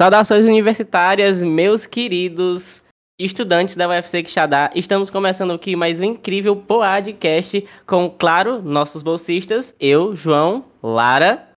Saudações 0.00 0.46
universitárias, 0.46 1.42
meus 1.42 1.84
queridos 1.84 2.82
estudantes 3.20 3.76
da 3.76 3.86
UFC 3.86 4.22
Quixadá. 4.22 4.70
Estamos 4.74 5.10
começando 5.10 5.52
aqui 5.52 5.76
mais 5.76 6.00
um 6.00 6.04
incrível 6.04 6.56
podcast 6.56 7.68
com, 7.86 8.08
claro, 8.08 8.62
nossos 8.62 9.02
bolsistas, 9.02 9.76
eu, 9.78 10.16
João, 10.16 10.64
Lara. 10.82 11.50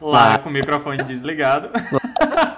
Lara 0.00 0.40
com 0.40 0.48
o 0.48 0.52
microfone 0.52 1.04
desligado. 1.04 1.70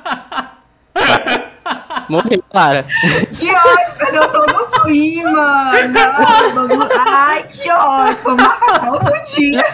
Morreu, 2.08 2.42
Lara. 2.52 2.82
Que 2.82 3.50
ótimo, 3.50 3.94
perdeu 3.98 4.28
todo 4.30 4.54
o 4.54 4.82
clima. 4.82 5.72
Não. 5.88 6.88
Ai, 7.08 7.42
que 7.44 7.70
ótimo. 7.70 8.36
Marca 8.36 8.90
outro 8.90 9.34
dia. 9.34 9.64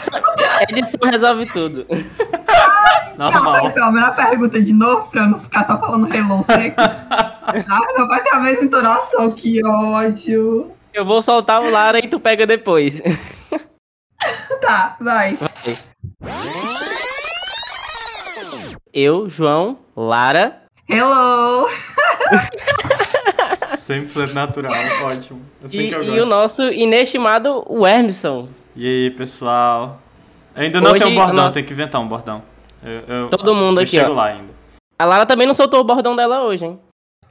Edição 0.69 1.11
resolve 1.11 1.47
tudo. 1.47 1.87
Normal. 3.17 3.53
Calma, 3.55 3.71
calma, 3.73 4.07
a 4.07 4.13
pergunta 4.13 4.61
de 4.61 4.73
novo, 4.73 5.11
pra 5.11 5.23
eu 5.23 5.29
não 5.29 5.39
ficar 5.39 5.67
só 5.67 5.79
falando 5.79 6.13
hello 6.15 6.45
seco. 6.45 6.81
Ah, 7.51 7.99
não 7.99 8.07
vai 8.07 8.23
ter 8.23 8.31
a 8.31 8.39
mesma 8.39 8.63
entonação, 8.63 9.33
que 9.33 9.61
ódio. 9.67 10.73
Eu 10.95 11.05
vou 11.05 11.21
soltar 11.21 11.61
o 11.61 11.69
Lara 11.69 11.99
e 11.99 12.07
tu 12.07 12.21
pega 12.21 12.47
depois. 12.47 13.03
Tá, 14.61 14.97
vai. 15.01 15.37
Vai. 15.37 15.77
Eu, 18.93 19.29
João, 19.29 19.79
Lara. 19.97 20.60
Hello. 20.91 21.69
100% 23.89 24.33
natural, 24.35 24.73
ótimo. 25.05 25.41
Assim 25.65 25.79
E, 25.81 25.89
que 25.89 25.95
eu 25.95 26.03
e 26.03 26.07
gosto. 26.07 26.23
o 26.23 26.27
nosso 26.27 26.63
inestimado 26.73 27.65
Wermson. 27.69 28.49
E 28.77 28.87
aí, 28.87 29.11
pessoal? 29.11 30.01
Ainda 30.55 30.81
não 30.81 30.93
Hoje, 30.93 31.05
tem 31.05 31.13
um 31.13 31.17
bordão, 31.17 31.47
no- 31.47 31.53
tem 31.53 31.65
que 31.65 31.73
inventar 31.73 32.01
um 32.01 32.07
bordão. 32.09 32.43
Eu- 32.83 33.15
eu- 33.23 33.29
Todo 33.29 33.55
mundo 33.55 33.79
eu 33.81 33.83
aqui, 33.83 33.93
chego 33.93 34.11
ó. 34.13 34.15
lá 34.15 34.27
ainda. 34.27 34.51
A 34.99 35.05
Lara 35.05 35.27
também 35.27 35.47
não 35.47 35.55
soltou 35.55 35.81
o 35.81 35.85
bordão 35.85 36.15
dela 36.15 36.43
hoje, 36.43 36.65
hein? 36.67 36.79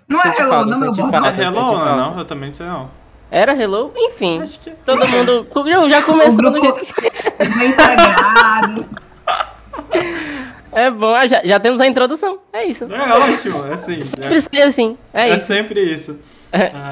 Não 0.08 0.20
é 0.22 0.28
hello, 0.40 0.50
falta, 0.52 0.66
não, 0.66 0.80
meu 0.80 0.88
sente 0.96 1.02
bordão. 1.02 1.22
falta. 1.22 1.42
É 1.42 1.46
hello 1.46 1.56
não? 1.56 1.74
falta. 1.76 1.96
não? 1.96 2.18
Eu 2.20 2.26
também 2.26 2.50
não 2.50 2.56
sei 2.56 2.66
não. 2.66 2.90
Era 3.32 3.54
hello? 3.62 3.92
Enfim. 3.96 4.42
Acho 4.42 4.60
que... 4.60 4.72
Todo 4.72 5.06
mundo. 5.08 5.48
Já 5.90 6.02
começou 6.02 6.46
O 6.48 6.52
do 6.52 6.60
grupo- 6.60 6.80
jeito. 6.84 7.58
Bem 7.58 7.70
integrado. 7.70 8.86
É 10.72 10.90
bom, 10.92 11.14
ah, 11.14 11.28
já, 11.28 11.42
já 11.44 11.60
temos 11.60 11.80
a 11.82 11.88
introdução. 11.88 12.40
É 12.54 12.66
isso. 12.66 12.86
É 12.86 13.10
ótimo, 13.16 13.66
é 13.66 13.74
assim. 13.74 14.04
Sempre 14.04 14.60
É, 14.60 14.64
assim. 14.64 14.98
É 15.14 15.30
é 15.30 15.36
isso. 15.36 15.46
sempre 15.46 15.94
isso. 15.94 16.18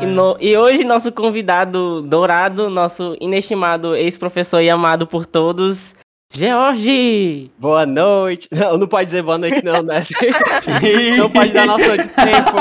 E, 0.02 0.06
no- 0.06 0.38
e 0.40 0.56
hoje, 0.56 0.84
nosso 0.84 1.12
convidado 1.12 2.02
dourado, 2.04 2.70
nosso 2.70 3.16
inestimado 3.20 3.96
ex-professor 3.96 4.62
e 4.62 4.70
amado 4.70 5.08
por 5.08 5.26
todos, 5.26 5.96
George! 6.34 7.52
Boa 7.58 7.86
noite. 7.86 8.48
Não, 8.52 8.78
não 8.78 8.88
pode 8.88 9.06
dizer 9.06 9.24
boa 9.24 9.38
noite, 9.38 9.64
não, 9.64 9.82
né? 9.82 10.04
não 11.18 11.30
pode 11.30 11.54
dar 11.54 11.66
noção 11.66 11.98
de 11.98 12.08
tempo. 12.10 12.58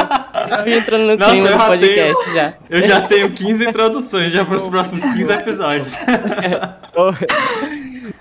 George 0.48 0.74
entrando 0.74 1.06
no 1.06 1.16
Nossa, 1.16 1.32
clima 1.32 1.48
eu 1.48 1.52
do 1.52 1.58
já 1.58 1.66
podcast 1.66 2.34
já. 2.34 2.58
Eu 2.70 2.82
já 2.82 3.00
tenho 3.06 3.34
15 3.34 3.64
introduções 3.68 4.32
já 4.32 4.44
para 4.44 4.56
os 4.56 4.66
próximos 4.66 5.02
15 5.02 5.32
episódios. 5.32 5.92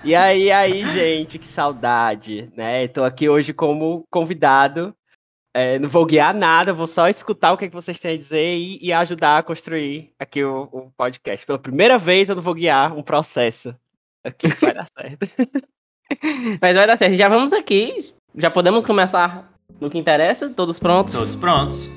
E 0.02 0.14
aí, 0.16 0.50
aí, 0.50 0.84
gente, 0.86 1.38
que 1.38 1.46
saudade, 1.46 2.50
né? 2.56 2.88
Tô 2.88 3.04
aqui 3.04 3.28
hoje 3.28 3.52
como 3.52 4.04
convidado. 4.10 4.94
É, 5.54 5.78
não 5.78 5.88
vou 5.88 6.04
guiar 6.04 6.34
nada, 6.34 6.72
vou 6.72 6.86
só 6.86 7.08
escutar 7.08 7.52
o 7.52 7.56
que, 7.56 7.64
é 7.64 7.68
que 7.68 7.74
vocês 7.74 7.98
têm 7.98 8.14
a 8.14 8.18
dizer 8.18 8.56
e, 8.56 8.78
e 8.82 8.92
ajudar 8.92 9.38
a 9.38 9.42
construir 9.42 10.12
aqui 10.18 10.44
o, 10.44 10.68
o 10.72 10.90
podcast. 10.96 11.46
Pela 11.46 11.58
primeira 11.58 11.96
vez 11.98 12.28
eu 12.28 12.34
não 12.34 12.42
vou 12.42 12.54
guiar 12.54 12.92
um 12.96 13.02
processo. 13.02 13.74
Aqui 14.26 14.48
vai 14.48 14.74
dar 14.74 14.86
certo. 14.86 15.28
Mas 16.60 16.76
vai 16.76 16.86
dar 16.86 16.96
certo. 16.96 17.14
Já 17.14 17.28
vamos 17.28 17.52
aqui. 17.52 18.12
Já 18.36 18.50
podemos 18.50 18.84
começar 18.84 19.52
no 19.80 19.88
que 19.88 19.98
interessa? 19.98 20.50
Todos 20.50 20.80
prontos? 20.80 21.14
Todos 21.14 21.36
prontos. 21.36 21.92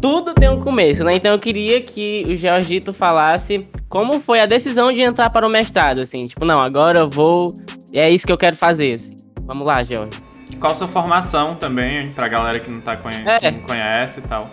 Tudo 0.00 0.34
tem 0.34 0.48
um 0.48 0.60
começo, 0.60 1.02
né? 1.02 1.16
Então 1.16 1.32
eu 1.32 1.38
queria 1.40 1.82
que 1.82 2.24
o 2.28 2.36
Georgito 2.36 2.92
falasse 2.92 3.66
como 3.88 4.20
foi 4.20 4.38
a 4.40 4.46
decisão 4.46 4.92
de 4.92 5.00
entrar 5.00 5.30
para 5.30 5.44
o 5.44 5.50
mestrado, 5.50 5.98
assim. 5.98 6.28
Tipo, 6.28 6.44
não, 6.44 6.60
agora 6.60 7.00
eu 7.00 7.10
vou. 7.10 7.52
É 7.92 8.08
isso 8.08 8.24
que 8.24 8.32
eu 8.32 8.38
quero 8.38 8.54
fazer, 8.54 8.94
assim. 8.94 9.16
Vamos 9.42 9.66
lá, 9.66 9.82
George. 9.82 10.25
Qual 10.60 10.72
a 10.72 10.76
sua 10.76 10.88
formação 10.88 11.54
também, 11.54 12.10
pra 12.10 12.28
galera 12.28 12.58
que 12.60 12.70
não, 12.70 12.80
tá 12.80 12.96
conhe... 12.96 13.22
É. 13.26 13.38
que 13.38 13.50
não 13.50 13.66
conhece 13.66 14.20
e 14.20 14.22
tal? 14.22 14.50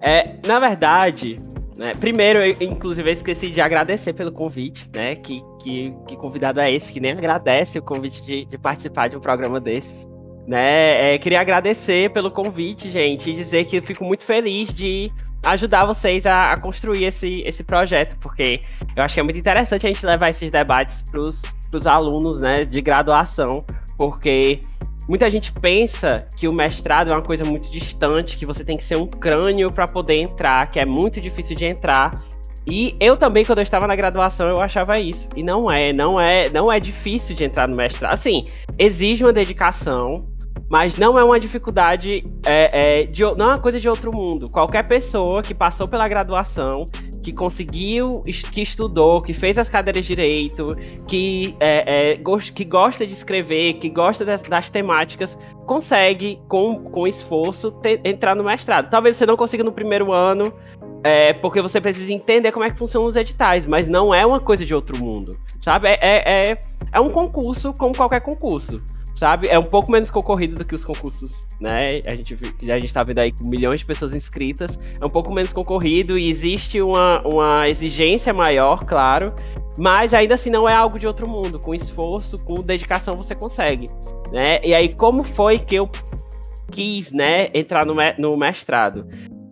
É, 0.00 0.36
na 0.46 0.58
verdade, 0.58 1.36
né, 1.78 1.92
primeiro, 1.94 2.40
eu, 2.40 2.56
inclusive, 2.60 3.08
eu 3.08 3.12
esqueci 3.12 3.50
de 3.50 3.60
agradecer 3.60 4.12
pelo 4.12 4.32
convite, 4.32 4.90
né? 4.94 5.14
Que, 5.14 5.42
que, 5.60 5.94
que 6.08 6.16
convidado 6.16 6.60
é 6.60 6.72
esse 6.72 6.92
que 6.92 6.98
nem 6.98 7.12
agradece 7.12 7.78
o 7.78 7.82
convite 7.82 8.24
de, 8.24 8.44
de 8.44 8.58
participar 8.58 9.08
de 9.08 9.16
um 9.16 9.20
programa 9.20 9.60
desses. 9.60 10.06
Né? 10.46 11.14
É, 11.14 11.18
queria 11.18 11.40
agradecer 11.40 12.10
pelo 12.10 12.30
convite, 12.30 12.90
gente, 12.90 13.30
e 13.30 13.34
dizer 13.34 13.66
que 13.66 13.76
eu 13.76 13.82
fico 13.82 14.02
muito 14.02 14.24
feliz 14.24 14.74
de 14.74 15.12
ajudar 15.44 15.84
vocês 15.84 16.26
a, 16.26 16.52
a 16.52 16.60
construir 16.60 17.04
esse, 17.04 17.42
esse 17.42 17.62
projeto, 17.62 18.16
porque 18.18 18.60
eu 18.96 19.02
acho 19.02 19.14
que 19.14 19.20
é 19.20 19.22
muito 19.22 19.38
interessante 19.38 19.86
a 19.86 19.92
gente 19.92 20.04
levar 20.04 20.30
esses 20.30 20.50
debates 20.50 21.02
para 21.02 21.20
os 21.20 21.86
alunos 21.86 22.40
né, 22.40 22.64
de 22.64 22.80
graduação, 22.80 23.64
porque 23.98 24.60
Muita 25.08 25.30
gente 25.30 25.50
pensa 25.52 26.28
que 26.36 26.46
o 26.46 26.52
mestrado 26.52 27.10
é 27.10 27.14
uma 27.14 27.22
coisa 27.22 27.42
muito 27.42 27.70
distante, 27.70 28.36
que 28.36 28.44
você 28.44 28.62
tem 28.62 28.76
que 28.76 28.84
ser 28.84 28.98
um 28.98 29.06
crânio 29.06 29.72
para 29.72 29.88
poder 29.88 30.16
entrar, 30.16 30.70
que 30.70 30.78
é 30.78 30.84
muito 30.84 31.18
difícil 31.18 31.56
de 31.56 31.64
entrar. 31.64 32.18
E 32.66 32.94
eu 33.00 33.16
também, 33.16 33.42
quando 33.42 33.60
eu 33.60 33.62
estava 33.62 33.86
na 33.86 33.96
graduação, 33.96 34.46
eu 34.48 34.60
achava 34.60 34.98
isso. 34.98 35.26
E 35.34 35.42
não 35.42 35.70
é, 35.70 35.94
não 35.94 36.20
é, 36.20 36.50
não 36.50 36.70
é 36.70 36.78
difícil 36.78 37.34
de 37.34 37.42
entrar 37.42 37.66
no 37.66 37.74
mestrado. 37.74 38.12
Assim, 38.12 38.42
exige 38.78 39.24
uma 39.24 39.32
dedicação, 39.32 40.26
mas 40.68 40.98
não 40.98 41.18
é 41.18 41.24
uma 41.24 41.40
dificuldade, 41.40 42.24
é, 42.44 43.00
é, 43.00 43.04
de, 43.04 43.22
não 43.22 43.46
é 43.46 43.48
uma 43.54 43.58
coisa 43.58 43.80
de 43.80 43.88
outro 43.88 44.12
mundo. 44.12 44.50
Qualquer 44.50 44.86
pessoa 44.86 45.42
que 45.42 45.54
passou 45.54 45.88
pela 45.88 46.06
graduação, 46.06 46.84
que 47.22 47.32
conseguiu, 47.32 48.22
que 48.52 48.62
estudou, 48.62 49.20
que 49.20 49.32
fez 49.32 49.58
as 49.58 49.68
cadeiras 49.68 50.02
de 50.06 50.14
direito, 50.14 50.76
que, 51.06 51.54
é, 51.58 52.12
é, 52.12 52.20
que 52.54 52.64
gosta 52.64 53.06
de 53.06 53.12
escrever, 53.12 53.74
que 53.74 53.88
gosta 53.88 54.24
das, 54.24 54.42
das 54.42 54.70
temáticas, 54.70 55.38
consegue, 55.66 56.40
com, 56.48 56.84
com 56.84 57.06
esforço, 57.06 57.70
te- 57.70 58.00
entrar 58.04 58.34
no 58.34 58.44
mestrado. 58.44 58.88
Talvez 58.88 59.16
você 59.16 59.26
não 59.26 59.36
consiga 59.36 59.64
no 59.64 59.72
primeiro 59.72 60.12
ano, 60.12 60.52
é, 61.02 61.32
porque 61.32 61.60
você 61.60 61.80
precisa 61.80 62.12
entender 62.12 62.52
como 62.52 62.64
é 62.64 62.70
que 62.70 62.78
funcionam 62.78 63.08
os 63.08 63.16
editais, 63.16 63.66
mas 63.66 63.88
não 63.88 64.14
é 64.14 64.24
uma 64.24 64.40
coisa 64.40 64.64
de 64.64 64.74
outro 64.74 64.98
mundo, 64.98 65.36
sabe? 65.60 65.88
É, 65.88 65.98
é, 66.00 66.50
é, 66.50 66.60
é 66.92 67.00
um 67.00 67.10
concurso 67.10 67.72
como 67.72 67.94
qualquer 67.94 68.20
concurso. 68.20 68.80
Sabe? 69.18 69.48
É 69.48 69.58
um 69.58 69.64
pouco 69.64 69.90
menos 69.90 70.12
concorrido 70.12 70.54
do 70.54 70.64
que 70.64 70.76
os 70.76 70.84
concursos, 70.84 71.44
né? 71.60 72.00
A 72.06 72.14
gente, 72.14 72.38
a 72.70 72.78
gente 72.78 72.94
tá 72.94 73.02
vendo 73.02 73.18
aí 73.18 73.34
milhões 73.40 73.80
de 73.80 73.84
pessoas 73.84 74.14
inscritas. 74.14 74.78
É 75.00 75.04
um 75.04 75.08
pouco 75.08 75.32
menos 75.32 75.52
concorrido 75.52 76.16
e 76.16 76.30
existe 76.30 76.80
uma, 76.80 77.20
uma 77.26 77.68
exigência 77.68 78.32
maior, 78.32 78.84
claro. 78.84 79.34
Mas 79.76 80.14
ainda 80.14 80.36
assim 80.36 80.50
não 80.50 80.68
é 80.68 80.74
algo 80.74 81.00
de 81.00 81.06
outro 81.06 81.28
mundo. 81.28 81.58
Com 81.58 81.74
esforço, 81.74 82.38
com 82.44 82.62
dedicação 82.62 83.14
você 83.14 83.34
consegue. 83.34 83.88
Né? 84.30 84.60
E 84.62 84.72
aí, 84.72 84.94
como 84.94 85.24
foi 85.24 85.58
que 85.58 85.74
eu 85.74 85.90
quis, 86.70 87.10
né, 87.10 87.48
entrar 87.52 87.84
no, 87.84 87.96
no 88.18 88.36
mestrado? 88.36 89.04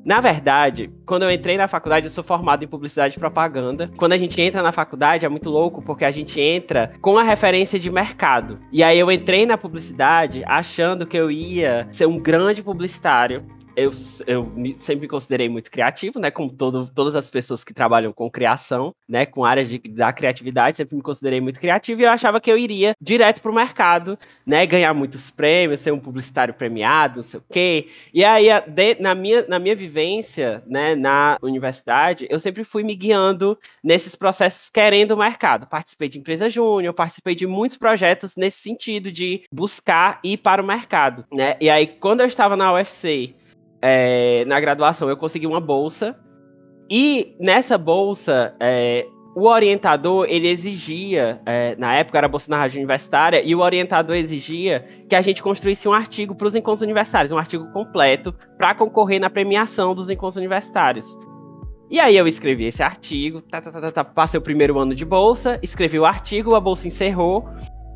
Na 0.07 0.21
verdade, 0.21 0.89
quando 1.05 1.25
eu 1.25 1.31
entrei 1.33 1.57
na 1.57 1.67
faculdade, 1.67 2.07
eu 2.07 2.13
sou 2.13 2.23
formado 2.23 2.63
em 2.63 2.69
publicidade 2.69 3.17
e 3.17 3.19
propaganda. 3.19 3.91
Quando 3.97 4.13
a 4.13 4.17
gente 4.17 4.41
entra 4.41 4.63
na 4.63 4.71
faculdade, 4.71 5.27
é 5.27 5.29
muito 5.29 5.51
louco, 5.51 5.83
porque 5.83 6.05
a 6.05 6.13
gente 6.13 6.41
entra 6.41 6.93
com 7.01 7.19
a 7.19 7.25
referência 7.25 7.77
de 7.77 7.91
mercado. 7.91 8.61
E 8.71 8.85
aí 8.85 9.01
eu 9.01 9.11
entrei 9.11 9.45
na 9.45 9.59
publicidade 9.59 10.45
achando 10.47 11.07
que 11.07 11.17
eu 11.17 11.29
ia 11.29 11.89
ser 11.91 12.07
um 12.07 12.21
grande 12.21 12.63
publicitário. 12.63 13.45
Eu, 13.77 13.91
eu 14.27 14.51
sempre 14.79 15.03
me 15.03 15.09
considerei 15.09 15.51
muito 15.51 15.71
criativo, 15.71 16.19
né? 16.19 16.31
Como 16.31 16.51
todo, 16.51 16.91
todas 16.95 17.15
as 17.15 17.29
pessoas 17.29 17.63
que 17.63 17.75
trabalham 17.75 18.11
com 18.11 18.31
criação, 18.31 18.95
né? 19.07 19.27
Com 19.27 19.45
áreas 19.45 19.69
de, 19.69 19.79
da 19.79 20.11
criatividade, 20.15 20.79
sempre 20.79 20.97
me 20.97 21.03
considerei 21.03 21.43
muito 21.43 21.61
criativo 21.61 22.01
e 22.01 22.05
eu 22.05 22.11
achava 22.11 22.41
que 22.41 22.51
eu 22.51 22.57
iria 22.57 22.95
direto 22.99 23.43
pro 23.43 23.53
mercado, 23.53 24.19
né? 24.47 24.65
Ganhar 24.65 24.95
muitos 24.95 25.31
prêmios, 25.31 25.81
ser 25.81 25.93
um 25.93 25.99
publicitário 26.01 26.55
premiado, 26.55 27.17
não 27.17 27.23
sei 27.23 27.39
o 27.39 27.45
quê. 27.53 27.89
E 28.15 28.25
aí, 28.25 28.47
de- 28.67 28.95
na, 28.99 29.15
minha, 29.15 29.45
na 29.47 29.59
minha 29.59 29.77
vivência, 29.77 30.63
né, 30.67 30.95
na 30.95 31.37
universidade, 31.43 32.27
eu 32.31 32.41
sempre 32.41 32.65
fui 32.65 32.83
me 32.83 32.95
guiando 32.95 33.59
nesses 33.85 34.15
processos 34.17 34.71
querendo 34.71 35.13
o 35.13 35.19
mercado. 35.19 35.67
Participei 35.67 36.09
de 36.09 36.19
empresa 36.19 36.49
júnior, 36.49 36.95
participei 36.95 37.35
de 37.35 37.47
muitos 37.47 37.77
projetos 37.77 38.37
nesse 38.37 38.59
sentido 38.61 39.13
de 39.13 39.43
buscar 39.53 40.19
ir 40.25 40.39
para 40.39 40.63
o 40.63 40.67
mercado, 40.67 41.27
né? 41.31 41.57
E 41.61 41.69
aí, 41.69 41.87
quando 41.87 42.21
eu 42.21 42.27
estava 42.27 42.57
na 42.57 42.73
UFC, 42.73 43.35
é, 43.81 44.45
na 44.47 44.59
graduação, 44.61 45.09
eu 45.09 45.17
consegui 45.17 45.47
uma 45.47 45.61
bolsa. 45.61 46.17
E 46.91 47.35
nessa 47.41 47.77
bolsa, 47.77 48.55
é, 48.61 49.07
o 49.37 49.47
orientador, 49.49 50.27
ele 50.29 50.49
exigia, 50.49 51.41
é, 51.45 51.77
na 51.77 51.95
época 51.95 52.17
era 52.17 52.27
a 52.27 52.31
bolsa 52.31 52.51
na 52.51 52.57
rádio 52.57 52.79
universitária, 52.79 53.43
e 53.45 53.55
o 53.55 53.61
orientador 53.61 54.17
exigia 54.17 54.87
que 55.09 55.15
a 55.15 55.21
gente 55.21 55.43
construísse 55.43 55.87
um 55.87 55.93
artigo 55.93 56.35
para 56.35 56.47
os 56.47 56.55
encontros 56.55 56.83
universitários, 56.83 57.33
um 57.33 57.39
artigo 57.39 57.71
completo, 57.73 58.35
para 58.57 58.75
concorrer 58.75 59.21
na 59.21 59.29
premiação 59.29 59.95
dos 59.95 60.09
encontros 60.09 60.37
universitários. 60.37 61.07
E 61.91 62.01
aí 62.01 62.17
eu 62.17 62.27
escrevi 62.27 62.65
esse 62.65 62.83
artigo, 62.83 63.41
tá, 63.43 63.61
tá, 63.61 63.71
tá, 63.71 63.93
tá, 63.93 64.05
passei 64.05 64.39
o 64.39 64.43
primeiro 64.43 64.79
ano 64.79 64.95
de 64.95 65.05
bolsa, 65.05 65.59
escrevi 65.63 65.99
o 65.99 66.07
artigo, 66.07 66.55
a 66.55 66.61
bolsa 66.61 66.89
encerrou 66.89 67.49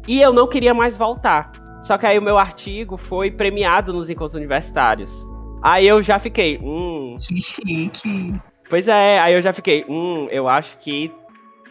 e 0.07 0.21
eu 0.21 0.33
não 0.33 0.47
queria 0.47 0.75
mais 0.75 0.97
voltar. 0.97 1.51
Só 1.83 1.97
que 1.97 2.07
aí 2.07 2.19
o 2.19 2.23
meu 2.23 2.37
artigo 2.39 2.97
foi 2.97 3.31
premiado 3.31 3.93
nos 3.93 4.11
encontros 4.11 4.35
universitários. 4.35 5.27
Aí 5.63 5.87
eu 5.87 6.03
já 6.03 6.19
fiquei, 6.19 6.59
hum. 6.63 7.17
Que 7.19 7.41
chique. 7.41 8.35
Pois 8.69 8.89
é, 8.89 9.19
aí 9.19 9.35
eu 9.35 9.43
já 9.43 9.53
fiquei, 9.53 9.85
hum, 9.89 10.29
eu 10.31 10.49
acho 10.49 10.79
que 10.79 11.13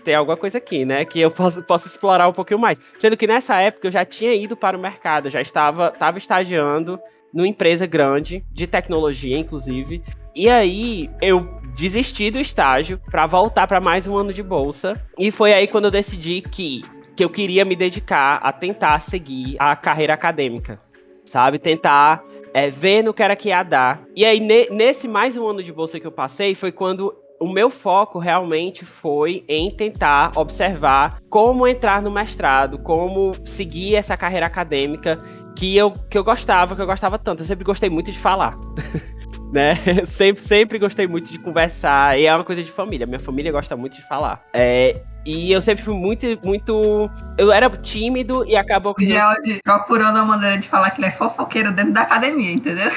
tem 0.04 0.16
alguma 0.16 0.38
coisa 0.38 0.58
aqui, 0.58 0.86
né? 0.86 1.06
Que 1.06 1.20
eu 1.20 1.32
posso, 1.32 1.62
posso 1.64 1.88
explorar 1.88 2.28
um 2.28 2.34
pouquinho 2.34 2.60
mais. 2.60 2.78
Sendo 2.98 3.18
que 3.18 3.28
nessa 3.28 3.56
época 3.60 3.88
eu 3.88 3.92
já 3.92 4.06
tinha 4.06 4.34
ido 4.34 4.56
para 4.56 4.78
o 4.78 4.82
mercado, 4.82 5.30
já 5.30 5.42
estava, 5.42 5.88
estava 5.94 6.18
estagiando 6.18 7.00
numa 7.34 7.48
empresa 7.48 7.86
grande, 7.86 8.44
de 8.52 8.68
tecnologia, 8.68 9.38
inclusive. 9.38 10.04
E 10.36 10.50
aí 10.50 11.10
eu 11.22 11.60
desisti 11.76 12.32
do 12.32 12.40
estágio 12.40 13.00
para 13.10 13.26
voltar 13.26 13.68
para 13.68 13.80
mais 13.80 14.08
um 14.08 14.16
ano 14.16 14.34
de 14.34 14.44
bolsa. 14.44 15.02
E 15.18 15.32
foi 15.32 15.54
aí 15.54 15.68
quando 15.68 15.86
eu 15.86 15.92
decidi 15.92 16.42
que, 16.42 16.82
que 17.16 17.24
eu 17.24 17.30
queria 17.30 17.64
me 17.66 17.76
dedicar 17.76 18.40
a 18.42 18.52
tentar 18.52 19.00
seguir 19.00 19.56
a 19.60 19.76
carreira 19.76 20.14
acadêmica, 20.14 20.80
sabe? 21.26 21.60
Tentar 21.60 22.24
é, 22.54 22.70
ver 22.70 23.04
no 23.04 23.14
que 23.14 23.24
era 23.24 23.36
que 23.36 23.50
ia 23.50 23.64
dar. 23.64 24.04
E 24.16 24.26
aí, 24.26 24.40
ne, 24.40 24.70
nesse 24.70 25.08
mais 25.08 25.36
um 25.38 25.48
ano 25.48 25.64
de 25.64 25.72
bolsa 25.72 26.00
que 26.00 26.08
eu 26.08 26.12
passei, 26.12 26.56
foi 26.56 26.72
quando 26.72 27.16
o 27.40 27.48
meu 27.48 27.70
foco 27.70 28.20
realmente 28.20 28.84
foi 28.84 29.46
em 29.48 29.72
tentar 29.72 30.32
observar 30.36 31.22
como 31.30 31.66
entrar 31.68 32.02
no 32.02 32.12
mestrado, 32.12 32.78
como 32.80 33.32
seguir 33.46 33.96
essa 33.96 34.18
carreira 34.18 34.46
acadêmica 34.46 35.18
que 35.56 35.76
eu, 35.76 35.92
que 36.10 36.18
eu 36.18 36.24
gostava, 36.24 36.76
que 36.76 36.82
eu 36.82 36.86
gostava 36.86 37.18
tanto. 37.18 37.42
Eu 37.42 37.48
sempre 37.48 37.64
gostei 37.64 37.90
muito 37.90 38.12
de 38.12 38.20
falar. 38.20 38.56
né? 39.52 39.76
sempre, 40.06 40.44
sempre 40.44 40.80
gostei 40.80 41.08
muito 41.08 41.32
de 41.32 41.40
conversar. 41.40 42.20
E 42.20 42.26
é 42.26 42.36
uma 42.36 42.44
coisa 42.44 42.64
de 42.64 42.72
família. 42.72 43.08
Minha 43.08 43.20
família 43.20 43.52
gosta 43.52 43.76
muito 43.76 43.96
de 43.96 44.08
falar. 44.08 44.42
É, 44.54 45.02
e 45.26 45.52
eu 45.52 45.62
sempre 45.62 45.84
fui 45.84 45.94
muito, 45.94 46.26
muito. 46.44 47.10
Eu 47.38 47.52
era 47.52 47.70
tímido 47.70 48.46
e 48.46 48.56
acabou 48.56 48.94
que. 48.94 49.04
O 49.04 49.08
George 49.08 49.60
procurando 49.64 50.16
uma 50.16 50.26
maneira 50.26 50.58
de 50.58 50.68
falar 50.68 50.92
que 50.92 51.00
ele 51.00 51.08
é 51.08 51.12
fofoqueiro 51.12 51.72
dentro 51.72 51.94
da 51.94 52.02
academia, 52.02 52.52
entendeu? 52.52 52.92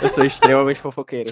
Eu 0.00 0.08
sou 0.08 0.24
extremamente 0.24 0.80
fofoqueiro. 0.80 1.30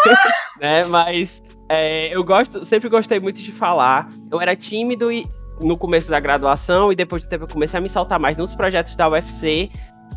né? 0.60 0.84
Mas 0.84 1.42
é, 1.68 2.14
eu 2.14 2.22
gosto, 2.22 2.64
sempre 2.64 2.88
gostei 2.88 3.18
muito 3.18 3.40
de 3.40 3.50
falar. 3.50 4.08
Eu 4.30 4.40
era 4.40 4.54
tímido 4.54 5.10
e 5.10 5.24
no 5.60 5.76
começo 5.76 6.10
da 6.10 6.20
graduação 6.20 6.92
e 6.92 6.96
depois 6.96 7.24
do 7.24 7.28
tempo 7.28 7.44
eu 7.44 7.48
comecei 7.48 7.78
a 7.78 7.80
me 7.80 7.88
soltar 7.88 8.18
mais 8.18 8.36
nos 8.36 8.54
projetos 8.54 8.94
da 8.94 9.08
UFC. 9.08 9.70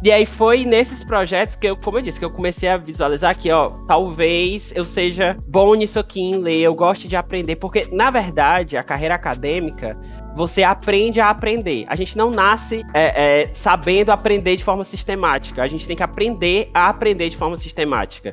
E 0.04 0.12
aí 0.12 0.26
foi 0.26 0.66
nesses 0.66 1.04
projetos 1.04 1.56
que 1.56 1.68
eu, 1.68 1.78
como 1.78 2.00
eu 2.00 2.02
disse, 2.02 2.18
que 2.18 2.26
eu 2.26 2.32
comecei 2.32 2.68
a 2.68 2.76
visualizar 2.76 3.38
que, 3.38 3.52
ó, 3.52 3.70
talvez 3.88 4.74
eu 4.76 4.84
seja 4.84 5.38
bom 5.48 5.76
nisso 5.76 6.00
aqui 6.00 6.22
em 6.22 6.38
ler, 6.38 6.62
eu 6.62 6.74
gosto 6.74 7.08
de 7.08 7.16
aprender, 7.16 7.58
porque 7.58 7.88
na 7.92 8.10
verdade 8.10 8.78
a 8.78 8.84
carreira 8.84 9.14
acadêmica 9.14 9.96
você 10.36 10.64
aprende 10.64 11.20
a 11.20 11.30
aprender. 11.30 11.86
A 11.88 11.96
gente 11.96 12.18
não 12.18 12.32
nasce 12.32 12.84
é, 12.94 13.44
é, 13.44 13.54
sabendo 13.54 14.12
aprender 14.12 14.56
de 14.56 14.64
forma 14.64 14.84
sistemática. 14.84 15.62
A 15.62 15.68
gente 15.68 15.86
tem 15.86 15.96
que 15.96 16.04
aprender 16.04 16.70
a 16.74 16.88
aprender 16.90 17.30
de 17.30 17.38
forma 17.38 17.58
sistemática. 17.58 18.32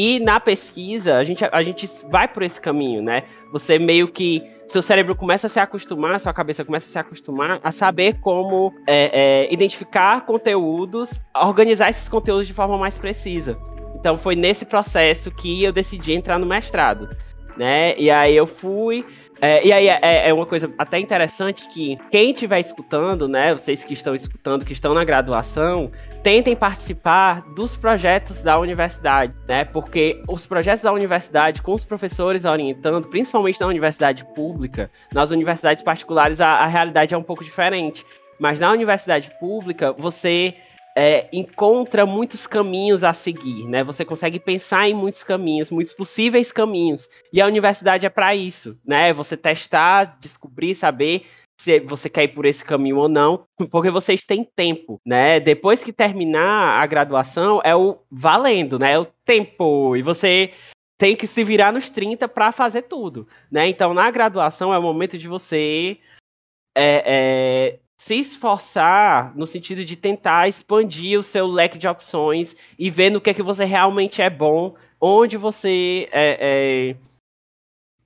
E 0.00 0.20
na 0.20 0.38
pesquisa, 0.38 1.16
a 1.16 1.24
gente, 1.24 1.44
a 1.44 1.60
gente 1.60 1.90
vai 2.08 2.28
por 2.28 2.44
esse 2.44 2.60
caminho, 2.60 3.02
né? 3.02 3.24
Você 3.50 3.80
meio 3.80 4.06
que. 4.06 4.44
Seu 4.68 4.80
cérebro 4.80 5.16
começa 5.16 5.48
a 5.48 5.50
se 5.50 5.58
acostumar, 5.58 6.20
sua 6.20 6.32
cabeça 6.32 6.64
começa 6.64 6.86
a 6.86 6.92
se 6.92 6.98
acostumar 7.00 7.58
a 7.64 7.72
saber 7.72 8.20
como 8.20 8.72
é, 8.86 9.46
é, 9.48 9.52
identificar 9.52 10.24
conteúdos, 10.24 11.20
organizar 11.34 11.90
esses 11.90 12.08
conteúdos 12.08 12.46
de 12.46 12.52
forma 12.52 12.78
mais 12.78 12.96
precisa. 12.96 13.58
Então 13.98 14.16
foi 14.16 14.36
nesse 14.36 14.64
processo 14.64 15.32
que 15.32 15.64
eu 15.64 15.72
decidi 15.72 16.12
entrar 16.12 16.38
no 16.38 16.46
mestrado, 16.46 17.08
né? 17.56 17.98
E 17.98 18.08
aí 18.08 18.36
eu 18.36 18.46
fui, 18.46 19.04
é, 19.40 19.64
e 19.64 19.72
aí 19.72 19.88
é, 19.88 20.28
é, 20.28 20.34
uma 20.34 20.46
coisa 20.46 20.72
até 20.76 20.98
interessante 20.98 21.68
que 21.68 21.96
quem 22.10 22.32
estiver 22.32 22.58
escutando, 22.58 23.28
né, 23.28 23.54
vocês 23.54 23.84
que 23.84 23.94
estão 23.94 24.14
escutando, 24.14 24.64
que 24.64 24.72
estão 24.72 24.94
na 24.94 25.04
graduação, 25.04 25.90
tentem 26.22 26.56
participar 26.56 27.42
dos 27.54 27.76
projetos 27.76 28.42
da 28.42 28.58
universidade, 28.58 29.32
né? 29.48 29.64
Porque 29.64 30.20
os 30.28 30.46
projetos 30.46 30.82
da 30.82 30.92
universidade, 30.92 31.62
com 31.62 31.72
os 31.72 31.84
professores 31.84 32.44
orientando, 32.44 33.08
principalmente 33.08 33.60
na 33.60 33.66
universidade 33.66 34.24
pública, 34.34 34.90
nas 35.12 35.30
universidades 35.30 35.82
particulares 35.82 36.40
a, 36.40 36.48
a 36.48 36.66
realidade 36.66 37.14
é 37.14 37.18
um 37.18 37.22
pouco 37.22 37.44
diferente. 37.44 38.04
Mas 38.38 38.60
na 38.60 38.70
universidade 38.70 39.30
pública, 39.40 39.92
você 39.92 40.54
é, 41.00 41.28
encontra 41.32 42.04
muitos 42.04 42.44
caminhos 42.44 43.04
a 43.04 43.12
seguir, 43.12 43.68
né? 43.68 43.84
Você 43.84 44.04
consegue 44.04 44.40
pensar 44.40 44.88
em 44.88 44.94
muitos 44.94 45.22
caminhos, 45.22 45.70
muitos 45.70 45.92
possíveis 45.92 46.50
caminhos. 46.50 47.08
E 47.32 47.40
a 47.40 47.46
universidade 47.46 48.04
é 48.04 48.08
para 48.08 48.34
isso, 48.34 48.76
né? 48.84 49.12
Você 49.12 49.36
testar, 49.36 50.18
descobrir, 50.20 50.74
saber 50.74 51.22
se 51.56 51.78
você 51.78 52.08
quer 52.08 52.24
ir 52.24 52.34
por 52.34 52.44
esse 52.44 52.64
caminho 52.64 52.96
ou 52.96 53.08
não, 53.08 53.46
porque 53.70 53.92
vocês 53.92 54.24
têm 54.24 54.42
tempo, 54.42 55.00
né? 55.06 55.38
Depois 55.38 55.84
que 55.84 55.92
terminar 55.92 56.82
a 56.82 56.86
graduação, 56.86 57.60
é 57.62 57.76
o 57.76 58.00
valendo, 58.10 58.76
né? 58.76 58.94
É 58.94 58.98
o 58.98 59.06
tempo. 59.24 59.96
E 59.96 60.02
você 60.02 60.50
tem 60.98 61.14
que 61.14 61.28
se 61.28 61.44
virar 61.44 61.72
nos 61.72 61.88
30 61.88 62.26
para 62.26 62.50
fazer 62.50 62.82
tudo, 62.82 63.28
né? 63.48 63.68
Então, 63.68 63.94
na 63.94 64.10
graduação 64.10 64.74
é 64.74 64.78
o 64.78 64.82
momento 64.82 65.16
de 65.16 65.28
você 65.28 65.98
é, 66.76 67.02
é, 67.06 67.78
se 68.00 68.14
esforçar 68.14 69.36
no 69.36 69.46
sentido 69.46 69.84
de 69.84 69.96
tentar 69.96 70.48
expandir 70.48 71.18
o 71.18 71.22
seu 71.22 71.46
leque 71.46 71.76
de 71.76 71.88
opções 71.88 72.56
e 72.78 72.90
ver 72.90 73.10
no 73.10 73.20
que 73.20 73.30
é 73.30 73.34
que 73.34 73.42
você 73.42 73.64
realmente 73.64 74.22
é 74.22 74.30
bom, 74.30 74.74
onde 75.00 75.36
você 75.36 76.08
é, 76.12 76.38
é, 76.40 76.96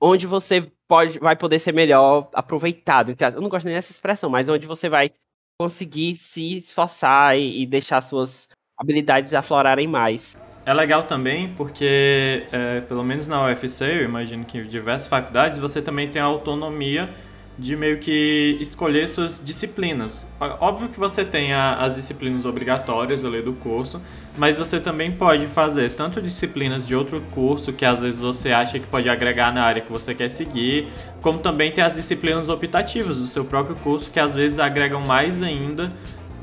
onde 0.01 0.25
você 0.25 0.71
pode 0.87 1.19
vai 1.19 1.35
poder 1.35 1.59
ser 1.59 1.73
melhor 1.73 2.29
aproveitado. 2.33 3.15
Eu 3.19 3.41
não 3.41 3.49
gosto 3.49 3.65
nem 3.65 3.75
dessa 3.75 3.91
expressão, 3.91 4.29
mas 4.29 4.49
onde 4.49 4.65
você 4.65 4.89
vai 4.89 5.11
conseguir 5.59 6.15
se 6.15 6.57
esforçar 6.57 7.37
e, 7.37 7.61
e 7.61 7.65
deixar 7.65 8.01
suas 8.01 8.49
habilidades 8.77 9.33
aflorarem 9.33 9.87
mais. 9.87 10.35
É 10.65 10.73
legal 10.73 11.03
também 11.03 11.53
porque, 11.55 12.47
é, 12.51 12.81
pelo 12.81 13.03
menos 13.03 13.27
na 13.27 13.45
UFC, 13.45 13.83
eu 13.85 14.05
imagino 14.05 14.45
que 14.45 14.57
em 14.57 14.65
diversas 14.65 15.07
faculdades, 15.07 15.59
você 15.59 15.81
também 15.81 16.09
tem 16.09 16.21
a 16.21 16.25
autonomia 16.25 17.09
de 17.57 17.75
meio 17.75 17.99
que 17.99 18.57
escolher 18.59 19.07
suas 19.07 19.41
disciplinas. 19.43 20.25
Óbvio 20.59 20.89
que 20.89 20.99
você 20.99 21.23
tem 21.23 21.53
a, 21.53 21.75
as 21.75 21.95
disciplinas 21.95 22.45
obrigatórias 22.45 23.23
ali 23.23 23.41
do 23.41 23.53
curso, 23.53 24.01
mas 24.37 24.57
você 24.57 24.79
também 24.79 25.11
pode 25.11 25.45
fazer 25.47 25.91
tanto 25.91 26.21
disciplinas 26.21 26.85
de 26.85 26.95
outro 26.95 27.21
curso 27.31 27.71
que 27.71 27.85
às 27.85 28.01
vezes 28.01 28.19
você 28.19 28.51
acha 28.51 28.79
que 28.79 28.87
pode 28.87 29.07
agregar 29.07 29.53
na 29.53 29.63
área 29.63 29.81
que 29.81 29.91
você 29.91 30.15
quer 30.15 30.29
seguir, 30.29 30.87
como 31.21 31.39
também 31.39 31.71
tem 31.71 31.83
as 31.83 31.95
disciplinas 31.95 32.49
optativas 32.49 33.19
do 33.19 33.27
seu 33.27 33.45
próprio 33.45 33.75
curso 33.77 34.11
que 34.11 34.19
às 34.19 34.33
vezes 34.33 34.57
agregam 34.57 35.01
mais 35.03 35.43
ainda 35.43 35.91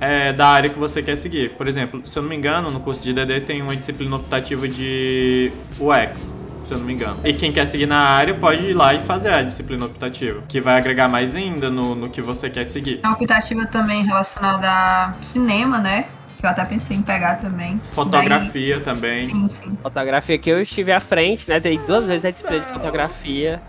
é, 0.01 0.33
da 0.33 0.47
área 0.47 0.71
que 0.71 0.79
você 0.79 1.03
quer 1.03 1.17
seguir. 1.17 1.51
Por 1.51 1.67
exemplo, 1.67 2.07
se 2.07 2.17
eu 2.17 2.23
não 2.23 2.31
me 2.31 2.37
engano, 2.37 2.71
no 2.71 2.81
curso 2.81 3.03
de 3.03 3.13
DD 3.13 3.41
tem 3.41 3.61
uma 3.61 3.75
disciplina 3.75 4.17
optativa 4.17 4.69
de 4.69 5.51
UX 5.79 6.40
se 6.63 6.73
eu 6.73 6.79
não 6.79 6.87
me 6.87 6.93
engano. 6.93 7.19
E 7.25 7.33
quem 7.33 7.53
quer 7.53 7.67
seguir 7.67 7.87
na 7.87 7.99
área 7.99 8.35
pode 8.35 8.65
ir 8.65 8.75
lá 8.75 8.95
e 8.95 9.01
fazer 9.01 9.37
a 9.37 9.43
disciplina 9.43 9.87
optativa, 9.87 10.43
que 10.49 10.61
vai 10.61 10.77
agregar 10.77 11.09
mais 11.09 11.35
ainda 11.35 11.71
no, 11.71 11.95
no 11.95 12.09
que 12.09 12.21
você 12.21 12.49
quer 12.51 12.67
seguir. 12.67 13.01
A 13.03 13.13
optativa 13.13 13.67
também 13.67 14.05
relacionada 14.05 14.69
a 14.69 15.13
cinema, 15.21 15.79
né? 15.79 16.07
que 16.41 16.47
eu 16.47 16.51
até 16.51 16.65
pensei 16.65 16.97
em 16.97 17.03
pegar 17.03 17.35
também. 17.35 17.79
Fotografia 17.93 18.77
daí... 18.77 18.81
também. 18.81 19.25
Sim, 19.27 19.47
sim. 19.47 19.79
Fotografia 19.83 20.39
que 20.39 20.49
eu 20.49 20.63
estive 20.63 20.91
à 20.91 20.99
frente, 20.99 21.47
né? 21.47 21.61
Dei 21.61 21.77
duas 21.79 22.07
vezes 22.07 22.25
a 22.25 22.31
disciplina 22.31 22.65
de 22.65 22.73
fotografia. 22.73 23.61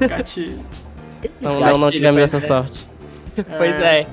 Gatilho. 0.00 0.58
Não, 1.40 1.60
não, 1.60 1.78
não 1.78 1.90
tivemos 1.90 2.22
essa 2.22 2.40
sorte. 2.40 2.88
Pois 3.56 3.78
é. 3.80 4.04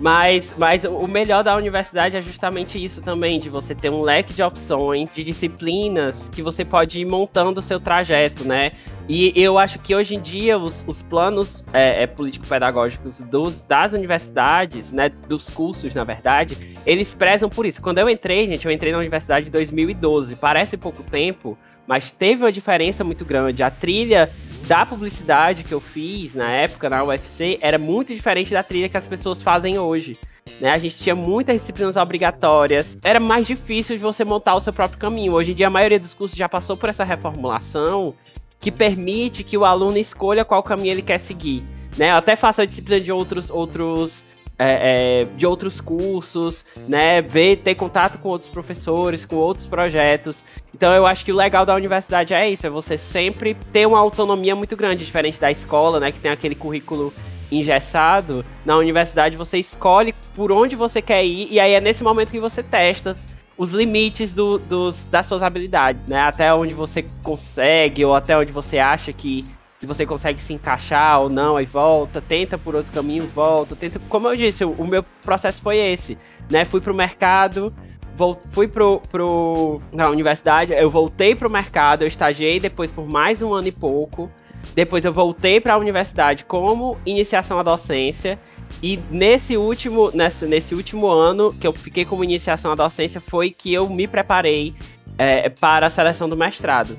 Mas, 0.00 0.54
mas 0.58 0.84
o 0.84 1.06
melhor 1.06 1.44
da 1.44 1.54
universidade 1.54 2.16
é 2.16 2.22
justamente 2.22 2.82
isso 2.82 3.00
também, 3.00 3.38
de 3.38 3.48
você 3.48 3.74
ter 3.74 3.90
um 3.90 4.02
leque 4.02 4.32
de 4.32 4.42
opções, 4.42 5.08
de 5.12 5.22
disciplinas 5.22 6.28
que 6.32 6.42
você 6.42 6.64
pode 6.64 6.98
ir 7.00 7.04
montando 7.04 7.60
o 7.60 7.62
seu 7.62 7.78
trajeto, 7.78 8.44
né? 8.44 8.72
E 9.08 9.32
eu 9.36 9.58
acho 9.58 9.78
que 9.78 9.94
hoje 9.94 10.14
em 10.14 10.20
dia 10.20 10.56
os, 10.56 10.84
os 10.86 11.02
planos 11.02 11.64
é, 11.72 12.04
é, 12.04 12.06
político-pedagógicos 12.06 13.22
das 13.68 13.92
universidades, 13.92 14.92
né, 14.92 15.08
dos 15.28 15.50
cursos, 15.50 15.94
na 15.94 16.04
verdade, 16.04 16.76
eles 16.86 17.12
prezam 17.12 17.48
por 17.48 17.66
isso. 17.66 17.82
Quando 17.82 17.98
eu 17.98 18.08
entrei, 18.08 18.46
gente, 18.46 18.64
eu 18.64 18.72
entrei 18.72 18.92
na 18.92 18.98
universidade 18.98 19.48
em 19.48 19.50
2012. 19.50 20.36
Parece 20.36 20.76
pouco 20.76 21.02
tempo, 21.02 21.58
mas 21.86 22.12
teve 22.12 22.44
uma 22.44 22.52
diferença 22.52 23.02
muito 23.02 23.24
grande. 23.24 23.62
A 23.62 23.70
trilha 23.70 24.30
da 24.72 24.86
publicidade 24.86 25.64
que 25.64 25.72
eu 25.74 25.80
fiz 25.80 26.34
na 26.34 26.50
época 26.50 26.88
na 26.88 27.04
UFC 27.04 27.58
era 27.60 27.76
muito 27.76 28.14
diferente 28.14 28.54
da 28.54 28.62
trilha 28.62 28.88
que 28.88 28.96
as 28.96 29.06
pessoas 29.06 29.42
fazem 29.42 29.78
hoje. 29.78 30.18
Né? 30.58 30.70
A 30.70 30.78
gente 30.78 30.96
tinha 30.96 31.14
muitas 31.14 31.60
disciplinas 31.60 31.94
obrigatórias, 31.98 32.96
era 33.04 33.20
mais 33.20 33.46
difícil 33.46 33.96
de 33.96 34.02
você 34.02 34.24
montar 34.24 34.54
o 34.54 34.62
seu 34.62 34.72
próprio 34.72 34.98
caminho. 34.98 35.34
Hoje 35.34 35.52
em 35.52 35.54
dia, 35.54 35.66
a 35.66 35.70
maioria 35.70 36.00
dos 36.00 36.14
cursos 36.14 36.38
já 36.38 36.48
passou 36.48 36.74
por 36.74 36.88
essa 36.88 37.04
reformulação 37.04 38.14
que 38.58 38.72
permite 38.72 39.44
que 39.44 39.58
o 39.58 39.66
aluno 39.66 39.98
escolha 39.98 40.42
qual 40.42 40.62
caminho 40.62 40.92
ele 40.92 41.02
quer 41.02 41.18
seguir. 41.18 41.62
Né? 41.98 42.10
Eu 42.10 42.16
até 42.16 42.34
faço 42.34 42.62
a 42.62 42.64
disciplina 42.64 42.98
de 42.98 43.12
outros, 43.12 43.50
outros 43.50 44.24
é, 44.62 45.22
é, 45.22 45.24
de 45.36 45.46
outros 45.46 45.80
cursos, 45.80 46.64
né? 46.88 47.20
Ver, 47.20 47.56
ter 47.56 47.74
contato 47.74 48.18
com 48.18 48.28
outros 48.28 48.50
professores, 48.50 49.24
com 49.24 49.36
outros 49.36 49.66
projetos. 49.66 50.44
Então 50.74 50.92
eu 50.92 51.06
acho 51.06 51.24
que 51.24 51.32
o 51.32 51.36
legal 51.36 51.66
da 51.66 51.74
universidade 51.74 52.32
é 52.32 52.48
isso, 52.48 52.66
é 52.66 52.70
você 52.70 52.96
sempre 52.96 53.54
ter 53.72 53.86
uma 53.86 53.98
autonomia 53.98 54.54
muito 54.54 54.76
grande, 54.76 55.04
diferente 55.04 55.40
da 55.40 55.50
escola, 55.50 55.98
né? 55.98 56.12
Que 56.12 56.20
tem 56.20 56.30
aquele 56.30 56.54
currículo 56.54 57.12
engessado. 57.50 58.44
Na 58.64 58.76
universidade 58.76 59.36
você 59.36 59.58
escolhe 59.58 60.14
por 60.34 60.52
onde 60.52 60.76
você 60.76 61.02
quer 61.02 61.24
ir, 61.24 61.48
e 61.50 61.60
aí 61.60 61.72
é 61.72 61.80
nesse 61.80 62.02
momento 62.02 62.30
que 62.30 62.40
você 62.40 62.62
testa 62.62 63.16
os 63.56 63.72
limites 63.72 64.32
do, 64.32 64.58
dos, 64.58 65.04
das 65.04 65.26
suas 65.26 65.42
habilidades, 65.42 66.06
né? 66.06 66.20
Até 66.20 66.52
onde 66.54 66.72
você 66.72 67.04
consegue, 67.22 68.04
ou 68.04 68.14
até 68.14 68.36
onde 68.36 68.50
você 68.50 68.78
acha 68.78 69.12
que 69.12 69.46
que 69.82 69.86
você 69.86 70.06
consegue 70.06 70.40
se 70.40 70.54
encaixar 70.54 71.20
ou 71.22 71.28
não, 71.28 71.56
aí 71.56 71.66
volta, 71.66 72.20
tenta 72.20 72.56
por 72.56 72.76
outro 72.76 72.92
caminho, 72.92 73.26
volta, 73.34 73.74
tenta. 73.74 74.00
Como 74.08 74.28
eu 74.28 74.36
disse, 74.36 74.64
o, 74.64 74.70
o 74.70 74.86
meu 74.86 75.04
processo 75.22 75.60
foi 75.60 75.76
esse, 75.76 76.16
né? 76.48 76.64
Fui 76.64 76.80
pro 76.80 76.94
mercado, 76.94 77.74
vou, 78.16 78.40
fui 78.52 78.68
pro, 78.68 79.02
pro, 79.10 79.80
na 79.92 80.08
universidade, 80.08 80.72
eu 80.72 80.88
voltei 80.88 81.34
pro 81.34 81.50
mercado, 81.50 82.02
eu 82.02 82.06
estagiei 82.06 82.60
depois 82.60 82.92
por 82.92 83.08
mais 83.08 83.42
um 83.42 83.52
ano 83.52 83.66
e 83.66 83.72
pouco. 83.72 84.30
Depois 84.72 85.04
eu 85.04 85.12
voltei 85.12 85.60
para 85.60 85.74
a 85.74 85.76
universidade 85.76 86.44
como 86.44 86.96
iniciação 87.04 87.58
à 87.58 87.64
docência. 87.64 88.38
E 88.80 89.00
nesse 89.10 89.56
último, 89.56 90.12
nesse, 90.14 90.46
nesse 90.46 90.76
último 90.76 91.08
ano 91.08 91.48
que 91.48 91.66
eu 91.66 91.72
fiquei 91.72 92.04
como 92.04 92.22
iniciação 92.22 92.70
à 92.70 92.76
docência 92.76 93.20
foi 93.20 93.50
que 93.50 93.74
eu 93.74 93.90
me 93.90 94.06
preparei 94.06 94.76
é, 95.18 95.48
para 95.48 95.88
a 95.88 95.90
seleção 95.90 96.28
do 96.28 96.36
mestrado 96.36 96.96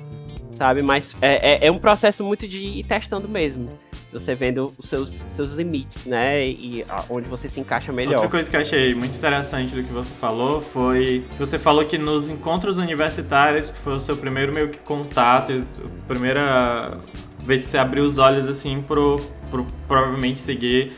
sabe? 0.54 0.82
Mas 0.82 1.14
é, 1.20 1.52
é, 1.52 1.66
é, 1.66 1.70
um 1.70 1.78
processo 1.78 2.24
muito 2.24 2.46
de 2.46 2.62
ir 2.62 2.84
testando 2.84 3.28
mesmo. 3.28 3.66
Você 4.12 4.32
vendo 4.32 4.72
os 4.78 4.88
seus, 4.88 5.24
seus 5.28 5.52
limites, 5.52 6.06
né? 6.06 6.46
E 6.46 6.84
onde 7.10 7.28
você 7.28 7.48
se 7.48 7.58
encaixa 7.58 7.92
melhor. 7.92 8.14
Outra 8.14 8.28
coisa 8.28 8.48
que 8.48 8.54
eu 8.54 8.60
achei 8.60 8.94
muito 8.94 9.16
interessante 9.16 9.74
do 9.74 9.82
que 9.82 9.92
você 9.92 10.12
falou 10.20 10.62
foi 10.62 11.24
que 11.30 11.38
você 11.38 11.58
falou 11.58 11.84
que 11.84 11.98
nos 11.98 12.28
encontros 12.28 12.78
universitários, 12.78 13.72
que 13.72 13.80
foi 13.80 13.94
o 13.94 14.00
seu 14.00 14.16
primeiro 14.16 14.52
meio 14.52 14.68
que 14.68 14.78
contato, 14.78 15.52
a 15.52 16.06
primeira 16.06 16.96
vez 17.40 17.62
que 17.62 17.70
você 17.70 17.78
abriu 17.78 18.04
os 18.04 18.16
olhos 18.16 18.48
assim 18.48 18.80
pro, 18.82 19.20
pro 19.50 19.66
provavelmente 19.88 20.38
seguir 20.38 20.92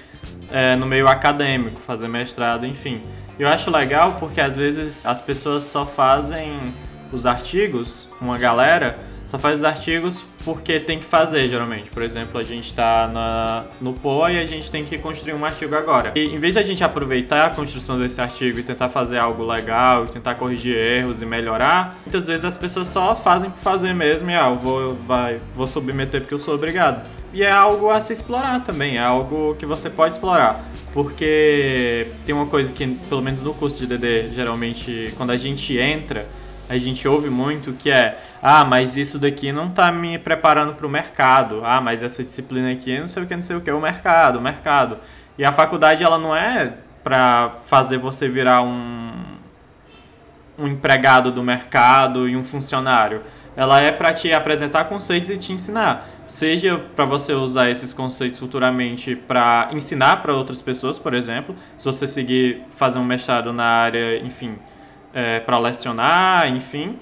é, 0.50 0.76
no 0.76 0.86
meio 0.86 1.08
acadêmico, 1.08 1.80
fazer 1.86 2.08
mestrado, 2.08 2.66
enfim. 2.66 3.00
Eu 3.38 3.48
acho 3.48 3.70
legal 3.70 4.16
porque 4.18 4.40
às 4.40 4.56
vezes 4.56 5.04
as 5.04 5.20
pessoas 5.20 5.64
só 5.64 5.84
fazem 5.84 6.58
os 7.12 7.26
artigos, 7.26 8.08
uma 8.20 8.38
galera, 8.38 8.98
só 9.26 9.38
faz 9.38 9.59
os 9.59 9.64
artigos 9.64 10.25
porque 10.45 10.78
tem 10.78 11.00
que 11.00 11.04
fazer, 11.04 11.49
geralmente. 11.49 11.90
Por 11.90 12.02
exemplo, 12.02 12.38
a 12.38 12.42
gente 12.42 12.68
está 12.68 13.66
no 13.80 13.92
POA 13.95 14.33
e 14.33 14.38
a 14.38 14.47
gente 14.47 14.71
tem 14.71 14.85
que 14.85 14.97
construir 14.99 15.35
um 15.35 15.45
artigo 15.45 15.75
agora. 15.75 16.12
E 16.14 16.26
em 16.26 16.38
vez 16.38 16.54
de 16.54 16.61
a 16.61 16.62
gente 16.62 16.85
aproveitar 16.85 17.47
a 17.47 17.50
construção 17.50 17.99
desse 17.99 18.21
artigo 18.21 18.59
e 18.59 18.62
tentar 18.62 18.88
fazer 18.88 19.18
algo 19.18 19.45
legal, 19.45 20.04
e 20.04 20.09
tentar 20.09 20.37
corrigir 20.37 20.76
erros 20.76 21.21
e 21.21 21.26
melhorar, 21.26 21.99
muitas 22.04 22.26
vezes 22.26 22.45
as 22.45 22.56
pessoas 22.56 22.88
só 22.88 23.16
fazem 23.16 23.50
por 23.50 23.59
fazer 23.59 23.92
mesmo 23.92 24.30
e 24.30 24.35
ah, 24.35 24.49
eu 24.50 24.56
vou, 24.56 24.95
vai, 24.95 25.40
vou 25.54 25.66
submeter 25.66 26.21
porque 26.21 26.35
eu 26.35 26.38
sou 26.38 26.54
obrigado. 26.54 27.04
E 27.33 27.42
é 27.42 27.50
algo 27.50 27.90
a 27.90 28.00
se 28.00 28.12
explorar 28.12 28.62
também, 28.64 28.97
é 28.97 29.00
algo 29.00 29.56
que 29.59 29.66
você 29.66 29.90
pode 29.90 30.14
explorar. 30.14 30.64
Porque 30.92 32.06
tem 32.25 32.35
uma 32.35 32.47
coisa 32.47 32.73
que, 32.73 32.87
pelo 32.87 33.21
menos 33.21 33.42
no 33.42 33.52
curso 33.52 33.85
de 33.85 33.87
DD, 33.87 34.30
geralmente, 34.30 35.12
quando 35.16 35.30
a 35.30 35.37
gente 35.37 35.76
entra, 35.76 36.25
a 36.68 36.76
gente 36.78 37.06
ouve 37.06 37.30
muito 37.30 37.73
que 37.73 37.90
é 37.90 38.20
ah, 38.42 38.64
mas 38.64 38.96
isso 38.96 39.18
daqui 39.18 39.52
não 39.52 39.68
está 39.68 39.90
me 39.90 40.18
preparando 40.18 40.75
para 40.75 40.87
o 40.87 40.90
mercado. 40.90 41.62
Ah, 41.64 41.80
mas 41.80 42.02
essa 42.02 42.23
disciplina 42.23 42.70
aqui 42.73 42.99
não 42.99 43.08
sei 43.08 43.23
o 43.23 43.26
que, 43.26 43.35
não 43.35 43.42
sei 43.42 43.56
o 43.56 43.61
que, 43.61 43.70
o 43.70 43.80
mercado, 43.80 44.38
o 44.38 44.42
mercado. 44.42 44.99
E 45.38 45.44
a 45.44 45.52
faculdade 45.52 46.02
ela 46.02 46.18
não 46.18 46.35
é 46.35 46.75
para 47.02 47.56
fazer 47.66 47.99
você 47.99 48.28
virar 48.28 48.62
um, 48.62 49.12
um 50.58 50.66
empregado 50.66 51.30
do 51.30 51.42
mercado 51.42 52.28
e 52.28 52.37
um 52.37 52.44
funcionário. 52.44 53.23
Ela 53.56 53.80
é 53.80 53.90
para 53.90 54.12
te 54.12 54.32
apresentar 54.32 54.85
conceitos 54.85 55.30
e 55.30 55.38
te 55.38 55.52
ensinar. 55.52 56.08
Seja 56.26 56.78
para 56.94 57.04
você 57.04 57.32
usar 57.32 57.70
esses 57.70 57.92
conceitos 57.92 58.38
futuramente 58.38 59.16
para 59.16 59.70
ensinar 59.73 60.16
para 60.16 60.35
outras 60.35 60.61
pessoas, 60.61 60.99
por 60.99 61.14
exemplo, 61.14 61.56
se 61.78 61.85
você 61.85 62.06
seguir 62.06 62.64
fazer 62.73 62.99
um 62.99 63.04
mestrado 63.04 63.52
na 63.52 63.64
área, 63.64 64.18
enfim, 64.18 64.56
é, 65.16 65.40
para 65.40 65.58
lecionar, 65.58 66.46
enfim, 66.46 66.99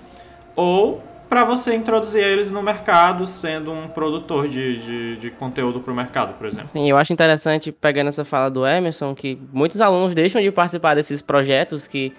ou 0.55 1.03
para 1.29 1.45
você 1.45 1.75
introduzir 1.75 2.23
eles 2.23 2.49
no 2.49 2.63
mercado 2.63 3.27
sendo 3.27 3.73
um 3.73 3.89
produtor 3.89 4.47
de, 4.47 4.79
de, 4.79 5.17
de 5.17 5.31
conteúdo 5.33 5.81
para 5.81 5.93
o 5.93 5.97
mercado, 5.97 6.35
por 6.35 6.47
exemplo. 6.47 6.71
Sim, 6.73 6.89
eu 6.89 6.97
acho 6.97 7.13
interessante, 7.13 7.73
pegando 7.73 8.07
essa 8.07 8.25
fala 8.25 8.49
do 8.49 8.65
Emerson, 8.65 9.17
que 9.17 9.37
muitos 9.53 9.81
alunos 9.81 10.15
deixam 10.15 10.41
de 10.41 10.53
participar 10.53 10.95
desses 10.95 11.21
projetos 11.21 11.89
que, 11.89 12.13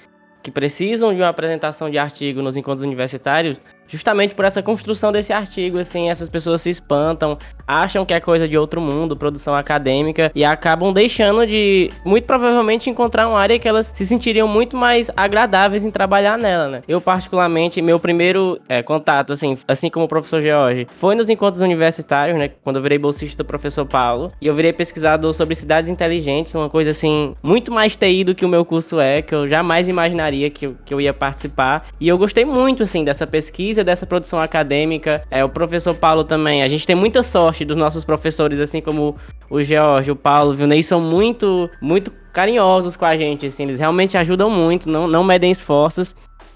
que 0.43 0.51
precisam 0.51 1.13
de 1.13 1.21
uma 1.21 1.29
apresentação 1.29 1.89
de 1.89 1.97
artigo 1.97 2.41
nos 2.41 2.57
encontros 2.57 2.81
universitários 2.81 3.57
justamente 3.87 4.35
por 4.35 4.45
essa 4.45 4.61
construção 4.61 5.11
desse 5.11 5.31
artigo, 5.31 5.77
assim, 5.77 6.09
essas 6.09 6.29
pessoas 6.29 6.61
se 6.61 6.69
espantam, 6.69 7.37
acham 7.67 8.05
que 8.05 8.13
é 8.13 8.19
coisa 8.19 8.47
de 8.47 8.57
outro 8.57 8.81
mundo, 8.81 9.15
produção 9.15 9.55
acadêmica, 9.55 10.31
e 10.35 10.43
acabam 10.43 10.93
deixando 10.93 11.45
de, 11.45 11.91
muito 12.05 12.25
provavelmente, 12.25 12.89
encontrar 12.89 13.27
uma 13.27 13.39
área 13.39 13.57
que 13.57 13.67
elas 13.67 13.91
se 13.93 14.05
sentiriam 14.05 14.47
muito 14.47 14.75
mais 14.75 15.09
agradáveis 15.15 15.83
em 15.83 15.91
trabalhar 15.91 16.37
nela, 16.37 16.67
né? 16.67 16.83
Eu, 16.87 16.99
particularmente, 16.99 17.81
meu 17.81 17.99
primeiro 17.99 18.59
é, 18.67 18.81
contato, 18.83 19.33
assim, 19.33 19.57
assim 19.67 19.89
como 19.89 20.05
o 20.05 20.07
professor 20.07 20.41
George, 20.41 20.87
foi 20.99 21.15
nos 21.15 21.29
encontros 21.29 21.61
universitários, 21.61 22.37
né? 22.37 22.49
Quando 22.63 22.77
eu 22.77 22.81
virei 22.81 22.97
bolsista 22.97 23.43
do 23.43 23.47
professor 23.47 23.85
Paulo, 23.85 24.31
e 24.41 24.47
eu 24.47 24.53
virei 24.53 24.73
pesquisador 24.73 25.33
sobre 25.33 25.55
cidades 25.55 25.89
inteligentes, 25.89 26.53
uma 26.55 26.69
coisa, 26.69 26.91
assim, 26.91 27.35
muito 27.41 27.71
mais 27.71 27.95
TI 27.95 28.23
do 28.23 28.35
que 28.35 28.45
o 28.45 28.49
meu 28.49 28.65
curso 28.65 28.99
é, 28.99 29.21
que 29.21 29.33
eu 29.33 29.47
jamais 29.47 29.87
imaginaria 29.87 30.49
que 30.49 30.65
que 30.85 30.93
eu 30.93 30.99
ia 30.99 31.13
participar, 31.13 31.85
e 31.99 32.07
eu 32.07 32.17
gostei 32.17 32.45
muito, 32.45 32.83
assim, 32.83 33.03
dessa 33.03 33.25
pesquisa 33.25 33.74
pesquisa, 33.75 33.83
dessa 33.83 34.05
produção 34.05 34.39
acadêmica. 34.39 35.23
É, 35.29 35.43
o 35.43 35.49
professor 35.49 35.93
Paulo 35.95 36.23
também. 36.23 36.63
A 36.63 36.67
gente 36.67 36.87
tem 36.87 36.95
muita 36.95 37.21
sorte 37.21 37.65
dos 37.65 37.75
nossos 37.75 38.05
professores, 38.05 38.59
assim 38.59 38.81
como 38.81 39.15
o 39.49 39.61
George, 39.61 40.11
o 40.11 40.15
Paulo, 40.15 40.55
viu? 40.55 40.67
Ney 40.67 40.81
são 40.81 41.01
muito, 41.01 41.69
muito 41.81 42.11
carinhosos 42.31 42.95
com 42.95 43.05
a 43.05 43.15
gente, 43.15 43.45
assim. 43.45 43.63
Eles 43.63 43.79
realmente 43.79 44.17
ajudam 44.17 44.49
muito, 44.49 44.89
não, 44.89 45.07
não 45.07 45.23
medem 45.23 45.51
esforços. 45.51 46.15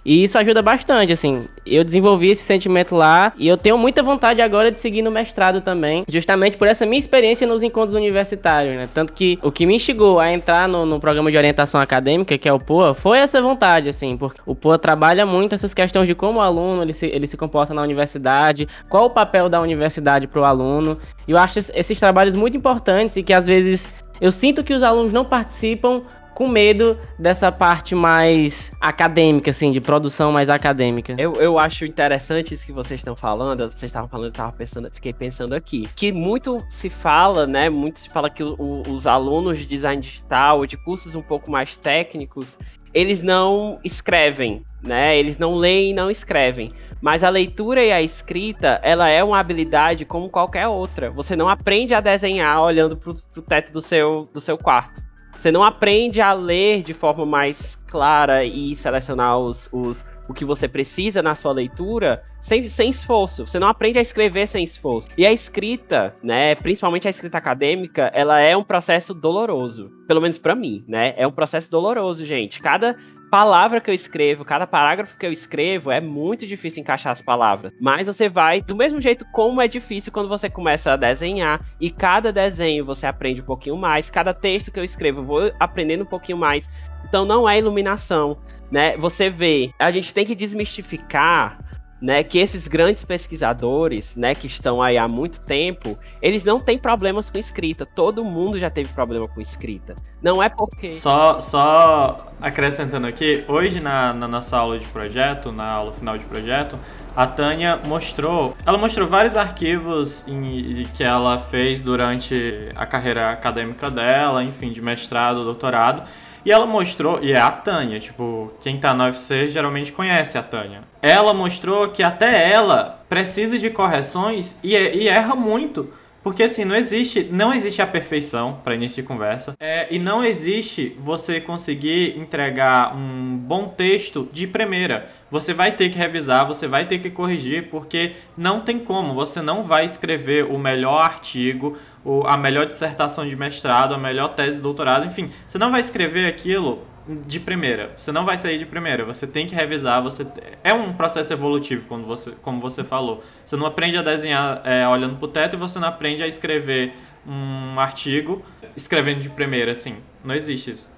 E 0.09 0.23
isso 0.23 0.39
ajuda 0.39 0.63
bastante, 0.63 1.13
assim. 1.13 1.45
Eu 1.63 1.83
desenvolvi 1.83 2.31
esse 2.31 2.41
sentimento 2.41 2.95
lá 2.95 3.31
e 3.37 3.47
eu 3.47 3.55
tenho 3.55 3.77
muita 3.77 4.01
vontade 4.01 4.41
agora 4.41 4.71
de 4.71 4.79
seguir 4.79 5.03
no 5.03 5.11
mestrado 5.11 5.61
também, 5.61 6.03
justamente 6.09 6.57
por 6.57 6.67
essa 6.67 6.83
minha 6.83 6.97
experiência 6.97 7.45
nos 7.45 7.61
encontros 7.61 7.93
universitários, 7.93 8.75
né? 8.75 8.89
Tanto 8.91 9.13
que 9.13 9.37
o 9.43 9.51
que 9.51 9.67
me 9.67 9.75
instigou 9.75 10.19
a 10.19 10.31
entrar 10.31 10.67
no, 10.67 10.83
no 10.83 10.99
programa 10.99 11.29
de 11.29 11.37
orientação 11.37 11.79
acadêmica, 11.79 12.39
que 12.39 12.49
é 12.49 12.51
o 12.51 12.59
POA, 12.59 12.95
foi 12.95 13.19
essa 13.19 13.39
vontade, 13.39 13.87
assim, 13.87 14.17
porque 14.17 14.41
o 14.47 14.55
POA 14.55 14.79
trabalha 14.79 15.27
muito 15.27 15.53
essas 15.53 15.75
questões 15.75 16.07
de 16.07 16.15
como 16.15 16.39
o 16.39 16.41
aluno 16.41 16.81
ele 16.81 16.93
se, 16.93 17.05
ele 17.05 17.27
se 17.27 17.37
comporta 17.37 17.71
na 17.71 17.83
universidade, 17.83 18.67
qual 18.89 19.05
o 19.05 19.09
papel 19.11 19.47
da 19.47 19.61
universidade 19.61 20.25
para 20.25 20.41
o 20.41 20.43
aluno. 20.43 20.97
E 21.27 21.33
eu 21.33 21.37
acho 21.37 21.59
esses 21.59 21.99
trabalhos 21.99 22.35
muito 22.35 22.57
importantes 22.57 23.15
e 23.15 23.21
que 23.21 23.31
às 23.31 23.45
vezes 23.45 23.87
eu 24.19 24.31
sinto 24.31 24.63
que 24.63 24.73
os 24.73 24.83
alunos 24.83 25.13
não 25.13 25.23
participam 25.23 26.01
com 26.39 26.47
medo 26.47 26.97
dessa 27.19 27.51
parte 27.51 27.93
mais 27.93 28.71
acadêmica, 28.79 29.49
assim, 29.49 29.73
de 29.73 29.81
produção 29.81 30.31
mais 30.31 30.49
acadêmica. 30.49 31.13
Eu, 31.17 31.33
eu 31.33 31.59
acho 31.59 31.83
interessante 31.83 32.53
isso 32.53 32.65
que 32.65 32.71
vocês 32.71 33.01
estão 33.01 33.13
falando, 33.13 33.69
vocês 33.69 33.89
estavam 33.89 34.07
falando, 34.07 34.27
eu 34.27 34.31
tava 34.31 34.53
pensando, 34.53 34.89
fiquei 34.89 35.11
pensando 35.11 35.53
aqui, 35.53 35.85
que 35.97 36.13
muito 36.13 36.65
se 36.69 36.89
fala, 36.89 37.45
né, 37.45 37.69
muito 37.69 37.99
se 37.99 38.09
fala 38.09 38.29
que 38.29 38.41
o, 38.41 38.83
os 38.87 39.05
alunos 39.05 39.57
de 39.59 39.65
design 39.65 40.01
digital, 40.01 40.65
de 40.65 40.77
cursos 40.77 41.13
um 41.13 41.21
pouco 41.21 41.51
mais 41.51 41.75
técnicos, 41.75 42.57
eles 42.93 43.21
não 43.21 43.77
escrevem, 43.83 44.63
né? 44.81 45.17
Eles 45.17 45.37
não 45.37 45.55
leem 45.55 45.91
e 45.91 45.93
não 45.93 46.09
escrevem. 46.09 46.71
Mas 47.01 47.21
a 47.21 47.29
leitura 47.29 47.83
e 47.83 47.91
a 47.91 48.01
escrita, 48.01 48.79
ela 48.81 49.09
é 49.09 49.21
uma 49.21 49.39
habilidade 49.39 50.05
como 50.05 50.29
qualquer 50.29 50.67
outra. 50.69 51.11
Você 51.11 51.35
não 51.35 51.49
aprende 51.49 51.93
a 51.93 51.99
desenhar 51.99 52.61
olhando 52.61 52.95
pro, 52.95 53.13
pro 53.13 53.41
teto 53.41 53.73
do 53.73 53.81
seu, 53.81 54.27
do 54.33 54.39
seu 54.39 54.57
quarto. 54.57 55.08
Você 55.39 55.53
não 55.53 55.63
aprende 55.63 56.19
a 56.19 56.33
ler 56.33 56.83
de 56.83 56.93
forma 56.93 57.25
mais 57.25 57.77
clara 57.87 58.43
e 58.43 58.75
selecionar 58.75 59.37
os, 59.39 59.69
os, 59.71 60.05
o 60.27 60.33
que 60.33 60.43
você 60.43 60.67
precisa 60.67 61.23
na 61.23 61.33
sua 61.33 61.53
leitura 61.53 62.21
sem, 62.41 62.67
sem 62.67 62.89
esforço. 62.89 63.47
Você 63.47 63.57
não 63.57 63.69
aprende 63.69 63.97
a 63.97 64.01
escrever 64.01 64.47
sem 64.47 64.65
esforço. 64.65 65.07
E 65.17 65.25
a 65.25 65.31
escrita, 65.31 66.13
né, 66.21 66.55
principalmente 66.55 67.07
a 67.07 67.09
escrita 67.09 67.37
acadêmica, 67.37 68.11
ela 68.13 68.41
é 68.41 68.55
um 68.55 68.63
processo 68.63 69.13
doloroso. 69.13 69.89
Pelo 70.05 70.19
menos 70.19 70.37
para 70.37 70.53
mim, 70.55 70.83
né? 70.85 71.13
É 71.15 71.25
um 71.25 71.31
processo 71.31 71.71
doloroso, 71.71 72.25
gente. 72.25 72.59
Cada 72.59 72.97
palavra 73.29 73.79
que 73.79 73.89
eu 73.89 73.93
escrevo, 73.93 74.43
cada 74.43 74.65
parágrafo 74.65 75.17
que 75.17 75.25
eu 75.25 75.31
escrevo, 75.31 75.91
é 75.91 76.01
muito 76.01 76.45
difícil 76.45 76.81
encaixar 76.81 77.11
as 77.11 77.21
palavras. 77.21 77.71
Mas 77.79 78.07
você 78.07 78.27
vai, 78.27 78.61
do 78.61 78.75
mesmo 78.75 78.99
jeito 78.99 79.25
como 79.31 79.61
é 79.61 79.67
difícil 79.67 80.11
quando 80.11 80.27
você 80.27 80.49
começa 80.49 80.93
a 80.93 80.95
desenhar, 80.95 81.61
e 81.79 81.89
cada 81.91 82.31
desenho 82.31 82.85
você 82.85 83.05
aprende 83.05 83.41
um 83.41 83.45
pouquinho 83.45 83.77
mais, 83.77 84.09
cada 84.09 84.33
texto 84.33 84.71
que 84.71 84.79
eu 84.79 84.83
escrevo 84.83 85.21
eu 85.21 85.25
vou 85.25 85.51
aprendendo 85.59 86.03
um 86.03 86.07
pouquinho 86.07 86.37
mais. 86.37 86.67
Então 87.07 87.25
não 87.25 87.47
é 87.47 87.57
iluminação, 87.57 88.37
né? 88.71 88.97
Você 88.97 89.29
vê, 89.29 89.71
a 89.79 89.91
gente 89.91 90.13
tem 90.13 90.25
que 90.25 90.35
desmistificar 90.35 91.68
né, 92.01 92.23
que 92.23 92.39
esses 92.39 92.67
grandes 92.67 93.03
pesquisadores, 93.03 94.15
né, 94.15 94.33
que 94.33 94.47
estão 94.47 94.81
aí 94.81 94.97
há 94.97 95.07
muito 95.07 95.41
tempo, 95.41 95.97
eles 96.21 96.43
não 96.43 96.59
têm 96.59 96.77
problemas 96.77 97.29
com 97.29 97.37
escrita. 97.37 97.85
Todo 97.85 98.23
mundo 98.23 98.57
já 98.57 98.69
teve 98.69 98.89
problema 98.93 99.27
com 99.27 99.41
escrita. 99.41 99.95
Não 100.21 100.41
é 100.41 100.49
porque. 100.49 100.91
Só, 100.91 101.39
só 101.39 102.33
acrescentando 102.41 103.05
aqui, 103.05 103.43
hoje 103.47 103.79
na, 103.79 104.13
na 104.13 104.27
nossa 104.27 104.57
aula 104.57 104.79
de 104.79 104.85
projeto, 104.87 105.51
na 105.51 105.65
aula 105.65 105.91
final 105.93 106.17
de 106.17 106.23
projeto, 106.25 106.79
a 107.15 107.27
Tânia 107.27 107.79
mostrou, 107.85 108.55
ela 108.65 108.77
mostrou 108.77 109.07
vários 109.07 109.35
arquivos 109.35 110.25
em, 110.27 110.85
que 110.95 111.03
ela 111.03 111.39
fez 111.39 111.81
durante 111.81 112.69
a 112.75 112.85
carreira 112.85 113.31
acadêmica 113.31 113.89
dela, 113.89 114.43
enfim, 114.43 114.71
de 114.71 114.81
mestrado, 114.81 115.43
doutorado. 115.43 116.03
E 116.45 116.51
ela 116.51 116.65
mostrou, 116.65 117.19
e 117.21 117.31
é 117.31 117.39
a 117.39 117.51
Tânia, 117.51 117.99
tipo, 117.99 118.53
quem 118.61 118.79
tá 118.79 118.93
no 118.93 119.03
UFC 119.03 119.49
geralmente 119.49 119.91
conhece 119.91 120.37
a 120.37 120.43
Tânia. 120.43 120.81
Ela 121.01 121.33
mostrou 121.33 121.89
que 121.89 122.01
até 122.01 122.51
ela 122.51 123.03
precisa 123.09 123.57
de 123.59 123.69
correções 123.69 124.57
e, 124.63 124.73
e 124.75 125.07
erra 125.07 125.35
muito. 125.35 125.89
Porque 126.21 126.43
assim, 126.43 126.65
não 126.65 126.75
existe, 126.75 127.23
não 127.31 127.53
existe 127.53 127.81
a 127.81 127.87
perfeição 127.87 128.59
para 128.63 128.75
início 128.75 129.01
de 129.01 129.07
conversa. 129.07 129.55
É, 129.59 129.87
e 129.93 129.97
não 129.97 130.23
existe 130.23 130.95
você 130.99 131.39
conseguir 131.39 132.17
entregar 132.17 132.95
um 132.95 133.37
bom 133.37 133.69
texto 133.69 134.27
de 134.31 134.45
primeira. 134.45 135.09
Você 135.31 135.53
vai 135.53 135.71
ter 135.71 135.89
que 135.89 135.97
revisar, 135.97 136.45
você 136.45 136.67
vai 136.67 136.85
ter 136.85 136.99
que 136.99 137.09
corrigir, 137.09 137.69
porque 137.69 138.13
não 138.37 138.61
tem 138.61 138.79
como. 138.79 139.13
Você 139.13 139.41
não 139.41 139.63
vai 139.63 139.85
escrever 139.85 140.45
o 140.45 140.57
melhor 140.57 141.01
artigo, 141.01 141.77
a 142.25 142.37
melhor 142.37 142.65
dissertação 142.65 143.27
de 143.27 143.35
mestrado, 143.35 143.93
a 143.93 143.97
melhor 143.97 144.29
tese 144.29 144.57
de 144.57 144.63
doutorado, 144.63 145.05
enfim. 145.05 145.31
Você 145.47 145.57
não 145.57 145.71
vai 145.71 145.81
escrever 145.81 146.27
aquilo 146.27 146.87
de 147.25 147.39
primeira. 147.39 147.91
Você 147.97 148.11
não 148.11 148.25
vai 148.25 148.37
sair 148.37 148.57
de 148.57 148.65
primeira. 148.65 149.03
Você 149.05 149.25
tem 149.25 149.47
que 149.47 149.55
revisar. 149.55 150.01
Você 150.03 150.25
é 150.63 150.73
um 150.73 150.93
processo 150.93 151.33
evolutivo, 151.33 151.87
quando 151.87 152.05
você, 152.05 152.31
como 152.41 152.61
você 152.61 152.83
falou. 152.83 153.23
Você 153.43 153.55
não 153.55 153.65
aprende 153.65 153.97
a 153.97 154.01
desenhar 154.01 154.61
é, 154.65 154.87
olhando 154.87 155.17
o 155.21 155.27
teto 155.27 155.55
e 155.55 155.59
você 155.59 155.79
não 155.79 155.87
aprende 155.87 156.21
a 156.21 156.27
escrever 156.27 156.93
um 157.27 157.79
artigo 157.79 158.43
escrevendo 158.75 159.21
de 159.21 159.29
primeira, 159.29 159.71
assim. 159.71 159.97
Não 160.23 160.35
existe 160.35 160.71
isso. 160.71 160.91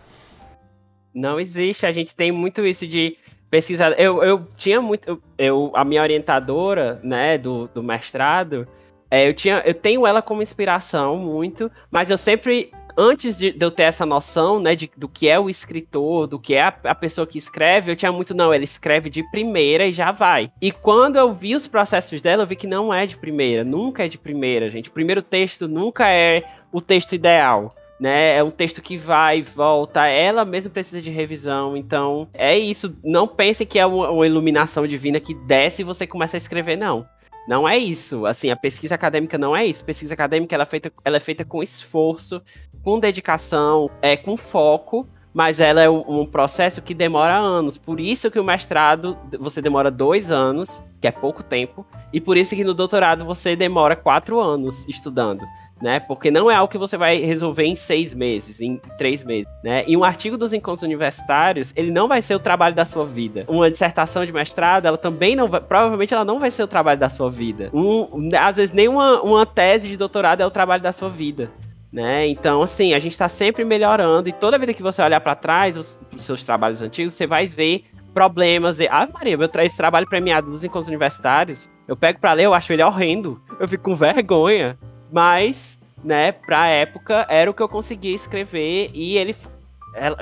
Não 1.13 1.39
existe. 1.39 1.86
A 1.86 1.91
gente 1.91 2.13
tem 2.13 2.31
muito 2.31 2.65
isso 2.65 2.86
de 2.86 3.17
pesquisar. 3.50 3.91
Eu, 4.00 4.24
eu 4.24 4.48
tinha 4.58 4.81
muito. 4.81 5.22
Eu, 5.38 5.72
a 5.75 5.84
minha 5.84 6.01
orientadora, 6.01 7.00
né, 7.03 7.38
do, 7.38 7.67
do 7.67 7.81
mestrado. 7.81 8.67
É, 9.12 9.27
eu, 9.27 9.34
tinha, 9.34 9.62
eu 9.65 9.74
tenho 9.74 10.08
ela 10.08 10.22
como 10.22 10.41
inspiração 10.41 11.18
muito, 11.18 11.70
mas 11.91 12.10
eu 12.10 12.18
sempre 12.18 12.72
antes 12.98 13.38
de, 13.38 13.51
de, 13.51 13.65
eu 13.65 13.72
ter 13.72 13.84
essa 13.84 14.06
noção, 14.06 14.60
né, 14.60 14.75
de, 14.75 14.89
do 14.96 15.08
que 15.08 15.27
é 15.27 15.39
o 15.39 15.50
escritor, 15.50 16.27
do 16.27 16.39
que 16.39 16.53
é 16.53 16.62
a, 16.62 16.74
a, 16.86 16.96
pessoa 16.96 17.27
que 17.27 17.38
escreve, 17.38 17.91
eu 17.91 17.96
tinha 17.96 18.12
muito, 18.12 18.34
não, 18.34 18.53
ela 18.53 18.63
escreve 18.63 19.10
de 19.10 19.24
primeira 19.32 19.86
e 19.88 19.91
já 19.91 20.12
vai. 20.12 20.51
E 20.62 20.72
quando 20.72 21.18
eu 21.18 21.34
vi 21.34 21.56
os 21.56 21.68
processos 21.68 22.22
dela, 22.22 22.44
eu 22.44 22.48
vi 22.48 22.56
que 22.56 22.68
não 22.68 22.94
é 22.94 23.06
de 23.06 23.18
primeira, 23.18 23.63
nunca 23.63 24.06
é 24.06 24.08
de 24.08 24.18
primeira, 24.18 24.70
gente. 24.70 24.89
O 24.89 24.94
primeiro 24.94 25.22
texto 25.22 25.68
nunca 25.68 26.10
é 26.10 26.44
o 26.72 26.82
texto 26.82 27.13
ideal. 27.13 27.75
Né? 28.00 28.36
É 28.36 28.44
um 28.44 28.50
texto 28.50 28.82
que 28.82 28.98
vai 28.98 29.38
e 29.38 29.41
volta, 29.44 30.08
ela 30.08 30.44
mesma 30.44 30.72
precisa 30.72 31.00
de 31.00 31.12
revisão, 31.12 31.77
então 31.77 32.27
é 32.34 32.58
isso. 32.58 32.98
Não 33.03 33.27
pense 33.27 33.63
que 33.63 33.77
é 33.77 33.86
uma, 33.86 34.10
uma 34.10 34.25
iluminação 34.25 34.88
divina 34.88 35.20
que 35.20 35.36
desce 35.36 35.84
e 35.84 35.86
você 35.86 36.08
começa 36.08 36.36
a 36.36 36.39
escrever, 36.39 36.75
não. 36.75 37.08
Não 37.48 37.67
é 37.67 37.77
isso. 37.77 38.25
Assim, 38.25 38.50
a 38.50 38.55
pesquisa 38.55 38.95
acadêmica 38.95 39.38
não 39.38 39.55
é 39.55 39.65
isso. 39.65 39.83
A 39.83 39.86
pesquisa 39.86 40.13
acadêmica 40.13 40.55
ela 40.55 40.63
é 40.63 40.65
feita, 40.65 40.91
ela 41.03 41.17
é 41.17 41.19
feita 41.19 41.43
com 41.43 41.63
esforço, 41.63 42.41
com 42.83 43.00
dedicação, 43.00 43.89
é 44.01 44.15
com 44.15 44.38
foco, 44.38 45.07
mas 45.33 45.60
ela 45.60 45.81
é 45.81 45.89
um, 45.89 46.21
um, 46.21 46.25
processo 46.25 46.81
que 46.81 46.93
demora 46.93 47.38
anos. 47.38 47.77
Por 47.77 48.00
isso 48.00 48.29
que 48.29 48.39
o 48.39 48.43
mestrado 48.43 49.17
você 49.39 49.62
demora 49.62 49.89
dois 49.89 50.29
anos, 50.29 50.81
que 51.00 51.07
é 51.07 51.12
pouco 51.12 51.41
tempo, 51.41 51.86
e 52.13 52.19
por 52.19 52.38
isso 52.38 52.55
que 52.55 52.63
no 52.63 52.74
doutorado 52.74 53.25
você 53.25 53.55
demora 53.55 53.95
quatro 53.95 54.39
anos 54.39 54.86
estudando 54.88 55.45
né? 55.81 56.00
Porque 56.00 56.29
não 56.29 56.50
é 56.50 56.55
algo 56.55 56.71
que 56.71 56.77
você 56.77 56.95
vai 56.95 57.19
resolver 57.19 57.65
em 57.65 57.75
seis 57.75 58.13
meses, 58.13 58.61
em 58.61 58.77
três 58.97 59.23
meses, 59.23 59.51
né? 59.63 59.83
E 59.88 59.97
um 59.97 60.03
artigo 60.03 60.38
dos 60.38 60.53
encontros 60.53 60.83
universitários, 60.83 61.73
ele 61.75 61.91
não 61.91 62.07
vai 62.07 62.21
ser 62.21 62.35
o 62.35 62.39
trabalho 62.39 62.75
da 62.75 62.85
sua 62.85 63.05
vida. 63.05 63.45
Uma 63.47 63.69
dissertação 63.69 64.25
de 64.25 64.31
mestrado, 64.31 64.85
ela 64.85 64.97
também 64.97 65.35
não 65.35 65.47
vai, 65.47 65.59
provavelmente 65.59 66.13
ela 66.13 66.25
não 66.25 66.39
vai 66.39 66.51
ser 66.51 66.63
o 66.63 66.67
trabalho 66.67 67.00
da 67.00 67.09
sua 67.09 67.29
vida. 67.29 67.69
Um, 67.73 68.29
às 68.39 68.55
vezes 68.55 68.73
nem 68.73 68.88
uma, 68.88 69.21
uma 69.21 69.45
tese 69.45 69.88
de 69.88 69.97
doutorado 69.97 70.41
é 70.41 70.45
o 70.45 70.51
trabalho 70.51 70.83
da 70.83 70.91
sua 70.91 71.09
vida. 71.09 71.51
Né? 71.91 72.27
Então, 72.27 72.61
assim, 72.61 72.93
a 72.93 73.00
gente 73.00 73.11
está 73.11 73.27
sempre 73.27 73.65
melhorando 73.65 74.29
e 74.29 74.31
toda 74.31 74.57
vida 74.57 74.74
que 74.74 74.81
você 74.81 75.01
olhar 75.01 75.20
para 75.20 75.35
trás, 75.35 75.75
os, 75.75 75.98
os 76.15 76.24
seus 76.24 76.41
trabalhos 76.41 76.81
antigos, 76.81 77.13
você 77.13 77.27
vai 77.27 77.48
ver 77.48 77.83
problemas. 78.13 78.79
E, 78.79 78.87
ah, 78.87 79.09
Maria, 79.11 79.37
meu 79.37 79.50
esse 79.59 79.75
trabalho 79.75 80.07
premiado 80.07 80.50
dos 80.50 80.63
encontros 80.63 80.87
universitários, 80.87 81.70
eu 81.87 81.98
pego 81.98 82.20
para 82.20 82.33
ler, 82.33 82.46
eu 82.46 82.53
acho 82.53 82.72
ele 82.72 82.83
horrendo. 82.83 83.41
Eu 83.59 83.67
fico 83.67 83.83
com 83.83 83.96
vergonha. 83.96 84.77
Mas, 85.11 85.77
né, 86.03 86.31
pra 86.31 86.67
época, 86.67 87.25
era 87.29 87.50
o 87.50 87.53
que 87.53 87.61
eu 87.61 87.69
conseguia 87.69 88.15
escrever 88.15 88.91
e 88.93 89.17
ele 89.17 89.35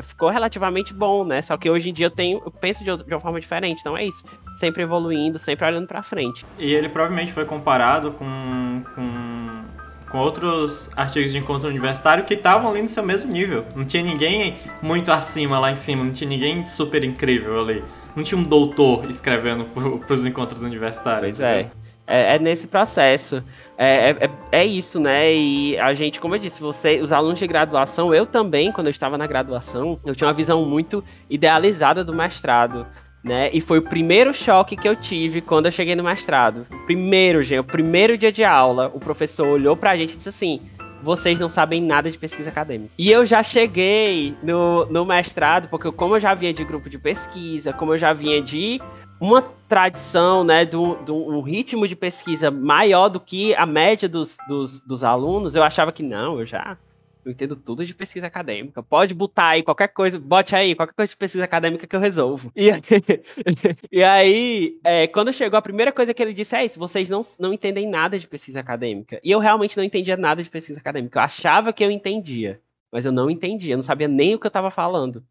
ficou 0.02 0.30
relativamente 0.30 0.94
bom, 0.94 1.24
né? 1.24 1.42
Só 1.42 1.56
que 1.58 1.70
hoje 1.70 1.90
em 1.90 1.94
dia 1.94 2.08
eu 2.08 2.12
tenho, 2.12 2.42
eu 2.44 2.52
penso 2.52 2.84
de, 2.84 2.92
uma 2.92 3.20
forma 3.20 3.40
diferente, 3.40 3.80
então 3.80 3.96
é 3.96 4.06
isso. 4.06 4.24
Sempre 4.58 4.84
evoluindo, 4.84 5.38
sempre 5.38 5.66
olhando 5.66 5.88
para 5.88 6.02
frente. 6.02 6.46
E 6.58 6.74
ele 6.74 6.90
provavelmente 6.90 7.32
foi 7.32 7.46
comparado 7.46 8.12
com, 8.12 8.84
com, 8.96 9.64
com 10.10 10.18
outros 10.18 10.90
artigos 10.96 11.32
de 11.32 11.38
encontro 11.38 11.70
universitário 11.70 12.26
que 12.26 12.34
estavam 12.34 12.72
ali 12.72 12.82
no 12.82 12.90
seu 12.90 13.04
mesmo 13.04 13.32
nível. 13.32 13.64
Não 13.76 13.86
tinha 13.86 14.04
ninguém 14.04 14.58
muito 14.82 15.12
acima 15.12 15.60
lá 15.60 15.72
em 15.72 15.76
cima, 15.76 16.04
não 16.04 16.12
tinha 16.12 16.30
ninguém 16.30 16.66
super 16.66 17.04
incrível 17.04 17.62
ali. 17.62 17.84
Não 18.16 18.24
tinha 18.24 18.40
um 18.40 18.44
doutor 18.44 19.08
escrevendo 19.10 19.66
para 19.66 20.14
os 20.14 20.26
encontros 20.26 20.64
universitários. 20.64 21.38
Pois 21.38 21.42
é. 21.42 21.70
é. 22.08 22.36
É 22.36 22.40
nesse 22.40 22.66
processo. 22.66 23.44
É, 23.82 24.10
é, 24.10 24.30
é, 24.52 24.66
isso, 24.66 25.00
né? 25.00 25.34
E 25.34 25.80
a 25.80 25.94
gente, 25.94 26.20
como 26.20 26.36
eu 26.36 26.40
disse, 26.40 26.60
você, 26.60 27.00
os 27.00 27.14
alunos 27.14 27.40
de 27.40 27.48
graduação, 27.48 28.14
eu 28.14 28.26
também, 28.26 28.74
quando 28.74 28.88
eu 28.88 28.92
estava 28.92 29.18
na 29.18 29.26
graduação, 29.26 29.98
eu 30.06 30.14
tinha 30.14 30.28
uma 30.28 30.34
visão 30.34 30.66
muito 30.66 31.02
idealizada 31.30 32.04
do 32.04 32.14
mestrado. 32.14 32.86
Né? 33.24 33.50
E 33.54 33.62
foi 33.62 33.80
o 33.80 33.82
primeiro 33.82 34.34
choque 34.34 34.76
que 34.76 34.88
eu 34.88 34.98
tive 34.98 35.40
quando 35.40 35.68
eu 35.68 35.72
cheguei 35.72 35.96
no 35.96 36.04
mestrado. 36.04 36.68
Primeiro, 36.86 37.42
gente, 37.42 37.60
o 37.60 37.64
primeiro 37.64 38.18
dia 38.18 38.34
de 38.34 38.44
aula, 38.44 38.92
o 38.94 39.00
professor 39.00 39.48
olhou 39.48 39.78
pra 39.78 39.96
gente 39.96 40.14
e 40.14 40.18
disse 40.18 40.30
assim: 40.30 40.62
vocês 41.02 41.40
não 41.40 41.48
sabem 41.48 41.82
nada 41.82 42.12
de 42.12 42.18
pesquisa 42.18 42.50
acadêmica. 42.50 42.92
E 42.98 43.10
eu 43.10 43.26
já 43.26 43.42
cheguei 43.42 44.36
no, 44.44 44.86
no 44.88 45.06
mestrado, 45.06 45.70
porque 45.70 45.90
como 45.92 46.16
eu 46.16 46.20
já 46.20 46.34
vinha 46.34 46.54
de 46.54 46.66
grupo 46.66 46.90
de 46.90 46.98
pesquisa, 46.98 47.72
como 47.72 47.94
eu 47.94 47.98
já 47.98 48.12
vinha 48.12 48.42
de 48.42 48.82
uma 49.20 49.42
tradição, 49.68 50.44
né, 50.44 50.66
de 50.66 50.76
um, 50.76 51.42
ritmo 51.42 51.88
de 51.88 51.96
pesquisa 51.96 52.50
maior 52.50 53.10
do 53.10 53.20
que 53.20 53.54
a 53.56 53.66
média 53.66 54.08
dos, 54.08 54.38
dos, 54.48 54.82
dos 54.82 55.04
alunos, 55.04 55.56
eu 55.56 55.64
achava 55.64 55.92
que 55.92 56.02
não, 56.02 56.40
eu 56.40 56.46
já 56.46 56.78
eu 57.24 57.34
entendo 57.34 57.56
tudo 57.56 57.86
de 57.86 57.94
pesquisa 57.94 58.28
acadêmica. 58.28 58.82
Pode 58.82 59.14
botar 59.14 59.50
aí 59.50 59.62
qualquer 59.62 59.90
coisa, 59.90 60.18
bote 60.18 60.56
aí 60.56 60.74
qualquer 60.74 60.94
coisa 60.94 61.12
de 61.12 61.18
pesquisa 61.18 61.44
acadêmica 61.44 61.86
que 61.86 61.96
eu 61.96 62.00
resolvo. 62.00 62.50
E, 62.56 62.70
e 63.92 64.02
aí, 64.02 64.80
é, 64.84 65.06
quando 65.06 65.34
chegou, 65.34 65.58
a 65.58 65.62
primeira 65.62 65.92
coisa 65.92 66.14
que 66.14 66.24
ele 66.24 66.34
disse 66.34 66.56
é 66.56 66.66
isso: 66.66 66.80
vocês 66.80 67.10
não, 67.10 67.22
não 67.38 67.54
entendem 67.54 67.88
nada 67.90 68.18
de 68.18 68.26
pesquisa 68.26 68.62
acadêmica. 68.62 69.20
E 69.22 69.30
eu 69.30 69.40
realmente 69.40 69.76
não 69.76 69.84
entendia 69.84 70.16
nada 70.16 70.42
de 70.42 70.50
pesquisa 70.50 70.80
acadêmica. 70.80 71.20
Eu 71.20 71.24
achava 71.24 71.74
que 71.74 71.84
eu 71.84 71.92
entendia, 71.92 72.62
mas 72.90 73.06
eu 73.06 73.12
não 73.12 73.30
entendia, 73.30 73.74
eu 73.74 73.78
não 73.78 73.84
sabia 73.84 74.08
nem 74.08 74.36
o 74.36 74.40
que 74.40 74.48
eu 74.48 74.50
estava 74.50 74.72
falando 74.72 75.24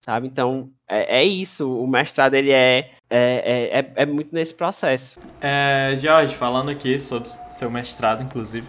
sabe? 0.00 0.26
Então, 0.26 0.70
é, 0.88 1.20
é, 1.20 1.24
isso. 1.24 1.70
O 1.70 1.86
mestrado, 1.86 2.34
ele 2.34 2.50
é, 2.50 2.90
é, 3.10 3.80
é, 3.80 3.92
é 3.96 4.06
muito 4.06 4.34
nesse 4.34 4.54
processo. 4.54 5.18
É, 5.40 5.94
Jorge, 5.96 6.34
falando 6.34 6.70
aqui 6.70 6.98
sobre 7.00 7.28
seu 7.50 7.70
mestrado, 7.70 8.22
inclusive, 8.22 8.66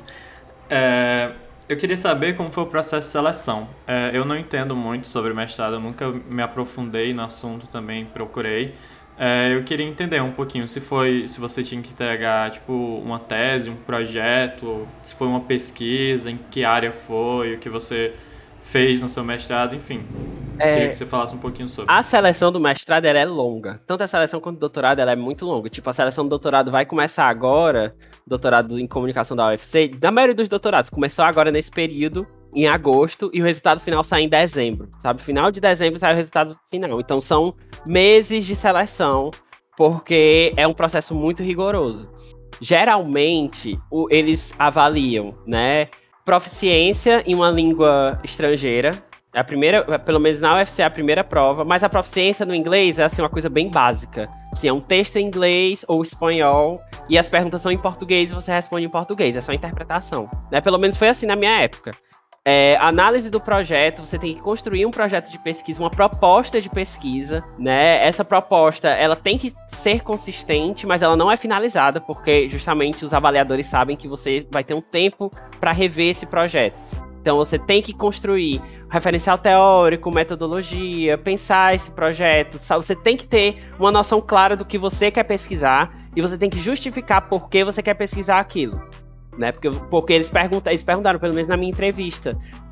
é, 0.69 1.31
eu 1.69 1.77
queria 1.77 1.97
saber 1.97 2.35
como 2.35 2.51
foi 2.51 2.63
o 2.63 2.67
processo 2.67 3.07
de 3.07 3.11
seleção. 3.11 3.69
É, 3.85 4.11
eu 4.13 4.25
não 4.25 4.37
entendo 4.37 4.75
muito 4.75 5.07
sobre 5.07 5.33
mestrado, 5.33 5.73
eu 5.73 5.79
nunca 5.79 6.09
me 6.09 6.41
aprofundei 6.41 7.13
no 7.13 7.23
assunto, 7.23 7.67
também 7.67 8.05
procurei. 8.05 8.73
É, 9.19 9.51
eu 9.51 9.63
queria 9.63 9.85
entender 9.85 10.21
um 10.21 10.31
pouquinho 10.31 10.67
se 10.67 10.79
foi, 10.79 11.27
se 11.27 11.39
você 11.39 11.63
tinha 11.63 11.81
que 11.81 11.91
entregar 11.91 12.51
tipo 12.51 12.71
uma 12.71 13.19
tese, 13.19 13.67
um 13.69 13.75
projeto, 13.75 14.87
se 15.03 15.13
foi 15.15 15.27
uma 15.27 15.41
pesquisa, 15.41 16.29
em 16.29 16.37
que 16.51 16.63
área 16.63 16.91
foi, 16.91 17.55
o 17.55 17.57
que 17.57 17.67
você 17.67 18.13
fez 18.71 19.01
no 19.01 19.09
seu 19.09 19.23
mestrado, 19.23 19.75
enfim. 19.75 20.05
É, 20.59 20.73
queria 20.73 20.89
que 20.89 20.95
você 20.95 21.05
falasse 21.05 21.35
um 21.35 21.37
pouquinho 21.37 21.67
sobre. 21.67 21.93
A 21.93 22.01
seleção 22.01 22.51
do 22.51 22.59
mestrado 22.59 23.05
ela 23.05 23.19
é 23.19 23.25
longa. 23.25 23.79
Tanto 23.85 24.03
a 24.03 24.07
seleção 24.07 24.39
quanto 24.39 24.57
o 24.57 24.59
doutorado 24.59 24.99
ela 24.99 25.11
é 25.11 25.15
muito 25.15 25.45
longa. 25.45 25.69
Tipo, 25.69 25.89
a 25.89 25.93
seleção 25.93 26.23
do 26.23 26.29
doutorado 26.29 26.71
vai 26.71 26.85
começar 26.85 27.27
agora, 27.27 27.95
doutorado 28.25 28.79
em 28.79 28.87
comunicação 28.87 29.37
da 29.37 29.47
UFC, 29.47 29.87
da 29.89 30.11
maioria 30.11 30.35
dos 30.35 30.49
doutorados, 30.49 30.89
começou 30.89 31.23
agora 31.23 31.51
nesse 31.51 31.69
período, 31.69 32.27
em 32.55 32.67
agosto, 32.67 33.29
e 33.33 33.41
o 33.41 33.45
resultado 33.45 33.79
final 33.79 34.03
sai 34.03 34.23
em 34.23 34.29
dezembro. 34.29 34.89
Sabe? 35.01 35.21
Final 35.21 35.51
de 35.51 35.61
dezembro 35.61 35.99
sai 35.99 36.13
o 36.13 36.15
resultado 36.15 36.55
final. 36.71 36.99
Então 36.99 37.21
são 37.21 37.55
meses 37.87 38.45
de 38.45 38.55
seleção, 38.55 39.31
porque 39.77 40.53
é 40.57 40.67
um 40.67 40.73
processo 40.73 41.13
muito 41.13 41.43
rigoroso. 41.43 42.09
Geralmente, 42.59 43.79
o, 43.91 44.07
eles 44.09 44.53
avaliam, 44.57 45.35
né? 45.45 45.89
Proficiência 46.27 47.23
em 47.25 47.33
uma 47.33 47.49
língua 47.49 48.19
estrangeira. 48.21 48.91
É 49.33 49.39
a 49.39 49.43
primeira, 49.45 49.97
pelo 49.99 50.19
menos 50.19 50.41
na 50.41 50.55
UFC 50.55 50.81
é 50.81 50.85
a 50.85 50.89
primeira 50.89 51.23
prova, 51.23 51.63
mas 51.63 51.85
a 51.85 51.89
proficiência 51.89 52.45
no 52.45 52.53
inglês 52.53 52.99
é 52.99 53.05
assim 53.05 53.21
uma 53.21 53.29
coisa 53.29 53.47
bem 53.47 53.71
básica, 53.71 54.29
Se 54.53 54.67
é 54.67 54.73
um 54.73 54.81
texto 54.81 55.15
em 55.15 55.25
inglês 55.25 55.85
ou 55.87 56.03
espanhol, 56.03 56.81
e 57.09 57.17
as 57.17 57.29
perguntas 57.29 57.61
são 57.61 57.71
em 57.71 57.77
português 57.77 58.29
e 58.29 58.33
você 58.33 58.51
responde 58.51 58.85
em 58.85 58.89
português, 58.89 59.37
é 59.37 59.41
só 59.41 59.53
interpretação. 59.53 60.29
Né? 60.51 60.59
Pelo 60.59 60.77
menos 60.77 60.97
foi 60.97 61.07
assim 61.07 61.25
na 61.25 61.37
minha 61.37 61.61
época. 61.61 61.95
É, 62.49 62.77
análise 62.79 63.29
do 63.29 63.41
projeto, 63.41 64.01
você 64.01 64.17
tem 64.17 64.33
que 64.33 64.41
construir 64.41 64.85
um 64.85 64.89
projeto 64.89 65.29
de 65.29 65.37
pesquisa, 65.37 65.81
uma 65.81 65.89
proposta 65.89 66.61
de 66.61 66.69
pesquisa, 66.69 67.43
né? 67.59 68.01
Essa 68.01 68.23
proposta, 68.23 68.87
ela 68.87 69.17
tem 69.17 69.37
que 69.37 69.53
ser 69.67 70.01
consistente, 70.01 70.87
mas 70.87 71.01
ela 71.01 71.17
não 71.17 71.29
é 71.29 71.35
finalizada, 71.35 71.99
porque 71.99 72.49
justamente 72.49 73.03
os 73.03 73.13
avaliadores 73.13 73.65
sabem 73.65 73.97
que 73.97 74.07
você 74.07 74.47
vai 74.49 74.63
ter 74.63 74.73
um 74.73 74.79
tempo 74.79 75.29
para 75.59 75.73
rever 75.73 76.11
esse 76.11 76.25
projeto. 76.25 76.81
Então 77.19 77.35
você 77.35 77.59
tem 77.59 77.81
que 77.81 77.91
construir 77.91 78.61
referencial 78.89 79.37
teórico, 79.37 80.09
metodologia, 80.09 81.17
pensar 81.17 81.75
esse 81.75 81.91
projeto. 81.91 82.59
Você 82.59 82.95
tem 82.95 83.17
que 83.17 83.25
ter 83.25 83.61
uma 83.77 83.91
noção 83.91 84.21
clara 84.21 84.55
do 84.55 84.63
que 84.63 84.77
você 84.77 85.11
quer 85.11 85.25
pesquisar 85.25 85.93
e 86.15 86.21
você 86.21 86.37
tem 86.37 86.49
que 86.49 86.61
justificar 86.61 87.27
por 87.27 87.49
que 87.49 87.65
você 87.65 87.83
quer 87.83 87.95
pesquisar 87.95 88.39
aquilo 88.39 88.81
né? 89.37 89.51
Porque, 89.51 89.69
porque 89.89 90.13
eles, 90.13 90.31
eles 90.65 90.83
perguntaram, 90.83 91.19
pelo 91.19 91.33
menos 91.33 91.49
na 91.49 91.57
minha 91.57 91.71
entrevista, 91.71 92.31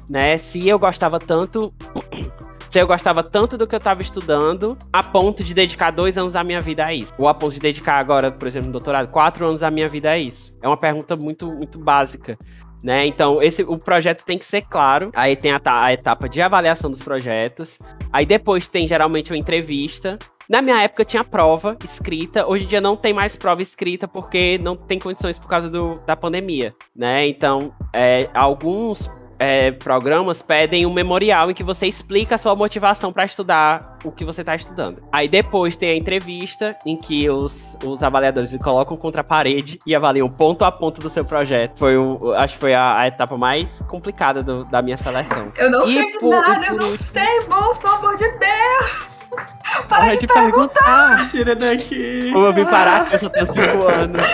né? 0.10 0.38
Se 0.38 0.68
eu 0.68 0.80
gostava 0.80 1.20
tanto. 1.20 1.74
se 2.70 2.80
eu 2.80 2.88
gostava 2.88 3.24
tanto 3.24 3.58
do 3.58 3.66
que 3.66 3.74
eu 3.74 3.78
estava 3.78 4.02
estudando, 4.02 4.78
a 4.92 5.02
ponto 5.02 5.46
de 5.46 5.54
dedicar 5.54 5.92
dois 5.92 6.18
anos 6.18 6.34
da 6.34 6.44
minha 6.44 6.60
vida 6.60 6.86
a 6.86 6.94
isso. 6.94 7.14
Ou 7.18 7.28
a 7.28 7.34
ponto 7.34 7.54
de 7.54 7.60
dedicar 7.60 8.00
agora, 8.00 8.30
por 8.32 8.48
exemplo, 8.48 8.68
no 8.68 8.74
doutorado, 8.74 9.08
quatro 9.08 9.48
anos 9.48 9.62
da 9.62 9.72
minha 9.72 9.88
vida 9.88 10.12
a 10.12 10.18
isso. 10.18 10.54
É 10.62 10.68
uma 10.68 10.78
pergunta 10.78 11.16
muito, 11.16 11.48
muito 11.48 11.80
básica. 11.80 12.38
Né? 12.84 13.06
Então, 13.06 13.42
esse, 13.42 13.64
o 13.64 13.78
projeto 13.78 14.26
tem 14.26 14.38
que 14.38 14.46
ser 14.46 14.62
claro. 14.64 15.10
Aí 15.16 15.38
tem 15.38 15.52
a, 15.52 15.62
a 15.64 15.94
etapa 15.94 16.28
de 16.28 16.42
avaliação 16.42 16.92
dos 16.92 17.02
projetos. 17.02 17.80
Aí 18.12 18.26
depois 18.26 18.68
tem 18.68 18.88
geralmente 18.88 19.32
uma 19.32 19.38
entrevista, 19.38 20.20
na 20.50 20.62
minha 20.62 20.82
época 20.82 21.06
tinha 21.06 21.24
prova 21.24 21.78
escrita, 21.84 22.48
hoje 22.48 22.66
em 22.66 22.68
dia 22.68 22.82
não 22.82 22.96
tem 22.96 23.14
mais 23.14 23.36
prova 23.36 23.62
escrita 23.62 24.08
porque 24.08 24.60
não 24.62 24.76
tem 24.76 25.00
condições 25.00 25.38
por 25.38 25.48
causa 25.48 25.70
do, 25.70 26.00
da 26.06 26.16
pandemia, 26.16 26.76
né? 26.96 27.28
Então, 27.28 27.74
é, 27.94 28.30
alguns 28.34 29.10
é, 29.40 29.72
programas 29.72 30.42
pedem 30.42 30.86
um 30.86 30.94
memorial 30.94 31.52
em 31.52 31.54
que 31.54 31.64
você 31.64 31.88
explica 31.88 32.36
a 32.36 32.38
sua 32.38 32.56
motivação 32.56 33.12
para 33.12 33.26
estudar 33.26 33.98
o 34.04 34.12
que 34.12 34.24
você 34.24 34.42
está 34.42 34.56
estudando. 34.56 35.02
Aí 35.12 35.28
depois 35.28 35.76
tem 35.76 35.90
a 35.90 35.96
entrevista 35.96 36.76
em 36.86 36.96
que 36.96 37.30
os, 37.30 37.78
os 37.84 38.04
avaliadores 38.04 38.56
colocam 38.60 38.96
contra 38.96 39.22
a 39.22 39.24
parede 39.24 39.80
e 39.86 39.96
avaliam 39.96 40.30
ponto 40.30 40.64
a 40.64 40.72
ponto 40.72 41.02
do 41.02 41.10
seu 41.10 41.26
projeto. 41.26 41.78
Foi 41.78 41.98
o, 41.98 42.18
acho 42.36 42.54
que 42.56 42.60
foi 42.60 42.74
a, 42.74 43.00
a 43.00 43.08
etapa 43.08 43.38
mais 43.38 43.82
complicada 43.88 44.42
do, 44.42 44.60
da 44.66 44.82
minha 44.82 44.98
seleção. 44.98 45.52
Eu 45.58 45.70
não 45.70 45.86
e 45.86 45.94
sei 45.94 46.20
de 46.20 46.26
nada, 46.26 46.66
eu 46.68 46.78
não 46.78 46.98
sei, 46.98 47.40
moço, 47.50 47.82
pelo 47.82 47.96
amor 47.96 48.16
de 48.16 48.30
Deus! 48.38 49.15
Para 49.90 50.16
de, 50.16 50.28
perguntar. 50.28 51.16
perguntar. 51.16 51.32
Tira 51.32 51.56
daqui. 51.56 52.32
Vou 52.32 52.54
vir 52.54 52.66
parar 52.66 53.06
que 53.06 53.16
eu 53.16 53.20
só 53.20 53.30
tenho 53.30 53.48
5 53.48 53.70
anos. 53.94 54.26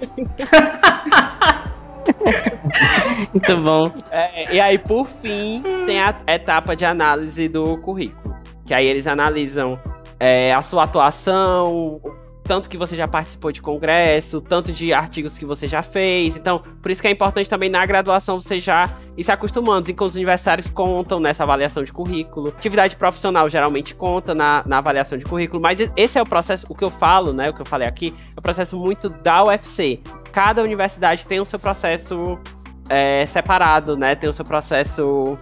Muito 3.32 3.62
bom. 3.62 3.92
É, 4.10 4.54
e 4.54 4.60
aí, 4.60 4.78
por 4.78 5.06
fim, 5.06 5.62
tem 5.86 6.00
a 6.00 6.14
etapa 6.26 6.74
de 6.74 6.84
análise 6.84 7.48
do 7.48 7.78
currículo. 7.78 8.34
Que 8.66 8.74
aí 8.74 8.86
eles 8.86 9.06
analisam 9.06 9.78
é, 10.18 10.52
a 10.54 10.62
sua 10.62 10.84
atuação, 10.84 12.00
tanto 12.50 12.68
que 12.68 12.76
você 12.76 12.96
já 12.96 13.06
participou 13.06 13.52
de 13.52 13.62
congresso, 13.62 14.40
tanto 14.40 14.72
de 14.72 14.92
artigos 14.92 15.38
que 15.38 15.44
você 15.44 15.68
já 15.68 15.84
fez. 15.84 16.34
Então, 16.34 16.60
por 16.82 16.90
isso 16.90 17.00
que 17.00 17.06
é 17.06 17.10
importante 17.12 17.48
também 17.48 17.70
na 17.70 17.86
graduação 17.86 18.40
você 18.40 18.58
já 18.58 18.92
ir 19.16 19.22
se 19.22 19.30
acostumando. 19.30 19.88
Enquanto 19.88 20.08
os 20.10 20.16
universitários 20.16 20.68
contam 20.68 21.20
nessa 21.20 21.44
avaliação 21.44 21.84
de 21.84 21.92
currículo. 21.92 22.48
Atividade 22.48 22.96
profissional 22.96 23.48
geralmente 23.48 23.94
conta 23.94 24.34
na, 24.34 24.64
na 24.66 24.78
avaliação 24.78 25.16
de 25.16 25.24
currículo, 25.24 25.62
mas 25.62 25.78
esse 25.96 26.18
é 26.18 26.22
o 26.22 26.26
processo, 26.26 26.66
o 26.68 26.74
que 26.74 26.82
eu 26.82 26.90
falo, 26.90 27.32
né? 27.32 27.50
O 27.50 27.54
que 27.54 27.62
eu 27.62 27.66
falei 27.66 27.86
aqui, 27.86 28.12
é 28.36 28.40
o 28.40 28.42
processo 28.42 28.76
muito 28.76 29.08
da 29.08 29.44
UFC. 29.44 30.00
Cada 30.32 30.60
universidade 30.60 31.26
tem 31.26 31.38
o 31.38 31.44
seu 31.44 31.60
processo 31.60 32.36
é, 32.88 33.26
separado, 33.26 33.96
né? 33.96 34.16
Tem 34.16 34.28
o 34.28 34.32
seu 34.32 34.44
processo 34.44 35.38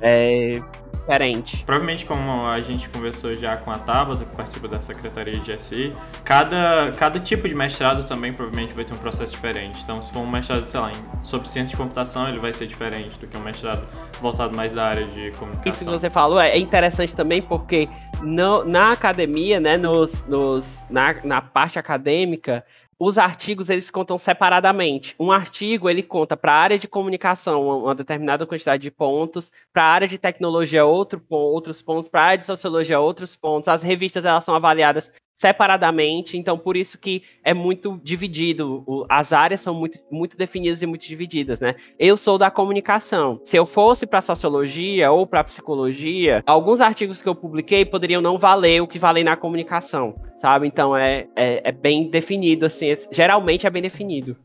é, 0.00 0.60
diferente. 1.08 1.64
Provavelmente, 1.64 2.04
como 2.04 2.46
a 2.46 2.60
gente 2.60 2.88
conversou 2.90 3.32
já 3.32 3.56
com 3.56 3.70
a 3.70 3.78
Tabata, 3.78 4.24
que 4.24 4.36
participa 4.36 4.68
da 4.68 4.80
Secretaria 4.82 5.40
de 5.40 5.62
SI, 5.62 5.96
cada, 6.22 6.92
cada 6.92 7.18
tipo 7.18 7.48
de 7.48 7.54
mestrado 7.54 8.06
também 8.06 8.32
provavelmente 8.32 8.74
vai 8.74 8.84
ter 8.84 8.94
um 8.94 9.00
processo 9.00 9.32
diferente. 9.32 9.80
Então, 9.82 10.02
se 10.02 10.12
for 10.12 10.20
um 10.20 10.30
mestrado, 10.30 10.68
sei 10.68 10.78
lá, 10.78 10.90
em, 10.90 11.24
sobre 11.24 11.48
ciência 11.48 11.70
de 11.70 11.76
computação, 11.76 12.28
ele 12.28 12.38
vai 12.38 12.52
ser 12.52 12.66
diferente 12.66 13.18
do 13.18 13.26
que 13.26 13.36
um 13.36 13.40
mestrado 13.40 13.88
voltado 14.20 14.54
mais 14.54 14.72
da 14.72 14.84
área 14.84 15.06
de 15.06 15.30
comunicação. 15.38 15.72
Isso 15.72 15.84
que 15.84 15.90
você 15.90 16.10
falou 16.10 16.38
é 16.38 16.58
interessante 16.58 17.14
também 17.14 17.40
porque 17.40 17.88
no, 18.20 18.64
na 18.64 18.92
academia, 18.92 19.58
né, 19.58 19.78
nos, 19.78 20.26
nos, 20.26 20.84
na, 20.90 21.14
na 21.24 21.40
parte 21.40 21.78
acadêmica, 21.78 22.64
os 22.98 23.16
artigos 23.16 23.70
eles 23.70 23.90
contam 23.90 24.18
separadamente. 24.18 25.14
Um 25.18 25.30
artigo 25.30 25.88
ele 25.88 26.02
conta 26.02 26.36
para 26.36 26.52
a 26.52 26.56
área 26.56 26.78
de 26.78 26.88
comunicação 26.88 27.84
uma 27.84 27.94
determinada 27.94 28.46
quantidade 28.46 28.82
de 28.82 28.90
pontos, 28.90 29.52
para 29.72 29.84
a 29.84 29.92
área 29.92 30.08
de 30.08 30.18
tecnologia 30.18 30.84
outro, 30.84 31.22
outros 31.30 31.80
pontos, 31.80 32.08
para 32.08 32.20
a 32.22 32.24
área 32.24 32.38
de 32.38 32.44
sociologia 32.44 32.98
outros 32.98 33.36
pontos. 33.36 33.68
As 33.68 33.82
revistas 33.82 34.24
elas 34.24 34.44
são 34.44 34.54
avaliadas 34.54 35.12
separadamente, 35.38 36.36
então 36.36 36.58
por 36.58 36.76
isso 36.76 36.98
que 36.98 37.22
é 37.44 37.54
muito 37.54 38.00
dividido, 38.02 38.84
as 39.08 39.32
áreas 39.32 39.60
são 39.60 39.72
muito, 39.72 39.98
muito 40.10 40.36
definidas 40.36 40.82
e 40.82 40.86
muito 40.86 41.06
divididas, 41.06 41.60
né? 41.60 41.76
Eu 41.96 42.16
sou 42.16 42.36
da 42.36 42.50
comunicação. 42.50 43.40
Se 43.44 43.56
eu 43.56 43.64
fosse 43.64 44.04
para 44.04 44.20
sociologia 44.20 45.10
ou 45.12 45.26
para 45.26 45.44
psicologia, 45.44 46.42
alguns 46.44 46.80
artigos 46.80 47.22
que 47.22 47.28
eu 47.28 47.34
publiquei 47.36 47.84
poderiam 47.84 48.20
não 48.20 48.36
valer 48.36 48.82
o 48.82 48.88
que 48.88 48.98
valem 48.98 49.22
na 49.22 49.36
comunicação, 49.36 50.16
sabe? 50.36 50.66
Então 50.66 50.96
é, 50.96 51.28
é, 51.36 51.68
é 51.68 51.72
bem 51.72 52.10
definido, 52.10 52.66
assim, 52.66 52.90
é, 52.90 52.98
geralmente 53.12 53.66
é 53.66 53.70
bem 53.70 53.82
definido 53.82 54.36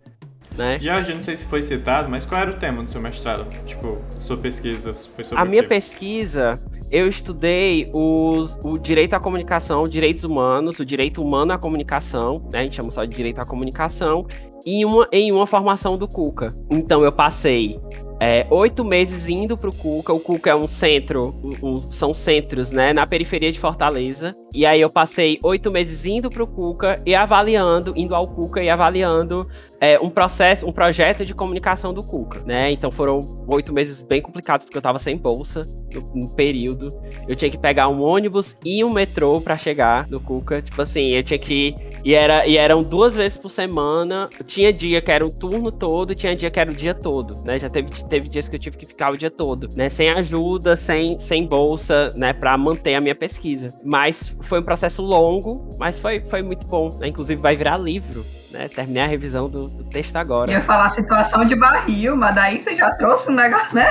né? 0.58 0.80
Já 0.80 1.02
não 1.02 1.22
sei 1.22 1.38
se 1.38 1.46
foi 1.46 1.62
citado, 1.62 2.10
mas 2.10 2.26
qual 2.26 2.42
era 2.42 2.52
o 2.52 2.56
tema 2.56 2.84
do 2.84 2.90
seu 2.90 3.02
mestrado? 3.02 3.48
Tipo, 3.66 4.00
sua 4.20 4.38
pesquisa 4.38 4.94
foi 4.94 5.24
sobre 5.24 5.42
A 5.42 5.46
minha 5.46 5.64
pesquisa, 5.64 6.60
eu 6.92 7.08
estudei 7.08 7.90
o, 7.94 8.46
o 8.64 8.78
direito 8.78 9.14
à 9.14 9.20
comunicação, 9.20 9.88
direitos 9.88 10.24
humanos, 10.24 10.80
o 10.80 10.86
direito 10.86 11.22
humano 11.22 11.54
à 11.54 11.58
comunicação, 11.58 12.48
né? 12.52 12.60
A 12.60 12.64
gente 12.64 12.76
chama 12.76 12.92
só 12.92 13.04
de 13.06 13.16
direito 13.16 13.40
à 13.40 13.46
comunicação, 13.46 14.26
em 14.66 14.86
uma, 14.86 15.08
em 15.12 15.32
uma 15.32 15.46
formação 15.46 15.98
do 15.98 16.08
Cuca. 16.08 16.56
Então 16.70 17.04
eu 17.04 17.12
passei 17.12 17.80
é, 18.20 18.48
oito 18.50 18.86
meses 18.86 19.28
indo 19.28 19.58
para 19.58 19.70
o 19.70 19.76
Cuca. 19.76 20.14
O 20.14 20.20
Cuca 20.20 20.52
é 20.52 20.56
um 20.56 20.68
centro, 20.68 21.36
um, 21.44 21.68
um, 21.68 21.82
são 21.82 22.14
centros, 22.14 22.72
né, 22.72 22.94
na 22.94 23.06
periferia 23.06 23.52
de 23.52 23.60
Fortaleza. 23.60 24.36
E 24.54 24.66
aí 24.66 24.80
eu 24.80 24.90
passei 24.90 25.40
oito 25.44 25.72
meses 25.72 26.06
indo 26.06 26.30
para 26.30 26.44
o 26.44 26.48
Cuca 26.48 27.02
e 27.06 27.16
avaliando, 27.16 27.94
indo 27.96 28.14
ao 28.14 28.28
Cuca 28.28 28.62
e 28.62 28.70
avaliando 28.70 29.48
é, 29.82 30.00
um 30.00 30.10
processo, 30.10 30.66
um 30.66 30.72
projeto 30.72 31.26
de 31.26 31.34
comunicação 31.34 31.94
do 31.94 32.04
Cuca, 32.04 32.42
né? 32.46 32.72
Então 32.72 32.90
foram 32.92 33.44
oito 33.48 33.74
meses 33.74 34.02
bem 34.02 34.22
complicados 34.22 34.64
porque 34.64 34.78
eu 34.78 34.80
estava 34.80 35.00
sem 35.00 35.18
bolsa 35.18 35.66
no, 36.14 36.30
período. 36.30 36.94
Eu 37.28 37.36
tinha 37.36 37.52
que 37.52 37.58
pegar 37.58 37.88
um 37.90 38.02
ônibus 38.02 38.56
e 38.64 38.84
um 38.84 38.90
metrô 38.90 39.42
para 39.42 39.58
chegar 39.58 40.08
no 40.08 40.20
Cuca. 40.20 40.62
Tipo 40.62 40.82
assim, 40.82 41.10
eu 41.10 41.24
tinha 41.24 41.38
que 41.38 41.76
e 42.04 42.14
era 42.14 42.48
e 42.48 42.58
eram 42.58 42.84
duas 42.84 43.14
vezes 43.14 43.38
por 43.38 43.50
semana. 43.50 44.30
Tinha 44.46 44.72
dia 44.72 45.02
que 45.02 45.12
era 45.12 45.26
o 45.26 45.32
turno 45.32 45.72
todo, 45.72 46.16
tinha 46.16 46.36
dia 46.36 46.50
que 46.50 46.60
era 46.60 46.72
o 46.72 46.74
dia 46.74 46.94
todo, 46.94 47.44
né? 47.44 47.60
Já 47.60 47.70
teve 47.70 47.90
teve 48.06 48.30
dias 48.30 48.48
que 48.48 48.56
eu 48.56 48.60
tive 48.60 48.78
que 48.78 48.86
ficar 48.86 49.14
o 49.14 49.18
dia 49.18 49.32
todo, 49.32 49.68
né? 49.76 49.90
Sem 49.90 50.10
ajuda, 50.10 50.76
sem, 50.76 51.20
sem 51.20 51.46
bolsa, 51.46 52.12
né? 52.16 52.34
Para 52.34 52.58
manter 52.58 52.96
a 52.96 53.02
minha 53.02 53.16
pesquisa. 53.16 53.74
Mas 53.84 54.36
foi 54.44 54.60
um 54.60 54.64
processo 54.64 55.02
longo, 55.02 55.76
mas 55.78 55.98
foi, 56.00 56.20
foi 56.30 56.42
muito 56.42 56.66
bom. 56.68 56.96
Né? 57.00 57.08
Inclusive 57.08 57.42
vai 57.42 57.56
virar 57.56 57.78
livro. 57.78 58.26
Né, 58.52 58.68
terminei 58.68 59.02
a 59.02 59.08
revisão 59.08 59.50
do, 59.50 59.68
do, 59.68 59.84
texto 59.84 60.16
agora. 60.16 60.52
Ia 60.52 60.62
falar 60.62 60.88
situação 60.92 61.44
de 61.44 61.56
barril, 61.56 62.16
mas 62.16 62.36
daí 62.36 62.62
você 62.62 62.76
já 62.76 62.92
trouxe 62.92 63.32
um 63.32 63.36
negócio, 63.36 63.74
né? 63.74 63.88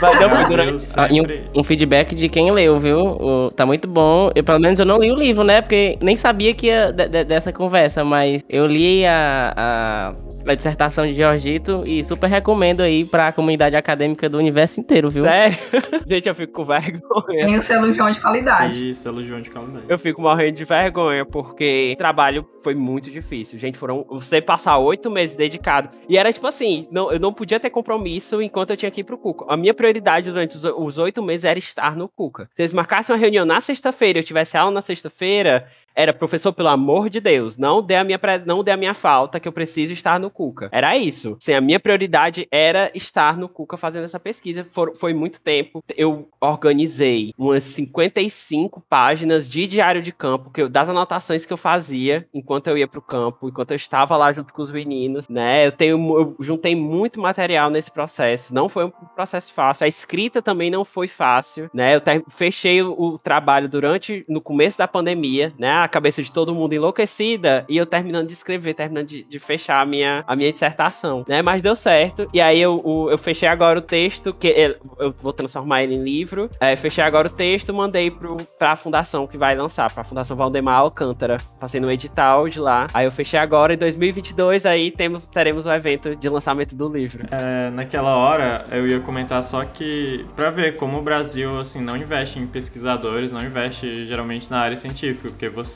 Mas 0.00 0.16
não, 0.96 1.04
ah, 1.04 1.08
e 1.12 1.20
um, 1.20 1.60
um, 1.60 1.62
feedback 1.62 2.14
de 2.14 2.26
quem 2.30 2.50
leu, 2.50 2.78
viu? 2.78 2.96
O, 2.96 3.50
tá 3.50 3.66
muito 3.66 3.86
bom. 3.86 4.30
Eu, 4.34 4.42
pelo 4.42 4.58
menos 4.58 4.78
eu 4.78 4.86
não 4.86 4.96
li 4.96 5.12
o 5.12 5.14
livro, 5.14 5.44
né? 5.44 5.60
Porque 5.60 5.98
nem 6.00 6.16
sabia 6.16 6.54
que 6.54 6.68
ia 6.68 6.90
de, 6.90 7.06
de, 7.06 7.24
dessa 7.24 7.52
conversa, 7.52 8.02
mas 8.02 8.42
eu 8.48 8.66
li 8.66 9.04
a, 9.04 9.52
a 9.54 10.14
a 10.46 10.54
dissertação 10.54 11.06
de 11.06 11.14
Georgito 11.14 11.82
e 11.86 12.02
super 12.02 12.28
recomendo 12.28 12.80
aí 12.80 13.04
pra 13.04 13.32
comunidade 13.32 13.76
acadêmica 13.76 14.28
do 14.28 14.38
universo 14.38 14.80
inteiro, 14.80 15.10
viu? 15.10 15.24
Sério? 15.24 15.56
Gente, 16.06 16.28
eu 16.28 16.34
fico 16.34 16.52
com 16.52 16.64
vergonha. 16.64 17.44
Tem 17.44 17.56
o 17.56 17.62
selo 17.62 17.92
João 17.92 18.10
de 18.10 18.20
qualidade. 18.20 18.90
Isso, 18.90 19.02
selo 19.02 19.24
João 19.24 19.40
de 19.40 19.50
qualidade. 19.50 19.84
Eu 19.88 19.98
fico 19.98 20.20
morrendo 20.20 20.56
de 20.56 20.64
vergonha 20.64 21.24
porque 21.24 21.92
o 21.94 21.96
trabalho 21.96 22.46
foi 22.62 22.74
muito 22.74 23.10
difícil. 23.10 23.58
Gente, 23.58 23.78
foram 23.78 24.04
você 24.08 24.40
passar 24.40 24.78
oito 24.78 25.10
meses 25.10 25.36
dedicado. 25.36 25.90
E 26.08 26.16
era 26.16 26.32
tipo 26.32 26.46
assim, 26.46 26.86
não, 26.90 27.12
eu 27.12 27.20
não 27.20 27.32
podia 27.32 27.60
ter 27.60 27.70
compromisso 27.70 28.42
enquanto 28.42 28.70
eu 28.70 28.76
tinha 28.76 28.90
que 28.90 29.00
ir 29.00 29.04
pro 29.04 29.18
Cuca. 29.18 29.44
A 29.48 29.56
minha 29.56 29.74
prioridade 29.74 30.30
durante 30.30 30.56
os 30.56 30.98
oito 30.98 31.22
meses 31.22 31.44
era 31.44 31.58
estar 31.58 31.96
no 31.96 32.08
Cuca. 32.08 32.48
Se 32.54 32.62
eles 32.62 32.72
marcassem 32.72 33.14
uma 33.14 33.20
reunião 33.20 33.44
na 33.44 33.60
sexta-feira 33.60 34.18
e 34.18 34.20
eu 34.20 34.26
tivesse 34.26 34.56
aula 34.56 34.70
na 34.70 34.82
sexta-feira, 34.82 35.66
era 35.94 36.12
professor, 36.12 36.52
pelo 36.52 36.68
amor 36.68 37.08
de 37.08 37.20
Deus, 37.20 37.56
não 37.56 37.82
dê 37.82 37.96
a 37.96 38.04
minha, 38.04 38.20
não 38.46 38.64
dê 38.64 38.70
a 38.70 38.76
minha 38.76 38.94
falta, 38.94 39.38
que 39.38 39.48
eu 39.48 39.52
preciso 39.52 39.92
estar 39.92 40.18
no 40.18 40.30
Cuca. 40.30 40.68
Era 40.72 40.96
isso. 40.96 41.36
Assim, 41.40 41.52
a 41.52 41.60
minha 41.60 41.80
prioridade 41.80 42.46
era 42.50 42.90
estar 42.94 43.36
no 43.36 43.48
Cuca 43.48 43.76
fazendo 43.76 44.04
essa 44.04 44.18
pesquisa. 44.18 44.66
For, 44.70 44.94
foi 44.96 45.12
muito 45.14 45.40
tempo. 45.40 45.82
Eu 45.96 46.28
organizei 46.40 47.32
umas 47.36 47.64
55 47.64 48.82
páginas 48.88 49.48
de 49.48 49.66
diário 49.66 50.02
de 50.02 50.12
campo, 50.12 50.50
que 50.50 50.62
eu, 50.62 50.68
das 50.68 50.88
anotações 50.88 51.44
que 51.44 51.52
eu 51.52 51.56
fazia 51.56 52.26
enquanto 52.32 52.68
eu 52.68 52.78
ia 52.78 52.88
pro 52.88 53.02
campo, 53.02 53.48
enquanto 53.48 53.72
eu 53.72 53.76
estava 53.76 54.16
lá 54.16 54.32
junto 54.32 54.52
com 54.52 54.62
os 54.62 54.72
meninos, 54.72 55.28
né? 55.28 55.66
Eu 55.66 55.72
tenho, 55.72 56.18
eu 56.18 56.36
juntei 56.40 56.74
muito 56.74 57.20
material 57.20 57.70
nesse 57.70 57.90
processo. 57.90 58.54
Não 58.54 58.68
foi 58.68 58.86
um 58.86 58.90
processo 58.90 59.52
fácil. 59.52 59.84
A 59.84 59.88
escrita 59.88 60.40
também 60.40 60.70
não 60.70 60.84
foi 60.84 61.08
fácil, 61.08 61.70
né? 61.72 61.96
Eu 61.96 62.02
fechei 62.28 62.82
o 62.82 63.18
trabalho 63.18 63.68
durante, 63.68 64.24
no 64.28 64.40
começo 64.40 64.78
da 64.78 64.88
pandemia, 64.88 65.52
né? 65.58 65.81
A 65.84 65.88
cabeça 65.88 66.22
de 66.22 66.30
todo 66.30 66.54
mundo 66.54 66.74
enlouquecida 66.74 67.64
e 67.68 67.76
eu 67.76 67.86
terminando 67.86 68.26
de 68.28 68.32
escrever, 68.32 68.74
terminando 68.74 69.06
de, 69.06 69.24
de 69.24 69.38
fechar 69.38 69.80
a 69.80 69.86
minha, 69.86 70.22
a 70.26 70.36
minha 70.36 70.52
dissertação, 70.52 71.24
né? 71.28 71.42
Mas 71.42 71.62
deu 71.62 71.74
certo. 71.74 72.28
E 72.32 72.40
aí 72.40 72.60
eu, 72.60 72.80
eu, 72.84 73.10
eu 73.10 73.18
fechei 73.18 73.48
agora 73.48 73.78
o 73.78 73.82
texto, 73.82 74.32
que 74.32 74.48
eu, 74.48 74.76
eu 74.98 75.14
vou 75.20 75.32
transformar 75.32 75.82
ele 75.82 75.94
em 75.94 76.02
livro. 76.02 76.48
É, 76.60 76.76
fechei 76.76 77.02
agora 77.02 77.28
o 77.28 77.30
texto, 77.30 77.74
mandei 77.74 78.10
pro, 78.10 78.36
pra 78.58 78.76
fundação 78.76 79.26
que 79.26 79.36
vai 79.36 79.54
lançar, 79.54 79.92
pra 79.92 80.04
Fundação 80.04 80.36
Valdemar 80.36 80.78
Alcântara. 80.78 81.38
Passei 81.58 81.80
no 81.80 81.90
edital 81.90 82.48
de 82.48 82.60
lá. 82.60 82.86
Aí 82.94 83.04
eu 83.04 83.12
fechei 83.12 83.38
agora 83.38 83.74
em 83.74 83.78
2022, 83.78 84.66
aí 84.66 84.90
temos, 84.90 85.26
teremos 85.26 85.66
o 85.66 85.72
evento 85.72 86.14
de 86.14 86.28
lançamento 86.28 86.76
do 86.76 86.88
livro. 86.88 87.26
É, 87.30 87.70
naquela 87.70 88.16
hora, 88.16 88.66
eu 88.70 88.86
ia 88.86 89.00
comentar 89.00 89.42
só 89.42 89.64
que, 89.64 90.24
pra 90.36 90.50
ver 90.50 90.76
como 90.76 90.98
o 90.98 91.02
Brasil, 91.02 91.58
assim, 91.60 91.80
não 91.80 91.96
investe 91.96 92.38
em 92.38 92.46
pesquisadores, 92.46 93.32
não 93.32 93.42
investe 93.42 94.06
geralmente 94.06 94.50
na 94.50 94.60
área 94.60 94.76
científica, 94.76 95.28
porque 95.28 95.48
você, 95.48 95.71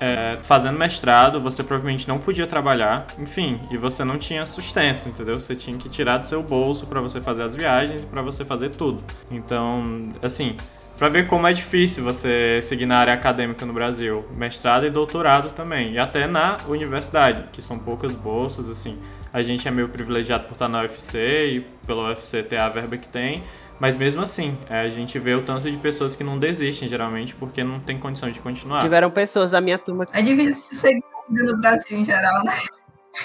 é, 0.00 0.38
fazendo 0.42 0.78
mestrado, 0.78 1.40
você 1.40 1.62
provavelmente 1.62 2.08
não 2.08 2.18
podia 2.18 2.46
trabalhar, 2.46 3.06
enfim, 3.18 3.60
e 3.70 3.76
você 3.76 4.04
não 4.04 4.18
tinha 4.18 4.44
sustento, 4.46 5.08
entendeu? 5.08 5.38
Você 5.38 5.54
tinha 5.54 5.76
que 5.76 5.88
tirar 5.88 6.18
do 6.18 6.26
seu 6.26 6.42
bolso 6.42 6.86
para 6.86 7.00
você 7.00 7.20
fazer 7.20 7.42
as 7.42 7.54
viagens 7.54 8.02
e 8.02 8.06
para 8.06 8.22
você 8.22 8.44
fazer 8.44 8.70
tudo. 8.70 9.02
Então, 9.30 10.12
assim, 10.22 10.56
para 10.98 11.08
ver 11.08 11.26
como 11.26 11.46
é 11.46 11.52
difícil 11.52 12.04
você 12.04 12.60
seguir 12.62 12.86
na 12.86 12.98
área 12.98 13.14
acadêmica 13.14 13.66
no 13.66 13.72
Brasil, 13.72 14.24
mestrado 14.36 14.86
e 14.86 14.90
doutorado 14.90 15.50
também, 15.50 15.92
e 15.92 15.98
até 15.98 16.26
na 16.26 16.58
universidade, 16.68 17.44
que 17.52 17.62
são 17.62 17.78
poucas 17.78 18.14
bolsas, 18.14 18.68
assim. 18.68 18.98
A 19.32 19.42
gente 19.42 19.66
é 19.66 19.70
meio 19.70 19.88
privilegiado 19.88 20.44
por 20.44 20.52
estar 20.52 20.68
na 20.68 20.82
UFC 20.82 21.46
e 21.46 21.60
pela 21.86 22.10
UFC 22.10 22.42
ter 22.42 22.60
a 22.60 22.68
verba 22.68 22.98
que 22.98 23.08
tem, 23.08 23.42
mas 23.82 23.96
mesmo 23.96 24.22
assim, 24.22 24.56
é, 24.70 24.82
a 24.82 24.88
gente 24.88 25.18
vê 25.18 25.34
o 25.34 25.44
tanto 25.44 25.68
de 25.68 25.76
pessoas 25.76 26.14
que 26.14 26.22
não 26.22 26.38
desistem, 26.38 26.88
geralmente, 26.88 27.34
porque 27.34 27.64
não 27.64 27.80
tem 27.80 27.98
condição 27.98 28.30
de 28.30 28.38
continuar. 28.38 28.78
Tiveram 28.78 29.10
pessoas 29.10 29.50
da 29.50 29.60
minha 29.60 29.76
turma. 29.76 30.06
É 30.12 30.22
difícil 30.22 30.76
seguir 30.76 31.02
no 31.28 31.58
Brasil 31.58 31.98
em 31.98 32.04
geral, 32.04 32.44
né? 32.44 32.54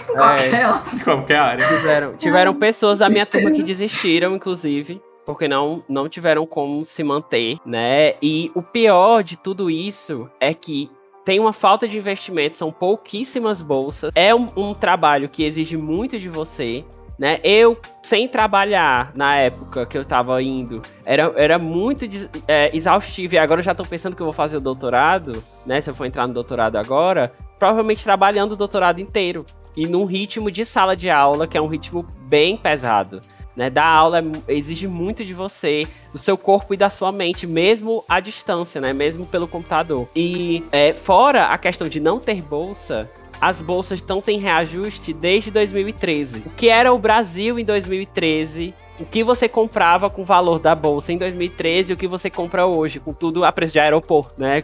Em 0.01 0.03
qualquer, 0.17 0.53
é, 0.55 0.63
qualquer 1.05 1.39
área. 1.39 1.67
Tiveram, 1.67 2.17
tiveram 2.17 2.55
pessoas 2.55 2.97
da 2.97 3.07
minha 3.07 3.23
turma 3.23 3.51
que 3.51 3.61
desistiram, 3.61 4.35
inclusive 4.35 4.99
porque 5.23 5.47
não, 5.47 5.83
não 5.87 6.09
tiveram 6.09 6.43
como 6.47 6.83
se 6.85 7.03
manter, 7.03 7.59
né? 7.63 8.15
E 8.19 8.49
o 8.55 8.63
pior 8.63 9.21
de 9.21 9.37
tudo 9.37 9.69
isso 9.69 10.27
é 10.39 10.55
que 10.55 10.89
tem 11.23 11.39
uma 11.39 11.53
falta 11.53 11.87
de 11.87 11.99
investimento, 11.99 12.57
são 12.57 12.71
pouquíssimas 12.71 13.61
bolsas, 13.61 14.11
é 14.15 14.33
um, 14.33 14.47
um 14.57 14.73
trabalho 14.73 15.29
que 15.29 15.43
exige 15.43 15.77
muito 15.77 16.17
de 16.17 16.29
você, 16.29 16.83
né? 17.17 17.39
Eu, 17.43 17.77
sem 18.01 18.27
trabalhar 18.27 19.11
na 19.15 19.35
época 19.35 19.85
que 19.85 19.97
eu 19.97 20.05
tava 20.05 20.41
indo, 20.41 20.81
era, 21.05 21.33
era 21.35 21.57
muito 21.57 22.05
é, 22.47 22.75
exaustivo. 22.75 23.35
E 23.35 23.37
agora 23.37 23.61
eu 23.61 23.65
já 23.65 23.73
tô 23.73 23.83
pensando 23.83 24.15
que 24.15 24.21
eu 24.21 24.25
vou 24.25 24.33
fazer 24.33 24.57
o 24.57 24.61
doutorado, 24.61 25.43
né? 25.65 25.81
Se 25.81 25.89
eu 25.89 25.95
for 25.95 26.05
entrar 26.05 26.27
no 26.27 26.33
doutorado 26.33 26.77
agora, 26.77 27.31
provavelmente 27.57 28.03
trabalhando 28.03 28.51
o 28.51 28.57
doutorado 28.57 28.99
inteiro. 28.99 29.45
E 29.75 29.87
num 29.87 30.05
ritmo 30.05 30.49
de 30.51 30.65
sala 30.65 30.95
de 30.95 31.09
aula, 31.09 31.47
que 31.47 31.57
é 31.57 31.61
um 31.61 31.67
ritmo 31.67 32.05
bem 32.21 32.57
pesado. 32.57 33.21
Né, 33.55 33.71
dar 33.71 33.87
aula 33.87 34.21
exige 34.47 34.87
muito 34.87 35.25
de 35.25 35.33
você, 35.33 35.87
do 36.13 36.19
seu 36.19 36.37
corpo 36.37 36.75
e 36.75 36.77
da 36.77 36.91
sua 36.91 37.11
mente, 37.11 37.47
mesmo 37.47 38.03
à 38.07 38.19
distância, 38.19 38.79
né? 38.79 38.93
Mesmo 38.93 39.25
pelo 39.25 39.47
computador. 39.47 40.07
E 40.15 40.63
é, 40.71 40.93
fora 40.93 41.47
a 41.47 41.57
questão 41.57 41.89
de 41.89 41.99
não 41.99 42.19
ter 42.19 42.39
bolsa, 42.43 43.09
as 43.39 43.61
bolsas 43.61 43.99
estão 43.99 44.21
sem 44.21 44.39
reajuste 44.39 45.13
desde 45.13 45.51
2013. 45.51 46.43
O 46.45 46.49
que 46.49 46.69
era 46.69 46.93
o 46.93 46.99
Brasil 46.99 47.59
em 47.59 47.63
2013 47.63 48.73
o 48.99 49.05
que 49.05 49.23
você 49.23 49.47
comprava 49.47 50.09
com 50.09 50.23
o 50.23 50.25
valor 50.25 50.59
da 50.59 50.73
bolsa 50.73 51.11
em 51.11 51.17
2013 51.17 51.91
e 51.91 51.93
o 51.93 51.97
que 51.97 52.07
você 52.07 52.29
compra 52.29 52.65
hoje, 52.65 52.99
com 52.99 53.13
tudo 53.13 53.45
a 53.45 53.51
preço 53.51 53.73
de 53.73 53.79
aeroporto, 53.79 54.33
né? 54.37 54.63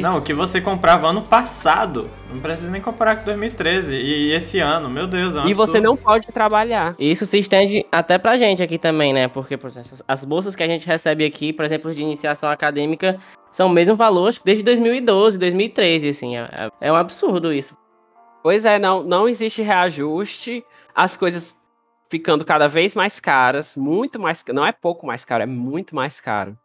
Não, 0.00 0.18
o 0.18 0.22
que 0.22 0.32
você 0.32 0.60
comprava 0.60 1.08
ano 1.08 1.22
passado. 1.22 2.08
Não 2.32 2.40
precisa 2.40 2.70
nem 2.70 2.80
comparar 2.80 3.16
com 3.16 3.24
2013 3.24 3.94
e 3.94 4.32
esse 4.32 4.60
ano, 4.60 4.88
meu 4.88 5.06
Deus. 5.06 5.34
É 5.34 5.40
um 5.40 5.48
e 5.48 5.54
você 5.54 5.80
não 5.80 5.96
pode 5.96 6.28
trabalhar. 6.28 6.94
Isso 6.98 7.26
se 7.26 7.38
estende 7.38 7.84
até 7.90 8.16
pra 8.16 8.38
gente 8.38 8.62
aqui 8.62 8.78
também, 8.78 9.12
né? 9.12 9.28
Porque, 9.28 9.56
por 9.56 9.68
exemplo, 9.68 9.90
as 10.06 10.24
bolsas 10.24 10.54
que 10.54 10.62
a 10.62 10.68
gente 10.68 10.86
recebe 10.86 11.24
aqui, 11.24 11.52
por 11.52 11.64
exemplo, 11.64 11.92
de 11.92 12.02
iniciação 12.02 12.50
acadêmica, 12.50 13.18
são 13.50 13.66
o 13.66 13.70
mesmo 13.70 13.96
valor 13.96 14.34
desde 14.44 14.62
2012, 14.62 15.38
2013, 15.38 16.08
assim. 16.08 16.36
É, 16.36 16.68
é 16.80 16.92
um 16.92 16.96
absurdo 16.96 17.52
isso. 17.52 17.76
Pois 18.44 18.66
é, 18.66 18.78
não, 18.78 19.02
não 19.02 19.26
existe 19.26 19.62
reajuste. 19.62 20.62
As 20.94 21.16
coisas 21.16 21.58
ficando 22.10 22.44
cada 22.44 22.68
vez 22.68 22.94
mais 22.94 23.18
caras, 23.18 23.74
muito 23.74 24.20
mais, 24.20 24.44
não 24.52 24.66
é 24.66 24.70
pouco 24.70 25.06
mais 25.06 25.24
caro, 25.24 25.44
é 25.44 25.46
muito 25.46 25.96
mais 25.96 26.20
caro, 26.20 26.56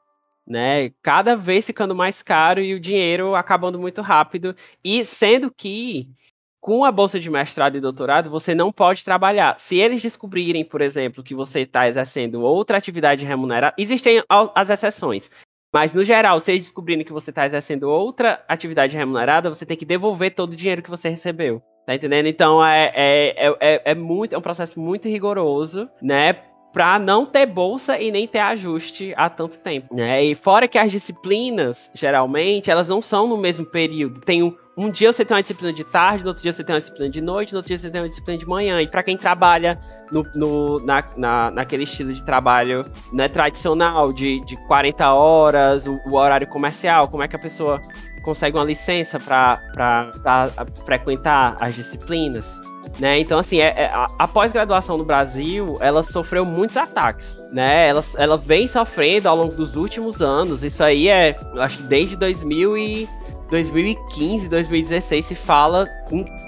né? 0.45 0.89
Cada 1.01 1.37
vez 1.37 1.65
ficando 1.65 1.95
mais 1.95 2.21
caro 2.21 2.59
e 2.59 2.73
o 2.73 2.81
dinheiro 2.81 3.33
acabando 3.33 3.79
muito 3.79 4.01
rápido 4.01 4.53
e 4.83 5.05
sendo 5.05 5.49
que 5.49 6.09
com 6.59 6.83
a 6.83 6.91
bolsa 6.91 7.17
de 7.17 7.29
mestrado 7.29 7.77
e 7.77 7.81
doutorado 7.81 8.29
você 8.29 8.53
não 8.53 8.73
pode 8.73 9.05
trabalhar. 9.05 9.57
Se 9.57 9.77
eles 9.77 10.01
descobrirem, 10.01 10.65
por 10.65 10.81
exemplo, 10.81 11.23
que 11.23 11.33
você 11.33 11.61
está 11.61 11.87
exercendo 11.87 12.41
outra 12.41 12.77
atividade 12.77 13.25
remunerada, 13.25 13.73
existem 13.77 14.21
as 14.29 14.69
exceções. 14.69 15.31
Mas, 15.73 15.93
no 15.93 16.03
geral, 16.03 16.39
se 16.41 16.51
eles 16.51 16.65
descobrirem 16.65 17.05
que 17.05 17.13
você 17.13 17.29
está 17.29 17.45
exercendo 17.45 17.83
outra 17.83 18.43
atividade 18.49 18.97
remunerada, 18.97 19.49
você 19.49 19.65
tem 19.65 19.77
que 19.77 19.85
devolver 19.85 20.35
todo 20.35 20.51
o 20.53 20.55
dinheiro 20.55 20.81
que 20.83 20.89
você 20.89 21.09
recebeu. 21.09 21.63
Tá 21.89 21.95
entendendo? 21.95 22.27
Então 22.27 22.63
é, 22.63 22.91
é, 22.93 23.47
é, 23.47 23.57
é, 23.59 23.81
é 23.83 23.95
muito, 23.95 24.35
é 24.35 24.37
um 24.37 24.41
processo 24.41 24.79
muito 24.79 25.07
rigoroso, 25.07 25.89
né? 25.99 26.33
Pra 26.71 26.99
não 26.99 27.25
ter 27.25 27.47
bolsa 27.47 27.97
e 27.97 28.11
nem 28.11 28.27
ter 28.27 28.37
ajuste 28.37 29.11
há 29.17 29.27
tanto 29.27 29.57
tempo, 29.57 29.95
né? 29.95 30.23
E 30.23 30.35
fora 30.35 30.67
que 30.67 30.77
as 30.77 30.91
disciplinas, 30.91 31.89
geralmente, 31.95 32.69
elas 32.69 32.87
não 32.87 33.01
são 33.01 33.27
no 33.27 33.35
mesmo 33.35 33.65
período. 33.65 34.21
Tem 34.21 34.43
um, 34.43 34.55
um 34.77 34.91
dia 34.91 35.11
você 35.11 35.25
tem 35.25 35.35
uma 35.35 35.41
disciplina 35.41 35.73
de 35.73 35.83
tarde, 35.83 36.23
no 36.23 36.29
outro 36.29 36.43
dia 36.43 36.53
você 36.53 36.63
tem 36.63 36.75
uma 36.75 36.79
disciplina 36.79 37.09
de 37.09 37.21
noite, 37.21 37.53
no 37.53 37.57
outro 37.57 37.69
dia 37.69 37.77
você 37.77 37.89
tem 37.89 38.01
uma 38.01 38.07
disciplina 38.07 38.37
de 38.37 38.45
manhã. 38.45 38.79
E 38.83 38.87
para 38.87 39.01
quem 39.01 39.17
trabalha 39.17 39.79
no, 40.11 40.23
no, 40.35 40.79
na, 40.85 41.03
na, 41.17 41.51
naquele 41.51 41.83
estilo 41.83 42.13
de 42.13 42.23
trabalho 42.23 42.83
né, 43.11 43.27
tradicional, 43.27 44.13
de, 44.13 44.39
de 44.45 44.55
40 44.67 45.11
horas, 45.11 45.87
o, 45.87 45.99
o 46.05 46.15
horário 46.15 46.45
comercial, 46.45 47.07
como 47.07 47.23
é 47.23 47.27
que 47.27 47.35
a 47.35 47.39
pessoa 47.39 47.81
consegue 48.19 48.57
uma 48.57 48.63
licença 48.63 49.19
para 49.19 50.11
frequentar 50.85 51.57
as 51.59 51.75
disciplinas. 51.75 52.59
Né? 52.99 53.19
Então, 53.19 53.39
assim, 53.39 53.59
é, 53.59 53.67
é 53.67 53.91
a, 54.17 54.27
pós-graduação 54.27 54.97
no 54.97 55.05
Brasil, 55.05 55.77
ela 55.79 56.01
sofreu 56.01 56.45
muitos 56.45 56.75
ataques, 56.75 57.39
né? 57.51 57.87
Ela, 57.87 58.03
ela 58.17 58.37
vem 58.37 58.67
sofrendo 58.67 59.29
ao 59.29 59.35
longo 59.35 59.53
dos 59.53 59.75
últimos 59.75 60.21
anos. 60.21 60.63
Isso 60.63 60.83
aí 60.83 61.07
é, 61.07 61.35
acho 61.57 61.77
que 61.77 61.83
desde 61.83 62.15
2000 62.15 62.77
e 62.77 63.09
2015, 63.51 64.49
2016 64.49 65.25
se 65.25 65.35
fala 65.35 65.87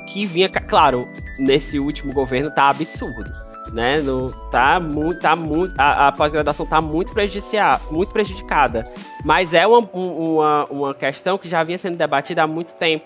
que 0.08 0.26
vinha, 0.26 0.50
claro, 0.50 1.08
nesse 1.38 1.80
último 1.80 2.14
governo 2.14 2.50
tá 2.50 2.70
absurdo 2.70 3.51
né? 3.72 4.02
No, 4.02 4.32
tá 4.50 4.80
muito, 4.80 5.20
tá 5.20 5.36
muito, 5.36 5.74
a, 5.78 6.08
a 6.08 6.12
pós-graduação 6.12 6.66
tá 6.66 6.82
muito, 6.82 7.14
muito 7.90 8.12
prejudicada. 8.12 8.84
Mas 9.24 9.54
é 9.54 9.66
uma, 9.66 9.80
uma, 9.94 10.66
uma 10.66 10.94
questão 10.94 11.38
que 11.38 11.48
já 11.48 11.64
vinha 11.64 11.78
sendo 11.78 11.98
debatida 11.98 12.44
há 12.44 12.48
muito 12.48 12.74
tempo, 12.74 13.06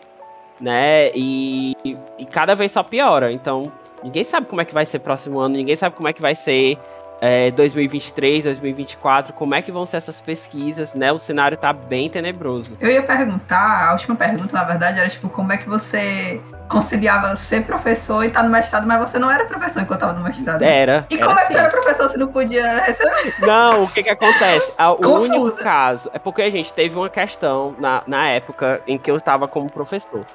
né? 0.60 1.12
E, 1.14 1.76
e 2.18 2.26
cada 2.26 2.56
vez 2.56 2.72
só 2.72 2.84
piora. 2.84 3.32
Então, 3.32 3.72
ninguém 4.04 4.24
sabe 4.24 4.48
como 4.48 4.62
é 4.62 4.66
que 4.66 4.74
vai 4.74 4.86
ser 4.86 5.00
próximo 5.00 5.40
ano, 5.40 5.56
ninguém 5.56 5.76
sabe 5.76 5.96
como 5.96 6.08
é 6.08 6.14
que 6.14 6.22
vai 6.22 6.36
ser 6.36 6.78
é, 7.22 7.52
2023, 7.52 8.44
2024, 8.44 9.34
como 9.34 9.56
é 9.56 9.62
que 9.62 9.72
vão 9.72 9.86
ser 9.86 9.98
essas 9.98 10.20
pesquisas, 10.22 10.94
né? 10.94 11.12
O 11.12 11.18
cenário 11.18 11.58
tá 11.58 11.72
bem 11.72 12.10
tenebroso. 12.10 12.78
Eu 12.80 12.92
ia 12.92 13.04
perguntar, 13.04 13.90
a 13.90 13.92
última 13.94 14.16
pergunta, 14.16 14.56
na 14.56 14.64
verdade, 14.64 15.00
era 15.00 15.10
tipo, 15.10 15.30
como 15.30 15.52
é 15.52 15.58
que 15.58 15.68
você 15.68 16.42
conciliava 16.68 17.36
ser 17.36 17.66
professor 17.66 18.24
e 18.24 18.28
estar 18.28 18.42
tá 18.42 18.46
no 18.46 18.52
mestrado, 18.52 18.88
mas 18.88 19.00
você 19.00 19.20
não 19.20 19.30
era 19.30 19.46
professor 19.46 19.82
enquanto 19.82 20.02
estava 20.02 20.14
no 20.14 20.24
mestrado. 20.24 20.62
Era. 20.62 21.06
E 21.10 21.18
como 21.18 21.40
é 21.40 21.46
que 21.46 21.54
era 21.54 21.70
professor 21.70 22.10
se 22.10 22.18
não 22.18 22.28
podia 22.28 22.84
receber? 22.84 23.36
Não, 23.46 23.84
o 23.84 23.88
que 23.88 24.04
que 24.04 24.10
acontece? 24.10 24.72
O 24.78 24.96
Confusa. 24.96 25.36
único 25.36 25.52
caso 25.58 26.10
é 26.14 26.20
porque 26.20 26.42
a 26.42 26.50
gente 26.50 26.74
teve 26.74 26.96
uma 26.96 27.10
questão 27.10 27.76
na, 27.80 28.04
na 28.08 28.28
época 28.30 28.82
em 28.88 28.98
que 28.98 29.10
eu 29.10 29.18
estava 29.18 29.48
como 29.48 29.72
professor. 29.72 30.26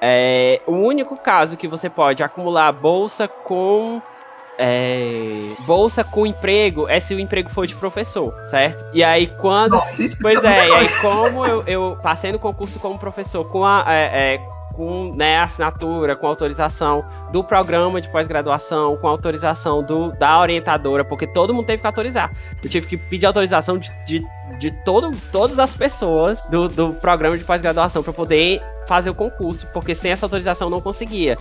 É, 0.00 0.60
o 0.66 0.72
único 0.72 1.16
caso 1.16 1.56
que 1.56 1.66
você 1.66 1.90
pode 1.90 2.22
acumular 2.22 2.70
bolsa 2.72 3.26
com 3.26 4.00
é, 4.58 5.52
bolsa 5.60 6.02
com 6.02 6.26
emprego 6.26 6.88
é 6.88 6.98
se 6.98 7.14
o 7.14 7.20
emprego 7.20 7.48
for 7.48 7.66
de 7.66 7.76
professor, 7.76 8.34
certo? 8.50 8.84
E 8.92 9.04
aí 9.04 9.28
quando. 9.40 9.72
Nossa, 9.72 10.02
isso 10.02 10.16
Pois 10.20 10.34
explica 10.34 10.54
é, 10.54 10.68
e 10.68 10.72
aí 10.72 10.88
como 11.00 11.46
eu, 11.46 11.62
eu 11.66 11.98
passei 12.02 12.32
no 12.32 12.38
concurso 12.40 12.78
como 12.80 12.98
professor 12.98 13.44
com 13.44 13.64
a. 13.64 13.84
é, 13.86 14.34
é, 14.34 14.58
com 14.78 15.12
né, 15.16 15.40
assinatura, 15.40 16.14
com 16.14 16.28
autorização 16.28 17.04
do 17.32 17.42
programa 17.42 18.00
de 18.00 18.08
pós-graduação, 18.08 18.96
com 18.96 19.08
autorização 19.08 19.82
do, 19.82 20.12
da 20.12 20.38
orientadora, 20.38 21.04
porque 21.04 21.26
todo 21.26 21.52
mundo 21.52 21.66
teve 21.66 21.80
que 21.80 21.86
autorizar. 21.86 22.30
Eu 22.62 22.70
tive 22.70 22.86
que 22.86 22.96
pedir 22.96 23.26
autorização 23.26 23.76
de, 23.76 23.90
de, 24.06 24.24
de 24.60 24.70
todo, 24.84 25.10
todas 25.32 25.58
as 25.58 25.74
pessoas 25.74 26.40
do, 26.42 26.68
do 26.68 26.92
programa 26.94 27.36
de 27.36 27.42
pós-graduação 27.42 28.04
para 28.04 28.12
poder 28.12 28.62
fazer 28.86 29.10
o 29.10 29.14
concurso, 29.14 29.66
porque 29.74 29.96
sem 29.96 30.12
essa 30.12 30.24
autorização 30.24 30.68
eu 30.68 30.70
não 30.70 30.80
conseguia. 30.80 31.36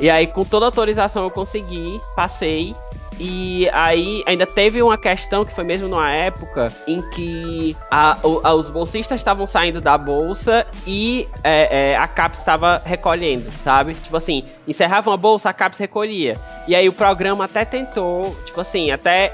E 0.00 0.08
aí, 0.08 0.26
com 0.26 0.44
toda 0.44 0.66
a 0.66 0.68
autorização, 0.68 1.24
eu 1.24 1.30
consegui, 1.30 2.00
passei. 2.14 2.74
E 3.20 3.68
aí 3.72 4.22
ainda 4.26 4.46
teve 4.46 4.80
uma 4.80 4.96
questão 4.96 5.44
que 5.44 5.52
foi 5.52 5.64
mesmo 5.64 5.88
numa 5.88 6.08
época 6.08 6.72
em 6.86 7.00
que 7.10 7.76
a- 7.90 8.16
a- 8.44 8.54
os 8.54 8.70
bolsistas 8.70 9.18
estavam 9.20 9.44
saindo 9.44 9.80
da 9.80 9.98
bolsa 9.98 10.64
e 10.86 11.26
é, 11.42 11.90
é, 11.92 11.96
a 11.96 12.06
CAPES 12.06 12.38
estava 12.38 12.80
recolhendo, 12.84 13.50
sabe? 13.64 13.94
Tipo 13.94 14.16
assim, 14.16 14.44
encerrava 14.68 15.10
uma 15.10 15.16
bolsa, 15.16 15.50
a 15.50 15.52
CAPES 15.52 15.80
recolhia. 15.80 16.34
E 16.68 16.76
aí 16.76 16.88
o 16.88 16.92
programa 16.92 17.46
até 17.46 17.64
tentou, 17.64 18.36
tipo 18.46 18.60
assim, 18.60 18.92
até 18.92 19.32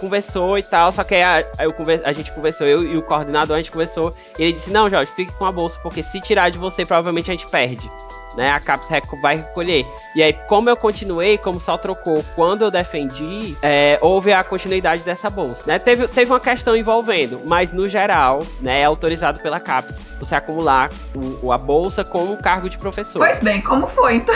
conversou 0.00 0.56
e 0.58 0.62
tal, 0.62 0.90
só 0.92 1.04
que 1.04 1.14
a, 1.16 1.36
aí 1.58 1.66
eu 1.66 1.72
conver- 1.74 2.02
a 2.04 2.12
gente 2.14 2.32
conversou, 2.32 2.66
eu 2.66 2.82
e 2.84 2.96
o 2.96 3.02
coordenador, 3.02 3.56
a 3.56 3.58
gente 3.58 3.70
conversou, 3.70 4.14
e 4.38 4.42
ele 4.44 4.52
disse, 4.52 4.70
não, 4.70 4.88
Jorge, 4.88 5.10
fique 5.14 5.32
com 5.32 5.44
a 5.44 5.52
bolsa, 5.52 5.78
porque 5.82 6.02
se 6.02 6.20
tirar 6.20 6.50
de 6.50 6.58
você, 6.58 6.84
provavelmente 6.86 7.30
a 7.30 7.34
gente 7.34 7.46
perde. 7.50 7.90
Né, 8.36 8.50
a 8.50 8.60
CAPES 8.60 8.90
vai 9.22 9.36
recolher. 9.36 9.86
E 10.14 10.22
aí, 10.22 10.32
como 10.46 10.68
eu 10.68 10.76
continuei, 10.76 11.38
como 11.38 11.58
só 11.58 11.76
trocou 11.78 12.22
quando 12.34 12.62
eu 12.62 12.70
defendi, 12.70 13.56
é, 13.62 13.98
houve 14.02 14.32
a 14.32 14.44
continuidade 14.44 15.02
dessa 15.02 15.30
bolsa. 15.30 15.62
Né? 15.66 15.78
Teve, 15.78 16.06
teve 16.08 16.30
uma 16.30 16.38
questão 16.40 16.76
envolvendo, 16.76 17.40
mas 17.48 17.72
no 17.72 17.88
geral, 17.88 18.42
né, 18.60 18.80
é 18.80 18.84
autorizado 18.84 19.40
pela 19.40 19.58
CAPES 19.58 19.98
você 20.20 20.34
acumular 20.34 20.90
o, 21.14 21.46
o- 21.46 21.52
a 21.52 21.58
bolsa 21.58 22.02
com 22.04 22.24
um 22.24 22.36
cargo 22.36 22.68
de 22.70 22.78
professor. 22.78 23.18
Pois 23.18 23.40
bem, 23.40 23.60
como 23.62 23.86
foi 23.86 24.16
então? 24.16 24.34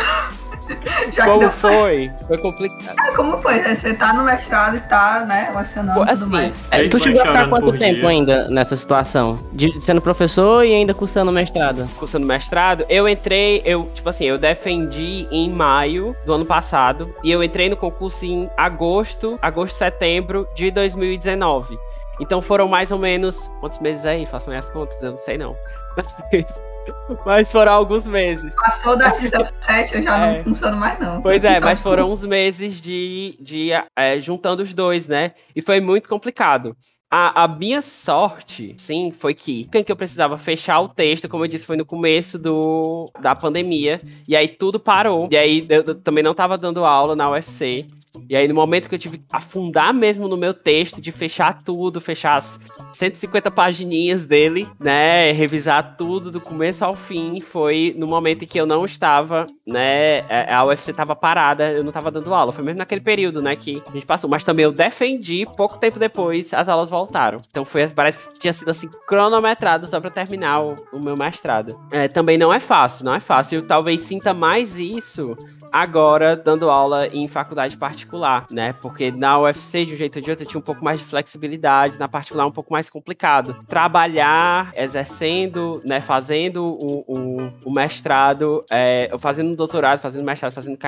Como 1.24 1.50
foi? 1.50 2.10
Foi 2.26 2.38
complicado. 2.38 2.96
Ah, 2.98 3.14
Como 3.14 3.36
foi? 3.38 3.60
Você 3.62 3.94
tá 3.94 4.12
no 4.12 4.24
mestrado 4.24 4.76
e 4.76 4.80
tá, 4.80 5.24
né, 5.26 5.52
lecionando 5.54 5.98
Pô, 5.98 6.04
e 6.04 6.06
tudo 6.06 6.14
assim, 6.14 6.30
mais. 6.30 6.68
É, 6.70 6.88
tu 6.88 6.98
chegou 6.98 7.22
a 7.22 7.26
ficar 7.26 7.48
quanto 7.48 7.72
tempo 7.72 8.00
dia. 8.00 8.08
ainda 8.08 8.48
nessa 8.48 8.76
situação? 8.76 9.36
De, 9.52 9.80
sendo 9.80 10.00
professor 10.00 10.64
e 10.64 10.72
ainda 10.74 10.94
cursando 10.94 11.32
mestrado? 11.32 11.88
cursando 11.98 12.26
mestrado, 12.26 12.84
eu 12.88 13.08
entrei, 13.08 13.62
eu, 13.64 13.90
tipo 13.94 14.08
assim, 14.08 14.24
eu 14.24 14.38
defendi 14.38 15.26
em 15.30 15.50
maio 15.50 16.14
do 16.24 16.32
ano 16.32 16.44
passado 16.44 17.14
e 17.22 17.30
eu 17.30 17.42
entrei 17.42 17.68
no 17.68 17.76
concurso 17.76 18.24
em 18.24 18.50
agosto, 18.56 19.38
agosto, 19.42 19.76
setembro 19.76 20.48
de 20.54 20.70
2019. 20.70 21.78
Então 22.20 22.42
foram 22.42 22.68
mais 22.68 22.92
ou 22.92 22.98
menos. 22.98 23.50
Quantos 23.60 23.78
meses 23.78 24.04
aí? 24.04 24.26
Façam 24.26 24.54
as 24.54 24.68
contas, 24.68 25.00
eu 25.02 25.12
não 25.12 25.18
sei 25.18 25.38
não. 25.38 25.56
Mas 27.26 27.50
foram 27.50 27.72
alguns 27.72 28.06
meses. 28.06 28.54
Passou 28.54 28.96
das 28.96 29.18
17, 29.20 29.96
eu 29.96 30.02
já 30.02 30.26
É. 30.26 30.36
não 30.38 30.44
funciono 30.44 30.76
mais 30.76 30.98
não. 30.98 31.20
Pois 31.22 31.42
é, 31.44 31.60
mas 31.60 31.80
foram 31.80 32.10
uns 32.12 32.22
meses 32.22 32.80
de, 32.80 33.36
de 33.40 33.70
é, 33.96 34.20
juntando 34.20 34.62
os 34.62 34.72
dois, 34.72 35.06
né? 35.06 35.32
E 35.54 35.60
foi 35.60 35.80
muito 35.80 36.08
complicado. 36.08 36.76
A, 37.12 37.42
a 37.44 37.48
minha 37.48 37.82
sorte, 37.82 38.72
sim, 38.78 39.10
foi 39.10 39.34
que 39.34 39.68
em 39.74 39.82
que 39.82 39.90
eu 39.90 39.96
precisava 39.96 40.38
fechar 40.38 40.78
o 40.80 40.88
texto, 40.88 41.28
como 41.28 41.42
eu 41.44 41.48
disse, 41.48 41.66
foi 41.66 41.76
no 41.76 41.84
começo 41.84 42.38
do, 42.38 43.10
da 43.20 43.34
pandemia. 43.34 44.00
E 44.28 44.36
aí 44.36 44.46
tudo 44.46 44.78
parou. 44.78 45.28
E 45.30 45.36
aí 45.36 45.66
eu, 45.68 45.82
eu 45.82 45.94
também 45.96 46.22
não 46.22 46.34
tava 46.34 46.56
dando 46.56 46.84
aula 46.84 47.16
na 47.16 47.28
UFC. 47.28 47.88
E 48.28 48.36
aí, 48.36 48.48
no 48.48 48.54
momento 48.54 48.88
que 48.88 48.94
eu 48.94 48.98
tive 48.98 49.18
que 49.18 49.24
afundar 49.30 49.92
mesmo 49.94 50.28
no 50.28 50.36
meu 50.36 50.52
texto, 50.52 51.00
de 51.00 51.12
fechar 51.12 51.62
tudo, 51.62 52.00
fechar 52.00 52.36
as 52.36 52.58
150 52.92 53.50
pagininhas 53.50 54.26
dele, 54.26 54.68
né? 54.78 55.32
Revisar 55.32 55.96
tudo 55.96 56.30
do 56.30 56.40
começo 56.40 56.84
ao 56.84 56.96
fim, 56.96 57.40
foi 57.40 57.94
no 57.96 58.06
momento 58.06 58.44
em 58.44 58.46
que 58.46 58.60
eu 58.60 58.66
não 58.66 58.84
estava, 58.84 59.46
né? 59.66 60.18
é, 60.28 60.52
A 60.52 60.64
UFC 60.64 60.90
estava 60.90 61.14
parada, 61.14 61.70
eu 61.70 61.82
não 61.82 61.90
estava 61.90 62.10
dando 62.10 62.34
aula. 62.34 62.52
Foi 62.52 62.64
mesmo 62.64 62.78
naquele 62.78 63.00
período, 63.00 63.40
né? 63.40 63.54
Que 63.56 63.82
a 63.86 63.92
gente 63.92 64.06
passou. 64.06 64.28
Mas 64.28 64.44
também 64.44 64.64
eu 64.64 64.72
defendi, 64.72 65.46
pouco 65.56 65.78
tempo 65.78 65.98
depois, 65.98 66.52
as 66.52 66.68
aulas 66.68 66.90
voltaram. 66.90 67.40
Então 67.50 67.64
foi, 67.64 67.88
parece 67.88 68.26
que 68.28 68.38
tinha 68.40 68.52
sido 68.52 68.70
assim, 68.70 68.88
cronometrado 69.06 69.86
só 69.86 70.00
para 70.00 70.10
terminar 70.10 70.60
o, 70.62 70.76
o 70.92 71.00
meu 71.00 71.16
mestrado. 71.16 71.78
É, 71.90 72.08
também 72.08 72.38
não 72.38 72.52
é 72.52 72.60
fácil, 72.60 73.04
não 73.04 73.14
é 73.14 73.20
fácil. 73.20 73.58
Eu 73.58 73.66
talvez 73.66 74.00
sinta 74.00 74.34
mais 74.34 74.78
isso 74.78 75.36
agora 75.72 76.36
dando 76.36 76.70
aula 76.70 77.06
em 77.08 77.26
faculdade 77.28 77.76
particular, 77.76 78.46
né? 78.50 78.72
Porque 78.74 79.10
na 79.10 79.38
UFC, 79.40 79.84
de 79.84 79.94
um 79.94 79.96
jeito 79.96 80.16
ou 80.16 80.22
de 80.22 80.30
outro, 80.30 80.44
eu 80.44 80.48
tinha 80.48 80.58
um 80.58 80.64
pouco 80.64 80.84
mais 80.84 81.00
de 81.00 81.06
flexibilidade, 81.06 81.98
na 81.98 82.08
particular 82.08 82.46
um 82.46 82.52
pouco 82.52 82.72
mais 82.72 82.88
complicado. 82.88 83.56
Trabalhar, 83.68 84.72
exercendo, 84.76 85.82
né, 85.84 86.00
fazendo 86.00 86.64
o, 86.64 87.04
o, 87.06 87.52
o 87.64 87.72
mestrado, 87.72 88.64
é, 88.70 89.10
fazendo 89.18 89.50
um 89.50 89.54
doutorado, 89.54 89.98
fazendo 89.98 90.24
mestrado, 90.24 90.52
fazendo 90.52 90.78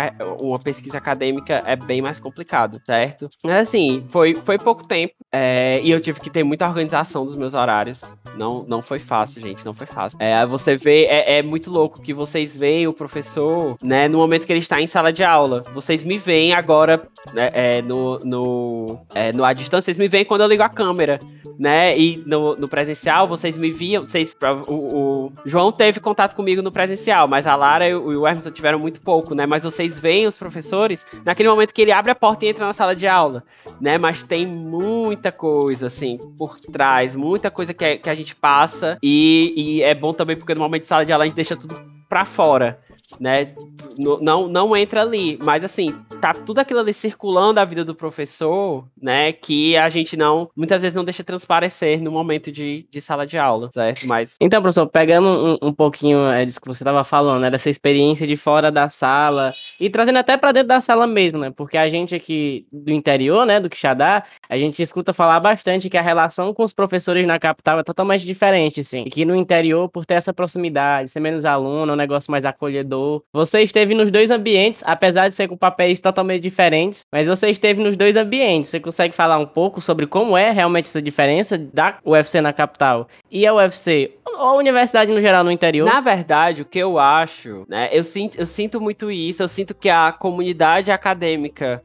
uma 0.41 0.59
pesquisa 0.59 0.99
acadêmica 0.99 1.63
é 1.67 1.77
bem 1.77 2.03
mais 2.03 2.19
complicado, 2.19 2.81
certo? 2.85 3.29
Mas 3.43 3.69
assim, 3.69 4.05
foi, 4.09 4.35
foi 4.45 4.59
pouco 4.59 4.87
tempo 4.87 5.15
é, 5.31 5.81
e 5.83 5.91
eu 5.91 6.01
tive 6.01 6.21
que 6.21 6.31
ter 6.31 6.43
muita 6.43 6.67
organização 6.67 7.25
dos 7.25 7.37
meus 7.37 7.55
horários. 7.55 8.01
Não, 8.37 8.65
não 8.67 8.83
foi 8.83 8.99
fácil, 8.99 9.43
gente, 9.43 9.65
não 9.65 9.75
foi 9.75 9.87
fácil. 9.87 10.19
É, 10.21 10.45
você 10.47 10.77
vê, 10.77 11.05
é, 11.05 11.39
é 11.39 11.43
muito 11.43 11.71
louco 11.71 12.01
que 12.01 12.15
vocês 12.15 12.57
veem 12.57 12.87
o 12.87 12.93
professor, 12.93 13.77
né, 13.83 14.09
no 14.09 14.19
momento 14.19 14.47
que 14.47 14.53
ele 14.53 14.61
está 14.61 14.72
em 14.81 14.87
sala 14.87 15.13
de 15.13 15.23
aula. 15.25 15.65
Vocês 15.75 16.03
me 16.05 16.19
veem 16.19 16.53
agora, 16.53 17.03
né, 17.33 17.51
é, 17.53 17.83
no, 17.83 18.19
no, 18.21 19.01
é, 19.15 19.33
no 19.33 19.45
à 19.45 19.53
distância, 19.53 19.87
vocês 19.87 19.99
me 19.99 20.09
veem 20.09 20.25
quando 20.25 20.43
eu 20.43 20.47
ligo 20.49 20.63
a 20.63 20.69
câmera, 20.69 21.21
né, 21.59 21.97
e 21.99 22.23
no, 22.27 22.57
no 22.57 22.67
presencial 22.69 23.27
vocês 23.29 23.57
me 23.57 23.71
viam, 23.71 24.07
vocês, 24.07 24.35
o, 24.67 24.73
o 24.75 25.33
João 25.45 25.71
teve 25.71 26.01
contato 26.01 26.35
comigo 26.35 26.63
no 26.63 26.73
presencial, 26.73 27.29
mas 27.29 27.47
a 27.47 27.55
Lara 27.55 27.89
e 27.89 27.95
o 27.95 28.27
Emerson 28.27 28.51
tiveram 28.51 28.79
muito 28.79 29.01
pouco, 29.01 29.35
né, 29.35 29.47
mas 29.47 29.63
vocês 29.63 29.99
veem 29.99 30.27
os 30.27 30.37
professores 30.37 31.07
naquele 31.25 31.49
momento 31.49 31.73
que 31.75 31.83
ele 31.83 31.93
abre 31.93 32.11
a 32.11 32.15
porta 32.15 32.45
e 32.45 32.49
entra 32.49 32.67
na 32.67 32.73
sala 32.73 32.97
de 32.97 33.07
aula, 33.07 33.45
né, 33.81 33.99
mas 33.99 34.23
tem 34.23 34.47
muita 34.47 35.31
coisa, 35.31 35.87
assim, 35.87 36.19
por 36.39 36.59
trás, 36.59 37.15
muita 37.15 37.51
coisa 37.51 37.75
que, 37.75 37.85
a- 37.85 37.99
que 37.99 38.11
a 38.11 38.15
gente 38.15 38.35
passa 38.35 38.99
e, 39.03 39.53
e 39.57 39.83
é 39.83 39.95
bom 39.95 40.13
também 40.13 40.37
porque 40.37 40.55
no 40.55 40.61
momento 40.61 40.83
de 40.83 40.89
sala 40.89 41.05
de 41.05 41.13
aula 41.13 41.25
a 41.25 41.27
gente 41.27 41.37
deixa 41.37 41.57
tudo 41.57 41.77
pra 42.09 42.25
fora, 42.25 42.79
né? 43.21 43.55
Não, 43.99 44.49
não 44.49 44.77
entra 44.77 45.03
ali, 45.03 45.39
mas 45.43 45.65
assim, 45.65 45.95
tá 46.21 46.33
tudo 46.33 46.61
aquilo 46.61 46.81
ali 46.81 46.95
circulando 46.95 47.61
a 47.61 47.65
vida 47.65 47.85
do 47.85 47.95
professor, 47.95 48.87
né? 49.01 49.33
Que 49.33 49.77
a 49.77 49.89
gente 49.91 50.17
não, 50.17 50.49
muitas 50.57 50.81
vezes 50.81 50.95
não 50.95 51.05
deixa 51.05 51.25
transparecer 51.25 52.01
no 52.01 52.11
momento 52.11 52.51
de, 52.51 52.87
de 52.91 53.01
sala 53.01 53.27
de 53.27 53.37
aula, 53.37 53.71
certo? 53.71 54.07
Mas 54.07 54.37
Então, 54.41 54.63
professor, 54.63 54.87
pegando 54.87 55.27
um, 55.27 55.69
um 55.69 55.73
pouquinho 55.73 56.27
é, 56.27 56.45
disso 56.45 56.61
que 56.61 56.69
você 56.69 56.83
estava 56.83 57.05
falando, 57.05 57.43
né, 57.43 57.51
dessa 57.51 57.69
experiência 57.69 58.27
de 58.27 58.37
fora 58.37 58.71
da 58.71 58.89
sala 58.89 59.53
e 59.79 59.91
trazendo 59.91 60.19
até 60.19 60.37
para 60.37 60.53
dentro 60.53 60.69
da 60.69 60.81
sala 60.81 61.07
mesmo, 61.07 61.39
né, 61.39 61.51
porque 61.51 61.77
a 61.77 61.89
gente 61.89 62.15
aqui 62.15 62.67
do 62.73 62.93
interior, 62.93 63.45
né, 63.45 63.61
do 63.61 63.69
Quixadá, 63.69 64.25
a 64.49 64.57
gente 64.57 64.81
escuta 64.81 65.13
falar 65.13 65.41
bastante 65.41 65.91
que 65.91 65.99
a 65.99 66.03
relação 66.03 66.55
com 66.55 66.63
os 66.63 66.73
professores 66.73 67.27
na 67.27 67.39
capital 67.39 67.81
é 67.81 67.83
totalmente 67.83 68.25
diferente, 68.25 68.83
sim, 68.85 69.05
e 69.07 69.11
que 69.11 69.25
no 69.25 69.35
interior, 69.35 69.89
por 69.89 70.07
ter 70.07 70.15
essa 70.15 70.33
proximidade, 70.33 71.11
ser 71.11 71.21
menos 71.21 71.45
aluno, 71.45 71.93
é 71.93 71.95
um 71.95 71.99
negócio 71.99 72.31
mais 72.31 72.45
acolhedor. 72.45 73.02
Você 73.33 73.63
esteve 73.63 73.95
nos 73.95 74.11
dois 74.11 74.31
ambientes, 74.31 74.83
apesar 74.85 75.29
de 75.29 75.35
ser 75.35 75.49
com 75.49 75.57
papéis 75.57 76.01
totalmente 76.01 76.43
diferentes, 76.43 77.03
mas 77.11 77.27
você 77.27 77.49
esteve 77.49 77.83
nos 77.83 77.97
dois 77.97 78.17
ambientes. 78.17 78.71
Você 78.71 78.81
consegue 78.81 79.15
falar 79.15 79.39
um 79.39 79.47
pouco 79.47 79.81
sobre 79.81 80.07
como 80.07 80.37
é 80.37 80.51
realmente 80.51 80.87
essa 80.87 81.03
diferença 81.03 81.57
da 81.57 81.99
UFC 82.05 82.41
na 82.41 82.53
capital 82.53 83.09
e 83.31 83.47
a 83.47 83.55
UFC, 83.55 84.13
ou 84.27 84.49
a 84.49 84.55
universidade 84.55 85.13
no 85.13 85.21
geral 85.21 85.45
no 85.45 85.51
interior? 85.51 85.87
Na 85.87 86.01
verdade, 86.01 86.63
o 86.63 86.65
que 86.65 86.79
eu 86.79 86.99
acho, 86.99 87.65
né? 87.69 87.89
Eu 87.93 88.05
sinto, 88.05 88.39
eu 88.39 88.47
sinto 88.47 88.81
muito 88.81 89.11
isso, 89.11 89.43
eu 89.43 89.49
sinto 89.49 89.75
que 89.75 89.89
a 89.89 90.13
comunidade 90.13 90.91
acadêmica 90.91 91.83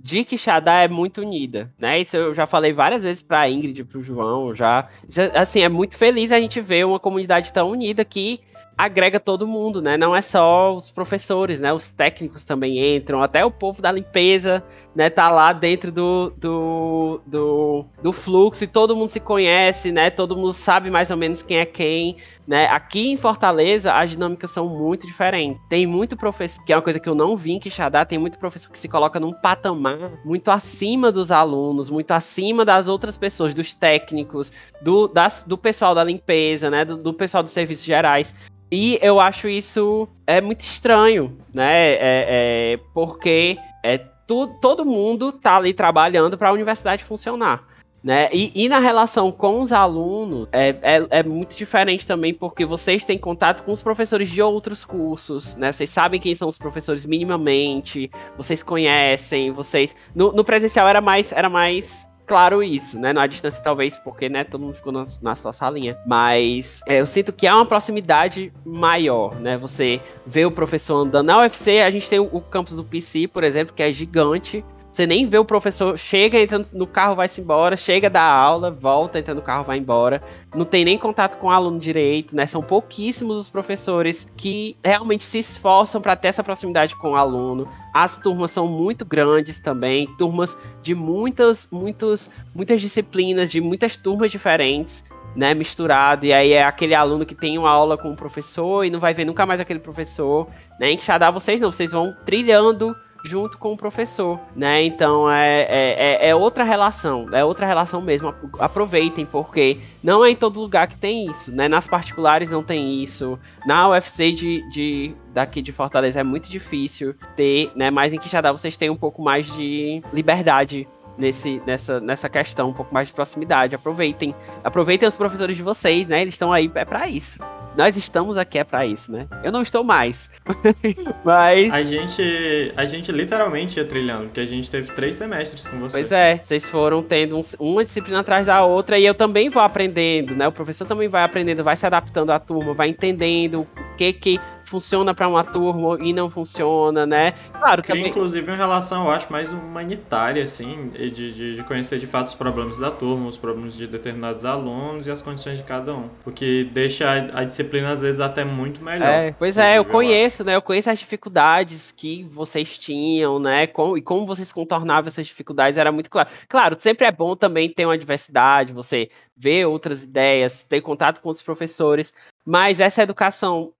de 0.00 0.24
Quixadá 0.24 0.82
é 0.82 0.88
muito 0.88 1.20
unida, 1.20 1.72
né? 1.78 2.00
Isso 2.00 2.16
eu 2.16 2.32
já 2.32 2.46
falei 2.46 2.72
várias 2.72 3.02
vezes 3.02 3.22
pra 3.22 3.48
Ingrid 3.48 3.84
pro 3.84 4.02
João, 4.02 4.54
já. 4.54 4.88
Assim, 5.34 5.62
é 5.62 5.68
muito 5.68 5.96
feliz 5.96 6.30
a 6.30 6.40
gente 6.40 6.60
ver 6.60 6.86
uma 6.86 7.00
comunidade 7.00 7.52
tão 7.52 7.70
unida 7.70 8.04
que 8.04 8.40
agrega 8.78 9.18
todo 9.18 9.44
mundo, 9.44 9.82
né? 9.82 9.96
Não 9.96 10.14
é 10.14 10.20
só 10.20 10.72
os 10.72 10.88
professores, 10.88 11.58
né? 11.58 11.72
Os 11.72 11.90
técnicos 11.90 12.44
também 12.44 12.96
entram, 12.96 13.20
até 13.20 13.44
o 13.44 13.50
povo 13.50 13.82
da 13.82 13.90
limpeza, 13.90 14.62
né? 14.94 15.10
Tá 15.10 15.28
lá 15.28 15.52
dentro 15.52 15.90
do, 15.90 16.32
do, 16.36 17.20
do, 17.26 17.84
do 18.00 18.12
fluxo 18.12 18.62
e 18.62 18.68
todo 18.68 18.94
mundo 18.94 19.10
se 19.10 19.18
conhece, 19.18 19.90
né? 19.90 20.10
Todo 20.10 20.36
mundo 20.36 20.52
sabe 20.52 20.90
mais 20.90 21.10
ou 21.10 21.16
menos 21.16 21.42
quem 21.42 21.58
é 21.58 21.66
quem, 21.66 22.16
né? 22.46 22.66
Aqui 22.66 23.10
em 23.10 23.16
Fortaleza, 23.16 23.92
as 23.92 24.10
dinâmicas 24.10 24.52
são 24.52 24.68
muito 24.68 25.08
diferentes. 25.08 25.60
Tem 25.68 25.84
muito 25.84 26.16
professor, 26.16 26.62
que 26.64 26.72
é 26.72 26.76
uma 26.76 26.82
coisa 26.82 27.00
que 27.00 27.08
eu 27.08 27.16
não 27.16 27.36
vi 27.36 27.52
em 27.52 27.58
Quixadá, 27.58 28.04
tem 28.04 28.18
muito 28.18 28.38
professor 28.38 28.70
que 28.70 28.78
se 28.78 28.88
coloca 28.88 29.18
num 29.18 29.32
patamar 29.32 29.98
muito 30.24 30.52
acima 30.52 31.10
dos 31.10 31.32
alunos, 31.32 31.90
muito 31.90 32.12
acima 32.12 32.64
das 32.64 32.86
outras 32.86 33.16
pessoas, 33.16 33.52
dos 33.52 33.74
técnicos, 33.74 34.52
do, 34.80 35.08
das, 35.08 35.42
do 35.44 35.58
pessoal 35.58 35.96
da 35.96 36.04
limpeza, 36.04 36.70
né? 36.70 36.84
Do, 36.84 36.96
do 36.96 37.12
pessoal 37.12 37.42
dos 37.42 37.52
serviços 37.52 37.84
gerais. 37.84 38.32
E 38.70 38.98
eu 39.00 39.18
acho 39.18 39.48
isso 39.48 40.08
é 40.26 40.40
muito 40.40 40.60
estranho, 40.60 41.36
né? 41.52 41.92
É, 41.92 41.98
é, 42.00 42.80
porque 42.92 43.56
é, 43.82 43.98
tu, 44.26 44.46
todo 44.60 44.84
mundo 44.84 45.32
tá 45.32 45.56
ali 45.56 45.72
trabalhando 45.72 46.36
para 46.36 46.50
a 46.50 46.52
universidade 46.52 47.02
funcionar. 47.02 47.66
Né? 48.02 48.28
E, 48.32 48.52
e, 48.54 48.68
na 48.68 48.78
relação 48.78 49.32
com 49.32 49.60
os 49.60 49.72
alunos 49.72 50.48
é, 50.52 50.68
é, 50.82 51.06
é, 51.10 51.22
muito 51.24 51.56
diferente 51.56 52.06
também, 52.06 52.32
porque 52.32 52.64
vocês 52.64 53.04
têm 53.04 53.18
contato 53.18 53.64
com 53.64 53.72
os 53.72 53.82
professores 53.82 54.30
de 54.30 54.40
outros 54.40 54.84
cursos, 54.84 55.56
né? 55.56 55.72
Vocês 55.72 55.90
sabem 55.90 56.20
quem 56.20 56.32
são 56.32 56.48
os 56.48 56.56
professores 56.56 57.04
minimamente, 57.04 58.08
vocês 58.36 58.62
conhecem, 58.62 59.50
vocês. 59.50 59.96
No, 60.14 60.30
no 60.30 60.44
presencial 60.44 60.86
era 60.86 61.00
mais, 61.00 61.32
era 61.32 61.48
mais 61.48 62.07
claro 62.28 62.62
isso, 62.62 62.98
né? 62.98 63.12
Na 63.12 63.26
distância, 63.26 63.62
talvez, 63.62 63.96
porque, 64.04 64.28
né, 64.28 64.44
todo 64.44 64.60
mundo 64.60 64.74
ficou 64.74 64.92
na, 64.92 65.06
na 65.22 65.34
sua 65.34 65.52
salinha. 65.52 65.96
Mas 66.06 66.82
é, 66.86 67.00
eu 67.00 67.06
sinto 67.06 67.32
que 67.32 67.46
há 67.46 67.56
uma 67.56 67.66
proximidade 67.66 68.52
maior, 68.64 69.34
né? 69.40 69.56
Você 69.56 70.00
vê 70.26 70.44
o 70.44 70.50
professor 70.50 70.98
andando. 70.98 71.26
Na 71.26 71.38
UFC, 71.40 71.80
a 71.80 71.90
gente 71.90 72.08
tem 72.08 72.18
o, 72.18 72.28
o 72.30 72.40
campus 72.40 72.76
do 72.76 72.84
PC, 72.84 73.26
por 73.26 73.42
exemplo, 73.42 73.74
que 73.74 73.82
é 73.82 73.92
gigante. 73.92 74.64
Você 74.98 75.06
nem 75.06 75.28
vê 75.28 75.38
o 75.38 75.44
professor, 75.44 75.96
chega, 75.96 76.40
entra 76.40 76.60
no 76.72 76.84
carro, 76.84 77.14
vai-se 77.14 77.40
embora, 77.40 77.76
chega 77.76 78.10
da 78.10 78.20
aula, 78.20 78.68
volta, 78.68 79.20
entra 79.20 79.32
no 79.32 79.40
carro, 79.40 79.62
vai 79.62 79.78
embora. 79.78 80.20
Não 80.52 80.64
tem 80.64 80.84
nem 80.84 80.98
contato 80.98 81.38
com 81.38 81.46
o 81.46 81.50
aluno 81.50 81.78
direito, 81.78 82.34
né? 82.34 82.46
São 82.46 82.60
pouquíssimos 82.60 83.36
os 83.36 83.48
professores 83.48 84.26
que 84.36 84.76
realmente 84.84 85.22
se 85.22 85.38
esforçam 85.38 86.00
para 86.00 86.16
ter 86.16 86.26
essa 86.26 86.42
proximidade 86.42 86.96
com 86.96 87.12
o 87.12 87.14
aluno. 87.14 87.68
As 87.94 88.18
turmas 88.18 88.50
são 88.50 88.66
muito 88.66 89.04
grandes 89.04 89.60
também, 89.60 90.08
turmas 90.18 90.56
de 90.82 90.96
muitas, 90.96 91.68
muitas, 91.70 92.28
muitas 92.52 92.80
disciplinas, 92.80 93.52
de 93.52 93.60
muitas 93.60 93.96
turmas 93.96 94.32
diferentes. 94.32 95.04
Né, 95.36 95.54
misturado, 95.54 96.26
e 96.26 96.32
aí 96.32 96.52
é 96.52 96.64
aquele 96.64 96.94
aluno 96.94 97.24
que 97.24 97.34
tem 97.34 97.58
uma 97.58 97.70
aula 97.70 97.96
com 97.96 98.10
o 98.10 98.16
professor 98.16 98.82
e 98.84 98.90
não 98.90 98.98
vai 98.98 99.14
ver 99.14 99.24
nunca 99.24 99.46
mais 99.46 99.60
aquele 99.60 99.78
professor, 99.78 100.48
né? 100.80 100.90
Em 100.90 100.98
Xadá 100.98 101.30
vocês 101.30 101.60
não, 101.60 101.70
vocês 101.70 101.92
vão 101.92 102.16
trilhando 102.24 102.96
junto 103.28 103.58
com 103.58 103.72
o 103.72 103.76
professor, 103.76 104.40
né? 104.56 104.82
Então 104.82 105.30
é, 105.30 105.60
é, 105.60 105.96
é, 105.98 106.28
é, 106.30 106.34
outra 106.34 106.64
relação, 106.64 107.26
é 107.32 107.44
outra 107.44 107.66
relação 107.66 108.00
mesmo. 108.00 108.34
Aproveitem, 108.58 109.26
porque 109.26 109.78
não 110.02 110.24
é 110.24 110.30
em 110.30 110.36
todo 110.36 110.60
lugar 110.60 110.88
que 110.88 110.96
tem 110.96 111.30
isso, 111.30 111.52
né? 111.52 111.68
Nas 111.68 111.86
particulares 111.86 112.50
não 112.50 112.62
tem 112.62 113.02
isso. 113.02 113.38
Na 113.66 113.88
UFC 113.90 114.32
de, 114.32 114.68
de 114.70 115.14
daqui 115.32 115.60
de 115.60 115.72
Fortaleza 115.72 116.20
é 116.20 116.24
muito 116.24 116.48
difícil 116.48 117.14
ter, 117.36 117.70
né? 117.76 117.90
Mas 117.90 118.12
em 118.12 118.18
Quixadá 118.18 118.50
vocês 118.50 118.76
têm 118.76 118.90
um 118.90 118.96
pouco 118.96 119.22
mais 119.22 119.46
de 119.52 120.02
liberdade 120.12 120.88
nesse, 121.18 121.60
nessa, 121.66 122.00
nessa 122.00 122.28
questão, 122.28 122.70
um 122.70 122.74
pouco 122.74 122.94
mais 122.94 123.08
de 123.08 123.14
proximidade. 123.14 123.74
Aproveitem. 123.74 124.34
Aproveitem 124.64 125.08
os 125.08 125.16
professores 125.16 125.56
de 125.56 125.62
vocês, 125.62 126.08
né? 126.08 126.22
Eles 126.22 126.34
estão 126.34 126.52
aí 126.52 126.70
é 126.74 126.84
para 126.84 127.08
isso 127.08 127.38
nós 127.78 127.96
estamos 127.96 128.36
aqui 128.36 128.58
é 128.58 128.64
para 128.64 128.84
isso, 128.84 129.12
né? 129.12 129.28
Eu 129.44 129.52
não 129.52 129.62
estou 129.62 129.84
mais. 129.84 130.28
Mas. 131.24 131.72
A 131.72 131.84
gente, 131.84 132.72
a 132.76 132.84
gente 132.84 133.12
literalmente 133.12 133.78
ia 133.78 133.84
trilhando, 133.84 134.24
porque 134.24 134.40
a 134.40 134.46
gente 134.46 134.68
teve 134.68 134.92
três 134.94 135.14
semestres 135.14 135.64
com 135.64 135.78
vocês. 135.78 135.92
Pois 135.92 136.10
é, 136.10 136.40
vocês 136.42 136.68
foram 136.68 137.04
tendo 137.04 137.38
um, 137.38 137.42
uma 137.60 137.84
disciplina 137.84 138.18
atrás 138.18 138.48
da 138.48 138.64
outra 138.64 138.98
e 138.98 139.06
eu 139.06 139.14
também 139.14 139.48
vou 139.48 139.62
aprendendo, 139.62 140.34
né? 140.34 140.48
O 140.48 140.52
professor 140.52 140.86
também 140.86 141.06
vai 141.06 141.22
aprendendo, 141.22 141.62
vai 141.62 141.76
se 141.76 141.86
adaptando 141.86 142.30
à 142.30 142.40
turma, 142.40 142.74
vai 142.74 142.88
entendendo 142.88 143.60
o 143.60 143.96
que 143.96 144.12
que 144.12 144.40
funciona 144.68 145.14
para 145.14 145.26
uma 145.26 145.42
turma 145.42 145.98
e 146.00 146.12
não 146.12 146.30
funciona, 146.30 147.06
né? 147.06 147.32
Claro, 147.52 147.82
Cria, 147.82 147.96
também... 147.96 148.10
inclusive, 148.10 148.50
uma 148.50 148.56
relação, 148.56 149.04
eu 149.04 149.10
acho, 149.10 149.30
mais 149.32 149.52
humanitária, 149.52 150.44
assim, 150.44 150.88
de, 150.88 151.56
de, 151.56 151.62
conhecer 151.64 151.98
de 151.98 152.06
fato 152.06 152.26
os 152.28 152.34
problemas 152.34 152.78
da 152.78 152.90
turma, 152.90 153.28
os 153.28 153.38
problemas 153.38 153.74
de 153.74 153.86
determinados 153.86 154.44
alunos 154.44 155.06
e 155.06 155.10
as 155.10 155.22
condições 155.22 155.58
de 155.58 155.64
cada 155.64 155.94
um. 155.94 156.08
Porque 156.22 156.68
deixa 156.72 157.08
a, 157.08 157.40
a 157.40 157.44
disciplina, 157.44 157.90
às 157.90 158.00
vezes, 158.00 158.20
até 158.20 158.44
muito 158.44 158.82
melhor. 158.82 159.08
É, 159.08 159.32
pois 159.32 159.56
é, 159.58 159.78
eu 159.78 159.84
conheço, 159.84 160.44
né? 160.44 160.54
Eu 160.54 160.62
conheço 160.62 160.90
as 160.90 160.98
dificuldades 160.98 161.92
que 161.92 162.24
vocês 162.24 162.78
tinham, 162.78 163.38
né? 163.38 163.66
Com, 163.66 163.96
e 163.96 164.02
como 164.02 164.26
vocês 164.26 164.52
contornavam 164.52 165.08
essas 165.08 165.26
dificuldades, 165.26 165.78
era 165.78 165.90
muito 165.90 166.10
claro. 166.10 166.28
Claro, 166.48 166.76
sempre 166.78 167.06
é 167.06 167.12
bom 167.12 167.34
também 167.34 167.68
ter 167.68 167.86
uma 167.86 167.98
diversidade, 167.98 168.72
você 168.72 169.08
ver 169.36 169.66
outras 169.66 170.02
ideias, 170.02 170.64
ter 170.64 170.80
contato 170.80 171.20
com 171.20 171.30
os 171.30 171.40
professores, 171.40 172.12
mas 172.44 172.80
essa 172.80 173.02
educação 173.02 173.72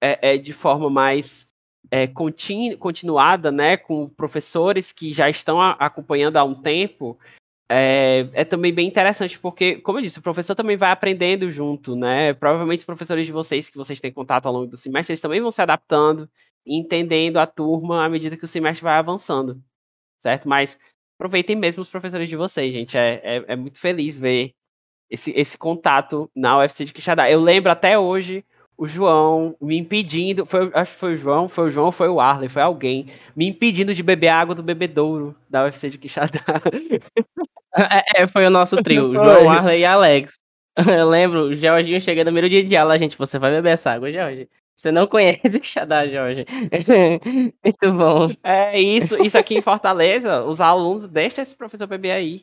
é, 0.00 0.34
é 0.34 0.38
de 0.38 0.52
forma 0.52 0.88
mais 0.88 1.48
é, 1.90 2.06
continu, 2.06 2.78
continuada, 2.78 3.50
né, 3.50 3.76
com 3.76 4.08
professores 4.08 4.92
que 4.92 5.12
já 5.12 5.28
estão 5.28 5.60
a, 5.60 5.72
acompanhando 5.72 6.36
há 6.36 6.44
um 6.44 6.54
tempo, 6.54 7.18
é, 7.72 8.28
é, 8.32 8.44
também 8.44 8.72
bem 8.72 8.88
interessante, 8.88 9.38
porque, 9.38 9.76
como 9.76 9.98
eu 9.98 10.02
disse, 10.02 10.18
o 10.18 10.22
professor 10.22 10.54
também 10.54 10.76
vai 10.76 10.90
aprendendo 10.90 11.50
junto, 11.50 11.94
né? 11.94 12.32
Provavelmente 12.34 12.80
os 12.80 12.84
professores 12.84 13.24
de 13.26 13.32
vocês 13.32 13.70
que 13.70 13.76
vocês 13.76 14.00
têm 14.00 14.12
contato 14.12 14.46
ao 14.46 14.52
longo 14.52 14.66
do 14.66 14.76
semestre, 14.76 15.12
eles 15.12 15.20
também 15.20 15.40
vão 15.40 15.52
se 15.52 15.62
adaptando 15.62 16.28
e 16.66 16.76
entendendo 16.76 17.38
a 17.38 17.46
turma 17.46 18.04
à 18.04 18.08
medida 18.08 18.36
que 18.36 18.44
o 18.44 18.48
semestre 18.48 18.82
vai 18.82 18.94
avançando, 18.94 19.62
certo? 20.18 20.48
Mas 20.48 20.76
aproveitem 21.16 21.54
mesmo 21.54 21.82
os 21.82 21.88
professores 21.88 22.28
de 22.28 22.36
vocês, 22.36 22.72
gente. 22.72 22.96
É, 22.96 23.20
é, 23.22 23.44
é 23.48 23.56
muito 23.56 23.78
feliz 23.78 24.18
ver 24.18 24.52
esse, 25.08 25.32
esse 25.36 25.56
contato 25.56 26.28
na 26.34 26.58
UFC 26.58 26.84
de 26.84 26.92
Quixadá. 26.92 27.30
Eu 27.30 27.40
lembro 27.40 27.70
até 27.70 27.96
hoje 27.96 28.44
o 28.80 28.86
João 28.86 29.54
me 29.60 29.76
impedindo, 29.76 30.46
foi, 30.46 30.70
acho 30.72 30.94
que 30.94 30.98
foi 30.98 31.12
o 31.12 31.16
João, 31.16 31.50
foi 31.50 31.68
o 31.68 31.70
João 31.70 31.92
foi 31.92 32.08
o 32.08 32.18
Arley, 32.18 32.48
foi 32.48 32.62
alguém, 32.62 33.08
me 33.36 33.46
impedindo 33.46 33.94
de 33.94 34.02
beber 34.02 34.28
água 34.28 34.54
do 34.54 34.62
bebedouro 34.62 35.36
da 35.50 35.64
UFC 35.64 35.90
de 35.90 35.98
Quixadá. 35.98 36.40
É, 37.72 38.22
é, 38.22 38.26
foi 38.26 38.44
o 38.44 38.50
nosso 38.50 38.82
trio, 38.82 39.12
João, 39.12 39.48
Arley 39.48 39.82
e 39.82 39.84
Alex. 39.84 40.40
Eu 40.98 41.08
lembro, 41.08 41.42
o 41.42 41.54
Georginho 41.54 42.00
chega 42.00 42.22
no 42.22 42.26
primeiro 42.26 42.48
dia 42.48 42.64
de 42.64 42.76
aula, 42.76 42.98
gente, 42.98 43.16
você 43.16 43.38
vai 43.38 43.52
beber 43.52 43.74
essa 43.74 43.92
água, 43.92 44.10
Jorge. 44.10 44.48
Você 44.74 44.90
não 44.90 45.06
conhece 45.06 45.40
o 45.56 45.60
Quixadá, 45.60 46.04
Jorge. 46.08 46.44
Muito 47.64 47.92
bom. 47.92 48.34
É 48.42 48.80
isso, 48.80 49.22
isso 49.22 49.38
aqui 49.38 49.56
em 49.56 49.62
Fortaleza, 49.62 50.42
os 50.42 50.60
alunos 50.60 51.06
deixam 51.06 51.44
esse 51.44 51.54
professor 51.54 51.86
beber 51.86 52.10
aí 52.10 52.40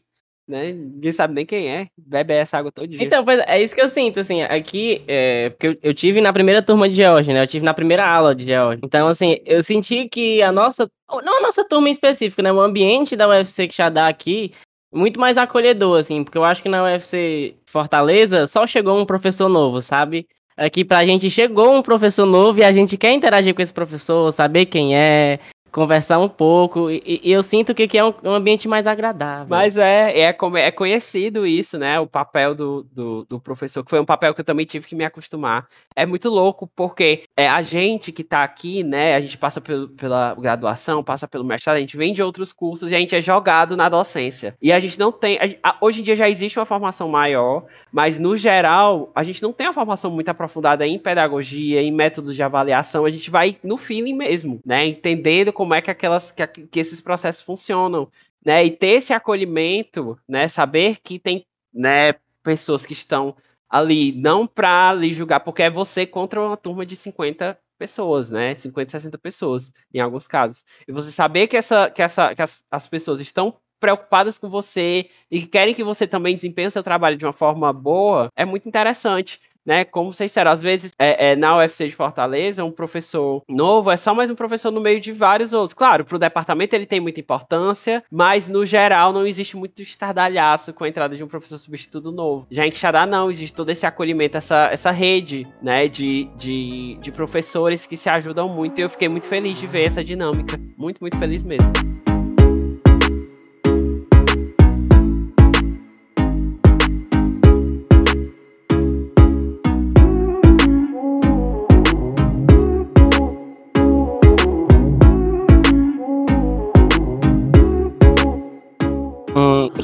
né? 0.47 0.71
Ninguém 0.71 1.11
sabe 1.11 1.33
nem 1.33 1.45
quem 1.45 1.69
é, 1.69 1.87
bebe 1.97 2.33
essa 2.33 2.57
água 2.57 2.71
todo 2.71 2.87
dia. 2.87 3.03
Então, 3.03 3.25
é 3.45 3.61
isso 3.61 3.75
que 3.75 3.81
eu 3.81 3.89
sinto, 3.89 4.19
assim, 4.19 4.41
aqui, 4.43 5.03
é, 5.07 5.49
porque 5.49 5.67
eu, 5.67 5.77
eu 5.83 5.93
tive 5.93 6.21
na 6.21 6.31
primeira 6.31 6.61
turma 6.61 6.87
de 6.87 6.95
Georgia, 6.95 7.33
né? 7.33 7.43
Eu 7.43 7.47
tive 7.47 7.65
na 7.65 7.73
primeira 7.73 8.05
aula 8.09 8.33
de 8.33 8.45
Georgia. 8.45 8.79
Então, 8.83 9.07
assim, 9.07 9.37
eu 9.45 9.61
senti 9.61 10.07
que 10.07 10.41
a 10.41 10.51
nossa, 10.51 10.89
não 11.23 11.39
a 11.39 11.41
nossa 11.41 11.67
turma 11.67 11.89
em 11.89 11.91
específico, 11.91 12.41
né? 12.41 12.51
O 12.51 12.61
ambiente 12.61 13.15
da 13.15 13.27
UFC 13.27 13.67
que 13.67 13.75
já 13.75 13.89
dá 13.89 14.07
aqui, 14.07 14.53
muito 14.93 15.19
mais 15.19 15.37
acolhedor, 15.37 15.99
assim, 15.99 16.23
porque 16.23 16.37
eu 16.37 16.43
acho 16.43 16.63
que 16.63 16.69
na 16.69 16.83
UFC 16.83 17.55
Fortaleza 17.65 18.47
só 18.47 18.65
chegou 18.65 18.97
um 18.97 19.05
professor 19.05 19.49
novo, 19.49 19.81
sabe? 19.81 20.27
Aqui 20.55 20.83
pra 20.83 21.05
gente 21.05 21.29
chegou 21.29 21.75
um 21.75 21.83
professor 21.83 22.25
novo 22.25 22.59
e 22.59 22.63
a 22.63 22.71
gente 22.71 22.97
quer 22.97 23.11
interagir 23.11 23.53
com 23.53 23.61
esse 23.61 23.73
professor, 23.73 24.31
saber 24.31 24.65
quem 24.65 24.95
é, 24.95 25.39
conversar 25.71 26.19
um 26.19 26.29
pouco. 26.29 26.89
E, 26.89 27.21
e 27.23 27.31
eu 27.31 27.43
sinto 27.43 27.73
que 27.73 27.83
aqui 27.83 27.97
é 27.97 28.03
um, 28.03 28.13
um, 28.23 28.31
ambiente 28.31 28.67
mais 28.67 28.87
agradável. 28.87 29.47
Mas 29.49 29.77
é, 29.77 30.11
é, 30.19 30.35
é 30.55 30.71
conhecido 30.71 31.45
isso, 31.45 31.77
né? 31.77 31.99
O 31.99 32.07
papel 32.07 32.55
do, 32.55 32.83
do, 32.91 33.25
do, 33.25 33.39
professor, 33.39 33.83
que 33.83 33.89
foi 33.89 33.99
um 33.99 34.05
papel 34.05 34.33
que 34.33 34.41
eu 34.41 34.45
também 34.45 34.65
tive 34.65 34.87
que 34.87 34.95
me 34.95 35.05
acostumar. 35.05 35.67
É 35.95 36.05
muito 36.05 36.29
louco, 36.29 36.67
porque 36.75 37.23
é 37.35 37.47
a 37.47 37.61
gente 37.61 38.11
que 38.11 38.23
tá 38.23 38.43
aqui, 38.43 38.83
né? 38.83 39.15
A 39.15 39.19
gente 39.19 39.37
passa 39.37 39.61
pelo, 39.61 39.89
pela 39.89 40.35
graduação, 40.35 41.03
passa 41.03 41.27
pelo 41.27 41.43
mestrado, 41.43 41.77
a 41.77 41.79
gente 41.79 41.97
vem 41.97 42.13
de 42.13 42.21
outros 42.21 42.53
cursos 42.53 42.91
e 42.91 42.95
a 42.95 42.99
gente 42.99 43.15
é 43.15 43.21
jogado 43.21 43.75
na 43.75 43.85
adolescência. 43.85 44.55
E 44.61 44.71
a 44.71 44.79
gente 44.79 44.97
não 44.97 45.11
tem. 45.11 45.59
A, 45.63 45.77
hoje 45.81 46.01
em 46.01 46.03
dia 46.03 46.15
já 46.15 46.29
existe 46.29 46.57
uma 46.57 46.65
formação 46.65 47.09
maior, 47.09 47.65
mas 47.91 48.19
no 48.19 48.37
geral, 48.37 49.11
a 49.15 49.23
gente 49.23 49.41
não 49.41 49.53
tem 49.53 49.67
uma 49.67 49.73
formação 49.73 50.11
muito 50.11 50.29
aprofundada 50.29 50.85
em 50.85 50.97
pedagogia, 50.97 51.81
em 51.81 51.91
métodos 51.91 52.35
de 52.35 52.43
avaliação. 52.43 53.05
A 53.05 53.09
gente 53.09 53.29
vai 53.29 53.57
no 53.63 53.77
feeling 53.77 54.13
mesmo, 54.13 54.59
né? 54.65 54.85
Entendendo 54.85 55.53
como 55.57 55.73
é 55.73 55.81
que 55.81 55.89
aquelas 55.89 56.29
que, 56.29 56.45
que 56.45 56.79
esses 56.79 57.01
processos 57.01 57.41
funcionam, 57.41 58.11
né? 58.45 58.63
E 58.63 58.69
ter 58.69 58.89
esse 58.89 59.11
acolhimento, 59.11 60.15
né? 60.27 60.47
Saber 60.47 60.97
que 61.01 61.17
tem, 61.17 61.47
né, 61.73 62.13
pessoas 62.43 62.85
que 62.85 62.93
estão 62.93 63.35
ali 63.67 64.11
não 64.11 64.45
para 64.45 64.93
lhe 64.93 65.11
julgar, 65.15 65.39
porque 65.39 65.63
é 65.63 65.69
você 65.69 66.05
contra 66.05 66.39
uma 66.39 66.55
turma 66.55 66.85
de 66.85 66.95
50 66.95 67.57
pessoas, 67.75 68.29
né? 68.29 68.53
50, 68.53 68.91
60 68.91 69.17
pessoas, 69.17 69.71
em 69.91 69.99
alguns 69.99 70.27
casos. 70.27 70.63
E 70.87 70.91
você 70.91 71.11
saber 71.11 71.47
que 71.47 71.57
essa 71.57 71.89
que 71.89 72.03
essa 72.03 72.35
que 72.35 72.41
as, 72.43 72.61
as 72.69 72.87
pessoas 72.87 73.19
estão 73.19 73.57
preocupadas 73.79 74.37
com 74.37 74.49
você 74.49 75.09
e 75.31 75.43
querem 75.47 75.73
que 75.73 75.83
você 75.83 76.05
também 76.05 76.35
desempenhe 76.35 76.67
o 76.67 76.71
seu 76.71 76.83
trabalho 76.83 77.17
de 77.17 77.25
uma 77.25 77.33
forma 77.33 77.73
boa, 77.73 78.29
é 78.35 78.45
muito 78.45 78.69
interessante 78.69 79.41
né? 79.67 79.83
Como 79.83 80.13
vocês 80.13 80.31
disseram, 80.31 80.49
às 80.49 80.61
vezes 80.61 80.93
é, 80.97 81.31
é, 81.31 81.35
na 81.35 81.57
UFC 81.57 81.87
de 81.87 81.95
Fortaleza, 81.95 82.63
um 82.63 82.71
professor 82.71 83.43
novo 83.49 83.91
é 83.91 83.97
só 83.97 84.15
mais 84.15 84.31
um 84.31 84.35
professor 84.35 84.71
no 84.71 84.79
meio 84.79 85.01
de 85.01 85.11
vários 85.11 85.51
outros. 85.51 85.73
Claro, 85.73 86.05
para 86.05 86.15
o 86.15 86.19
departamento 86.19 86.73
ele 86.73 86.85
tem 86.85 87.01
muita 87.01 87.19
importância, 87.19 88.01
mas 88.09 88.47
no 88.47 88.65
geral 88.65 89.11
não 89.11 89.27
existe 89.27 89.57
muito 89.57 89.81
estardalhaço 89.81 90.73
com 90.73 90.85
a 90.85 90.87
entrada 90.87 91.17
de 91.17 91.23
um 91.23 91.27
professor 91.27 91.57
substituto 91.57 92.11
novo. 92.13 92.47
Já 92.49 92.65
em 92.65 92.71
Quixadá 92.71 93.05
não, 93.05 93.29
existe 93.29 93.53
todo 93.53 93.69
esse 93.69 93.85
acolhimento, 93.85 94.37
essa, 94.37 94.69
essa 94.71 94.91
rede, 94.91 95.45
né, 95.61 95.89
de, 95.89 96.29
de, 96.37 96.97
de 97.01 97.11
professores 97.11 97.85
que 97.85 97.97
se 97.97 98.09
ajudam 98.09 98.47
muito 98.47 98.79
e 98.79 98.83
eu 98.83 98.89
fiquei 98.89 99.09
muito 99.09 99.27
feliz 99.27 99.57
de 99.59 99.67
ver 99.67 99.87
essa 99.87 100.03
dinâmica. 100.03 100.57
Muito, 100.77 101.01
muito 101.01 101.17
feliz 101.17 101.43
mesmo. 101.43 101.71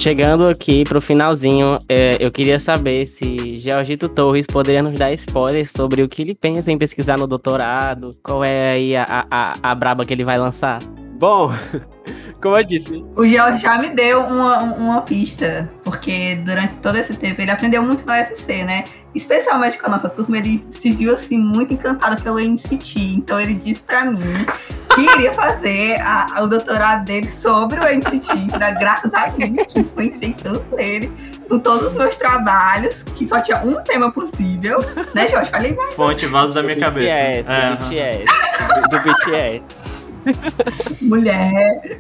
Chegando 0.04 0.50
aqui 0.50 0.84
pro 0.84 1.00
finalzinho, 1.00 1.78
é, 1.88 2.18
eu 2.20 2.30
queria 2.30 2.60
saber 2.60 3.08
se 3.08 3.58
Georgito 3.60 4.10
Torres 4.10 4.46
poderia 4.46 4.84
nos 4.84 5.00
dar 5.00 5.14
spoilers 5.14 5.72
sobre 5.72 6.04
o 6.04 6.10
que 6.10 6.22
ele 6.22 6.36
pensa 6.36 6.70
em 6.70 6.78
pesquisar 6.78 7.18
no 7.18 7.26
doutorado, 7.26 8.10
qual 8.22 8.44
é 8.44 8.74
aí 8.74 8.98
a, 8.98 9.26
a, 9.32 9.54
a 9.64 9.74
braba 9.74 10.06
que 10.06 10.14
ele 10.14 10.26
vai 10.26 10.38
lançar. 10.38 10.80
Bom, 11.18 11.50
como 12.44 12.58
eu 12.58 12.64
disse. 12.64 13.04
O 13.16 13.26
George 13.26 13.62
já 13.62 13.78
me 13.78 13.90
deu 13.90 14.20
uma, 14.20 14.62
uma 14.76 15.02
pista, 15.02 15.70
porque 15.84 16.36
durante 16.36 16.80
todo 16.80 16.98
esse 16.98 17.16
tempo 17.16 17.42
ele 17.42 17.50
aprendeu 17.50 17.82
muito 17.82 18.06
no 18.06 18.12
UFC, 18.12 18.64
né? 18.64 18.84
Especialmente 19.16 19.78
com 19.78 19.88
a 19.88 19.90
nossa 19.90 20.10
turma, 20.10 20.38
ele 20.38 20.64
se 20.70 20.92
viu 20.92 21.14
assim 21.14 21.38
muito 21.38 21.74
encantado 21.74 22.22
pelo 22.22 22.40
NCT. 22.40 23.00
Então 23.16 23.40
ele 23.40 23.54
disse 23.54 23.84
para 23.84 24.06
mim 24.06 24.46
que 24.94 25.02
iria 25.02 25.34
fazer 25.34 26.00
a, 26.02 26.42
o 26.42 26.48
doutorado 26.48 27.06
dele 27.06 27.30
sobre 27.30 27.80
o 27.80 27.84
NCT, 27.84 28.50
pra, 28.52 28.72
graças 28.72 29.14
a 29.14 29.30
mim, 29.32 29.56
que 29.68 29.80
influenciei 29.80 30.34
tanto 30.34 30.78
ele 30.78 31.12
com 31.48 31.60
todos 31.60 31.90
os 31.90 31.96
meus 31.96 32.16
trabalhos, 32.16 33.04
que 33.04 33.28
só 33.28 33.40
tinha 33.40 33.58
um 33.60 33.82
tema 33.84 34.12
possível, 34.12 34.80
né, 35.14 35.28
Jorge? 35.28 35.50
Falei 35.52 35.74
mais. 35.74 35.94
Fonte 35.96 36.26
vaso 36.26 36.54
da 36.54 36.62
minha 36.62 36.78
cabeça. 36.78 37.08
BTS, 37.08 37.50
do 37.50 37.56
É, 37.56 37.76
BTS. 37.76 38.26
Do, 38.74 38.90
do 38.90 39.00
BTS. 39.00 39.83
Mulher. 41.02 42.00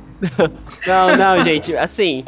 Não, 0.88 1.18
não, 1.18 1.44
gente, 1.44 1.76
assim, 1.76 2.24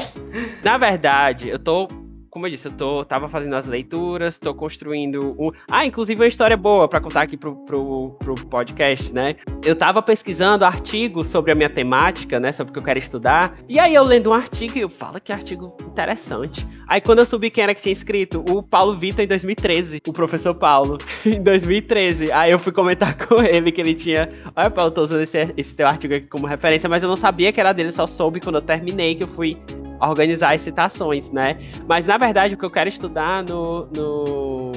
na 0.63 0.77
verdade, 0.77 1.49
eu 1.49 1.59
tô, 1.59 1.87
como 2.36 2.47
eu 2.47 2.51
disse, 2.51 2.67
eu 2.67 2.71
tô, 2.73 3.05
tava 3.05 3.29
fazendo 3.29 3.55
as 3.55 3.65
leituras, 3.65 4.38
tô 4.38 4.53
construindo 4.53 5.33
um... 5.39 5.51
Ah, 5.71 5.86
inclusive 5.86 6.19
uma 6.19 6.27
história 6.27 6.57
boa 6.57 6.86
pra 6.86 6.99
contar 6.99 7.21
aqui 7.21 7.38
pro, 7.38 7.55
pro, 7.63 8.09
pro 8.19 8.36
podcast, 8.36 9.09
né? 9.13 9.38
Eu 9.63 9.73
tava 9.73 10.01
pesquisando 10.01 10.65
artigos 10.65 11.27
sobre 11.27 11.53
a 11.53 11.55
minha 11.55 11.69
temática, 11.69 12.38
né, 12.38 12.51
sobre 12.51 12.71
o 12.71 12.73
que 12.73 12.79
eu 12.79 12.83
quero 12.83 12.99
estudar, 12.99 13.57
e 13.69 13.79
aí 13.79 13.95
eu 13.95 14.03
lendo 14.03 14.31
um 14.31 14.33
artigo 14.33 14.77
e 14.77 14.81
eu 14.81 14.89
falo 14.89 15.21
que 15.21 15.31
artigo 15.31 15.77
interessante. 15.88 16.67
Aí 16.89 16.99
quando 16.99 17.19
eu 17.19 17.25
subi 17.25 17.49
quem 17.49 17.63
era 17.63 17.73
que 17.73 17.81
tinha 17.81 17.93
escrito, 17.93 18.43
o 18.49 18.61
Paulo 18.61 18.93
Vitor 18.93 19.23
em 19.23 19.27
2013, 19.27 20.01
o 20.05 20.11
professor 20.11 20.53
Paulo, 20.53 20.97
em 21.25 21.41
2013. 21.41 22.33
Aí 22.33 22.51
eu 22.51 22.59
fui 22.59 22.73
comentar 22.73 23.15
com 23.25 23.41
ele 23.41 23.71
que 23.71 23.79
ele 23.79 23.95
tinha. 23.95 24.29
Olha, 24.53 24.69
Paulo, 24.69 24.91
tô 24.91 25.03
usando 25.03 25.21
esse, 25.21 25.53
esse 25.55 25.73
teu 25.73 25.88
artigo 25.88 26.13
aqui 26.13 26.27
como 26.27 26.45
referência, 26.47 26.89
mas 26.89 27.01
eu 27.01 27.07
não 27.07 27.15
sabia 27.15 27.53
que 27.53 27.61
era 27.61 27.71
dele, 27.71 27.93
só 27.93 28.05
soube 28.05 28.41
quando 28.41 28.55
eu 28.55 28.61
terminei 28.61 29.15
que 29.15 29.23
eu 29.23 29.27
fui 29.29 29.57
organizar 29.99 30.53
as 30.55 30.61
citações, 30.61 31.31
né? 31.31 31.57
Mas 31.87 32.05
na 32.05 32.17
verdade 32.17 32.55
o 32.55 32.57
que 32.57 32.65
eu 32.65 32.71
quero 32.71 32.89
estudar 32.89 33.43
no, 33.43 33.87
no, 33.95 34.71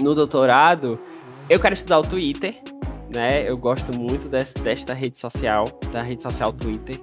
no 0.00 0.14
doutorado, 0.14 0.98
eu 1.48 1.58
quero 1.60 1.74
estudar 1.74 1.98
o 1.98 2.02
Twitter, 2.02 2.54
né? 3.14 3.48
Eu 3.48 3.56
gosto 3.56 3.96
muito 3.98 4.28
desse, 4.28 4.54
desta 4.54 4.94
rede 4.94 5.18
social, 5.18 5.66
da 5.92 6.02
rede 6.02 6.22
social 6.22 6.52
Twitter. 6.52 6.96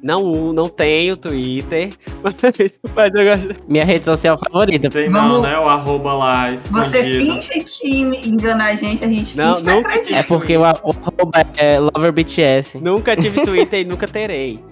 Não, 0.00 0.52
não 0.52 0.68
tenho 0.68 1.16
Twitter, 1.16 1.90
mas, 2.22 2.36
mas 2.94 3.14
eu 3.16 3.24
gosto. 3.24 3.62
Minha 3.66 3.84
rede 3.84 4.04
social 4.04 4.38
favorita. 4.38 4.88
Tem 4.88 5.10
não, 5.10 5.20
Vamos- 5.28 5.42
né? 5.42 5.58
O 5.58 5.64
arroba 5.64 6.12
lá 6.14 6.50
Você 6.50 6.54
escondido. 6.54 7.24
finge 7.42 7.64
que 7.64 8.00
engana 8.28 8.66
a 8.66 8.74
gente, 8.76 9.04
a 9.04 9.08
gente 9.08 9.36
Não, 9.36 9.56
finge 9.56 9.64
que 9.66 9.70
nunca. 9.74 10.14
É 10.14 10.22
porque 10.22 10.56
o, 10.56 10.60
o 10.60 10.64
arroba 10.64 11.44
é 11.56 11.80
LoverBTS. 11.80 12.78
Nunca 12.78 13.16
tive 13.16 13.42
Twitter 13.42 13.80
e 13.80 13.84
nunca 13.84 14.06
terei. 14.06 14.62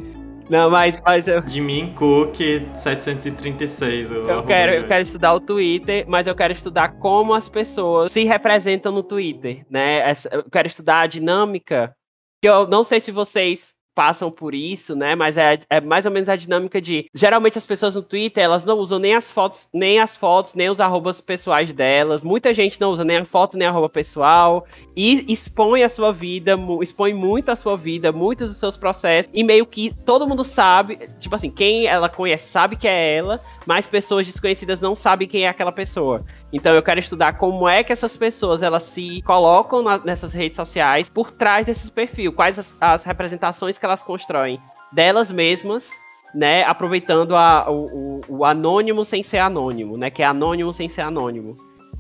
Não, 0.49 0.70
mas, 0.70 1.01
mas 1.05 1.26
eu, 1.26 1.40
De 1.42 1.61
mim, 1.61 1.92
Cook 1.97 2.36
736. 2.74 4.11
o 4.11 4.14
eu 4.14 4.30
arroba 4.30 4.47
quero, 4.47 4.72
eu 4.74 4.86
quero 4.86 5.03
estudar 5.03 5.34
o 5.34 5.40
Twitter, 5.40 6.05
mas 6.09 6.26
eu 6.26 6.34
quero 6.34 6.53
estudar 6.53 6.99
como 6.99 7.34
as 7.34 7.49
pessoas 7.49 8.12
se 8.12 8.24
representam 8.24 8.92
no 8.92 9.03
Twitter, 9.03 9.64
né? 9.70 9.99
Essa- 10.09 10.28
Eu 10.32 10.44
quero 10.51 10.68
estudar 10.68 11.01
a 11.01 11.07
dinâmica, 11.07 11.94
que 12.42 12.49
eu 12.49 12.66
não 12.68 12.84
sei 12.84 13.01
se 13.01 13.11
vocês 13.11 13.74
passam 13.97 14.30
por 14.30 14.55
isso, 14.55 14.94
né? 14.94 15.14
Mas 15.14 15.38
é, 15.38 15.59
é 15.70 15.80
mais 15.80 16.05
ou 16.05 16.12
menos 16.12 16.28
a 16.28 16.36
dinâmica 16.36 16.82
de 16.82 17.09
geralmente 17.14 17.57
as 17.57 17.64
pessoas 17.64 17.94
no 17.94 18.03
Twitter 18.03 18.44
elas 18.44 18.62
não 18.62 18.76
usam 18.76 18.99
nem 18.99 19.14
as 19.14 19.30
fotos, 19.30 19.66
nem 19.72 19.99
as 19.99 20.14
fotos, 20.14 20.55
nem 20.55 20.68
os 20.68 20.80
arrobas 20.80 21.18
pessoais 21.18 21.72
delas. 21.72 22.20
Muita 22.20 22.53
gente 22.53 22.78
não 22.78 22.90
usa 22.90 23.03
nem 23.03 23.16
a 23.16 23.24
foto 23.24 23.57
nem 23.57 23.66
a 23.66 23.70
arroba 23.70 23.88
pessoal 23.88 24.66
e 24.94 25.24
expõe 25.32 25.82
a 25.82 25.88
sua 25.88 26.12
vida, 26.12 26.57
expõe 26.82 27.14
muito 27.14 27.49
a 27.49 27.57
sua 27.57 27.74
vida, 27.74 28.12
muitos 28.12 28.51
dos 28.51 28.59
seus 28.59 28.76
processos 28.76 29.32
e 29.32 29.42
meio 29.42 29.64
que 29.64 29.94
todo 30.05 30.28
mundo 30.28 30.44
sabe, 30.44 31.09
tipo 31.18 31.34
assim, 31.34 31.51
quem 31.51 31.86
ela 31.86 32.11
conhece 32.11 32.51
sabe 32.51 32.76
que 32.76 32.86
é 32.86 33.16
ela, 33.16 33.40
mas 33.64 33.86
pessoas 33.86 34.26
desconhecidas 34.26 34.78
não 34.78 34.94
sabem 34.94 35.26
quem 35.26 35.47
é 35.47 35.49
aquela 35.49 35.72
pessoa. 35.72 36.22
Então 36.53 36.72
eu 36.72 36.82
quero 36.82 37.01
estudar 37.01 37.34
como 37.34 37.68
é 37.68 37.82
que 37.82 37.92
essas 37.92 38.16
pessoas 38.16 38.62
elas 38.62 38.84
se 38.84 39.20
colocam 39.22 39.82
na- 39.82 39.99
nessas 39.99 40.32
redes 40.32 40.57
sociais 40.57 41.11
por 41.11 41.30
trás 41.30 41.66
desses 41.66 41.90
perfis, 41.90 42.28
quais 42.30 42.59
as, 42.59 42.76
as 42.80 43.05
representações 43.05 43.76
que 43.78 43.84
elas 43.84 44.03
constroem 44.03 44.61
delas 44.92 45.30
mesmas, 45.30 45.90
né, 46.34 46.62
aproveitando 46.64 47.34
a- 47.34 47.68
o, 47.68 47.86
o- 47.86 48.20
o 48.38 48.44
anônimo 48.44 49.05
sem 49.05 49.22
ser 49.22 49.38
anônimo, 49.38 49.97
né, 49.97 50.09
que 50.09 50.22
é 50.22 50.26
anônimo 50.26 50.72
sem 50.72 50.88
ser 50.88 51.01
anônimo. 51.03 51.57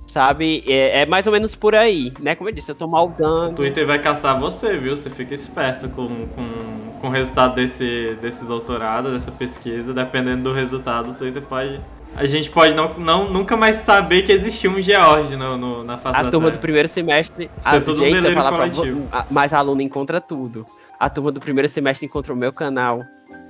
Sabe? 0.06 0.62
É, 0.68 1.00
é 1.02 1.06
mais 1.06 1.26
ou 1.26 1.32
menos 1.32 1.54
por 1.56 1.74
aí, 1.74 2.12
né? 2.20 2.34
Como 2.36 2.48
eu 2.48 2.54
disse, 2.54 2.70
eu 2.70 2.76
tô 2.76 2.86
O 2.86 2.90
maldando. 2.90 3.56
Twitter 3.56 3.84
vai 3.86 4.00
caçar 4.00 4.38
você, 4.38 4.76
viu? 4.78 4.96
Você 4.96 5.10
fica 5.10 5.34
esperto 5.34 5.88
com, 5.90 6.06
com, 6.28 7.00
com 7.00 7.08
o 7.08 7.10
resultado 7.10 7.56
desse, 7.56 8.16
desse 8.22 8.44
doutorado, 8.44 9.10
dessa 9.10 9.32
pesquisa. 9.32 9.92
Dependendo 9.92 10.44
do 10.44 10.52
resultado, 10.54 11.10
o 11.10 11.14
Twitter 11.14 11.42
pode. 11.42 11.80
A 12.16 12.24
gente 12.26 12.48
pode 12.50 12.74
não, 12.74 12.94
não, 12.98 13.28
nunca 13.28 13.56
mais 13.56 13.76
saber 13.76 14.22
que 14.22 14.32
existiu 14.32 14.70
um 14.70 14.80
George 14.80 15.36
no, 15.36 15.56
no- 15.56 15.84
na 15.84 15.98
face 15.98 16.18
A 16.18 16.22
da 16.22 16.30
turma 16.30 16.46
do 16.48 16.52
Terra. 16.52 16.60
primeiro 16.62 16.88
semestre. 16.88 17.50
Isso 17.60 17.68
é 17.68 17.76
a, 17.76 17.78
gente, 17.78 17.96
delírio 17.98 18.34
falar 18.34 18.52
pra 18.52 18.66
vo- 18.66 18.76
coletivo. 18.76 19.08
a- 19.12 19.26
mas 19.30 19.52
a 19.52 19.58
aluna 19.58 19.82
encontra 19.82 20.20
tudo. 20.20 20.64
A 20.98 21.10
turma 21.10 21.30
do 21.30 21.40
primeiro 21.40 21.68
semestre 21.68 22.06
encontrou 22.06 22.36
meu 22.36 22.52
canal 22.52 23.04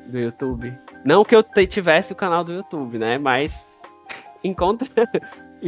do 0.06 0.18
YouTube. 0.18 0.76
Não 1.04 1.24
que 1.24 1.34
eu 1.36 1.42
tivesse 1.66 2.12
o 2.12 2.16
canal 2.16 2.42
do 2.42 2.52
YouTube, 2.52 2.98
né? 2.98 3.18
Mas 3.18 3.64
encontra... 4.42 4.88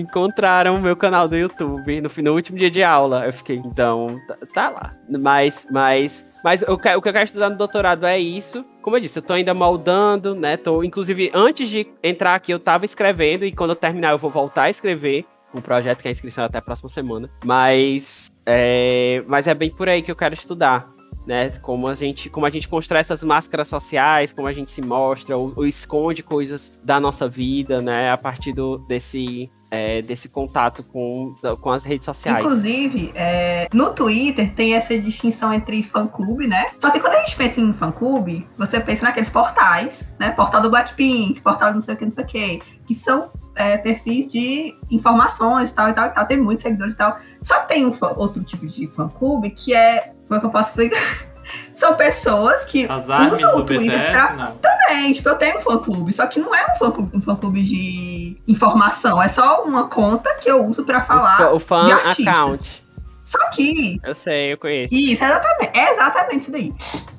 encontraram 0.00 0.76
o 0.76 0.80
meu 0.80 0.96
canal 0.96 1.28
do 1.28 1.36
YouTube 1.36 2.00
no, 2.00 2.10
no 2.22 2.34
último 2.34 2.58
dia 2.58 2.70
de 2.70 2.82
aula. 2.82 3.26
Eu 3.26 3.32
fiquei, 3.32 3.56
então, 3.56 4.20
tá, 4.26 4.36
tá 4.52 4.70
lá. 4.70 4.94
Mas, 5.08 5.66
mas, 5.70 6.26
mas 6.44 6.62
o 6.62 6.78
que 6.78 6.88
eu 6.88 7.02
quero 7.02 7.24
estudar 7.24 7.50
no 7.50 7.56
doutorado 7.56 8.06
é 8.06 8.18
isso. 8.18 8.64
Como 8.82 8.96
eu 8.96 9.00
disse, 9.00 9.18
eu 9.18 9.22
tô 9.22 9.32
ainda 9.32 9.52
moldando, 9.54 10.34
né? 10.34 10.56
Tô, 10.56 10.82
inclusive, 10.82 11.30
antes 11.34 11.68
de 11.68 11.86
entrar 12.02 12.34
aqui, 12.34 12.52
eu 12.52 12.58
tava 12.58 12.84
escrevendo 12.84 13.44
e 13.44 13.52
quando 13.52 13.70
eu 13.70 13.76
terminar, 13.76 14.10
eu 14.10 14.18
vou 14.18 14.30
voltar 14.30 14.64
a 14.64 14.70
escrever 14.70 15.24
um 15.54 15.60
projeto 15.60 16.00
que 16.00 16.08
é 16.08 16.10
a 16.10 16.12
inscrição 16.12 16.44
até 16.44 16.58
a 16.58 16.62
próxima 16.62 16.88
semana. 16.88 17.30
Mas 17.44 18.28
é, 18.46 19.22
mas 19.26 19.46
é 19.46 19.54
bem 19.54 19.70
por 19.70 19.88
aí 19.88 20.00
que 20.00 20.10
eu 20.10 20.16
quero 20.16 20.34
estudar. 20.34 20.96
Né, 21.26 21.50
como 21.60 21.86
a 21.86 21.94
gente 21.94 22.30
como 22.30 22.46
a 22.46 22.50
gente 22.50 22.66
constrói 22.66 23.00
essas 23.00 23.22
máscaras 23.22 23.68
sociais, 23.68 24.32
como 24.32 24.48
a 24.48 24.52
gente 24.52 24.70
se 24.70 24.80
mostra 24.80 25.36
ou, 25.36 25.52
ou 25.54 25.66
esconde 25.66 26.22
coisas 26.22 26.72
da 26.82 26.98
nossa 26.98 27.28
vida, 27.28 27.82
né, 27.82 28.10
a 28.10 28.16
partir 28.16 28.54
do, 28.54 28.78
desse 28.78 29.50
é, 29.70 30.02
desse 30.02 30.28
contato 30.28 30.82
com, 30.82 31.34
com 31.60 31.70
as 31.70 31.84
redes 31.84 32.04
sociais. 32.04 32.44
Inclusive, 32.44 33.12
é, 33.14 33.68
no 33.72 33.92
Twitter 33.92 34.52
tem 34.54 34.74
essa 34.74 34.98
distinção 34.98 35.52
entre 35.52 35.82
fã-clube, 35.82 36.46
né? 36.46 36.68
Só 36.78 36.90
que 36.90 37.00
quando 37.00 37.14
a 37.14 37.18
gente 37.18 37.36
pensa 37.36 37.60
em 37.60 37.72
fã-clube, 37.72 38.48
você 38.56 38.80
pensa 38.80 39.04
naqueles 39.04 39.30
portais, 39.30 40.16
né? 40.18 40.30
Portal 40.30 40.62
do 40.62 40.70
Blackpink, 40.70 41.40
portal 41.42 41.70
do 41.70 41.74
não 41.76 41.82
sei 41.82 41.94
o 41.94 41.96
que, 41.96 42.04
não 42.04 42.12
sei 42.12 42.24
o 42.24 42.26
que, 42.26 42.62
que 42.86 42.94
são 42.94 43.30
é, 43.58 43.76
perfis 43.76 44.28
de 44.28 44.74
informações 44.90 45.72
tal 45.72 45.88
e 45.90 45.92
tal 45.92 46.06
e 46.06 46.10
tal. 46.10 46.26
Tem 46.26 46.36
muitos 46.38 46.62
seguidores 46.62 46.94
e 46.94 46.96
tal. 46.96 47.18
Só 47.42 47.60
que 47.60 47.68
tem 47.68 47.84
um 47.84 47.92
outro 48.16 48.42
tipo 48.42 48.66
de 48.66 48.86
fã-clube 48.86 49.50
que 49.50 49.74
é. 49.74 50.14
Como 50.26 50.36
é 50.36 50.40
que 50.40 50.46
eu 50.46 50.50
posso 50.50 50.70
explicar? 50.70 50.98
São 51.78 51.94
pessoas 51.94 52.64
que 52.64 52.86
As 52.90 53.04
usam 53.32 53.58
o 53.58 53.64
Twitter 53.64 53.98
BTS, 53.98 54.10
pra 54.10 54.34
não. 54.34 54.56
Também, 54.56 55.12
tipo, 55.12 55.28
eu 55.28 55.36
tenho 55.36 55.58
um 55.58 55.62
fã-clube, 55.62 56.12
só 56.12 56.26
que 56.26 56.40
não 56.40 56.52
é 56.52 56.72
um 56.72 56.74
fã-clube 56.76 57.16
um 57.16 57.20
fã-clube 57.20 57.62
de 57.62 58.36
informação, 58.48 59.22
é 59.22 59.28
só 59.28 59.62
uma 59.62 59.86
conta 59.86 60.34
que 60.34 60.50
eu 60.50 60.64
uso 60.66 60.84
pra 60.84 61.00
falar. 61.00 61.54
o 61.54 61.60
fã 61.60 61.84
de 61.84 61.92
artistas. 61.92 62.26
account. 62.26 62.82
Só 63.22 63.38
que, 63.50 64.00
Eu 64.02 64.14
sei, 64.14 64.54
eu 64.54 64.58
conheço. 64.58 64.92
isso, 64.94 65.22
exatamente, 65.22 65.78
é 65.78 65.92
exatamente 65.92 66.40
isso 66.42 66.50
daí. 66.50 66.74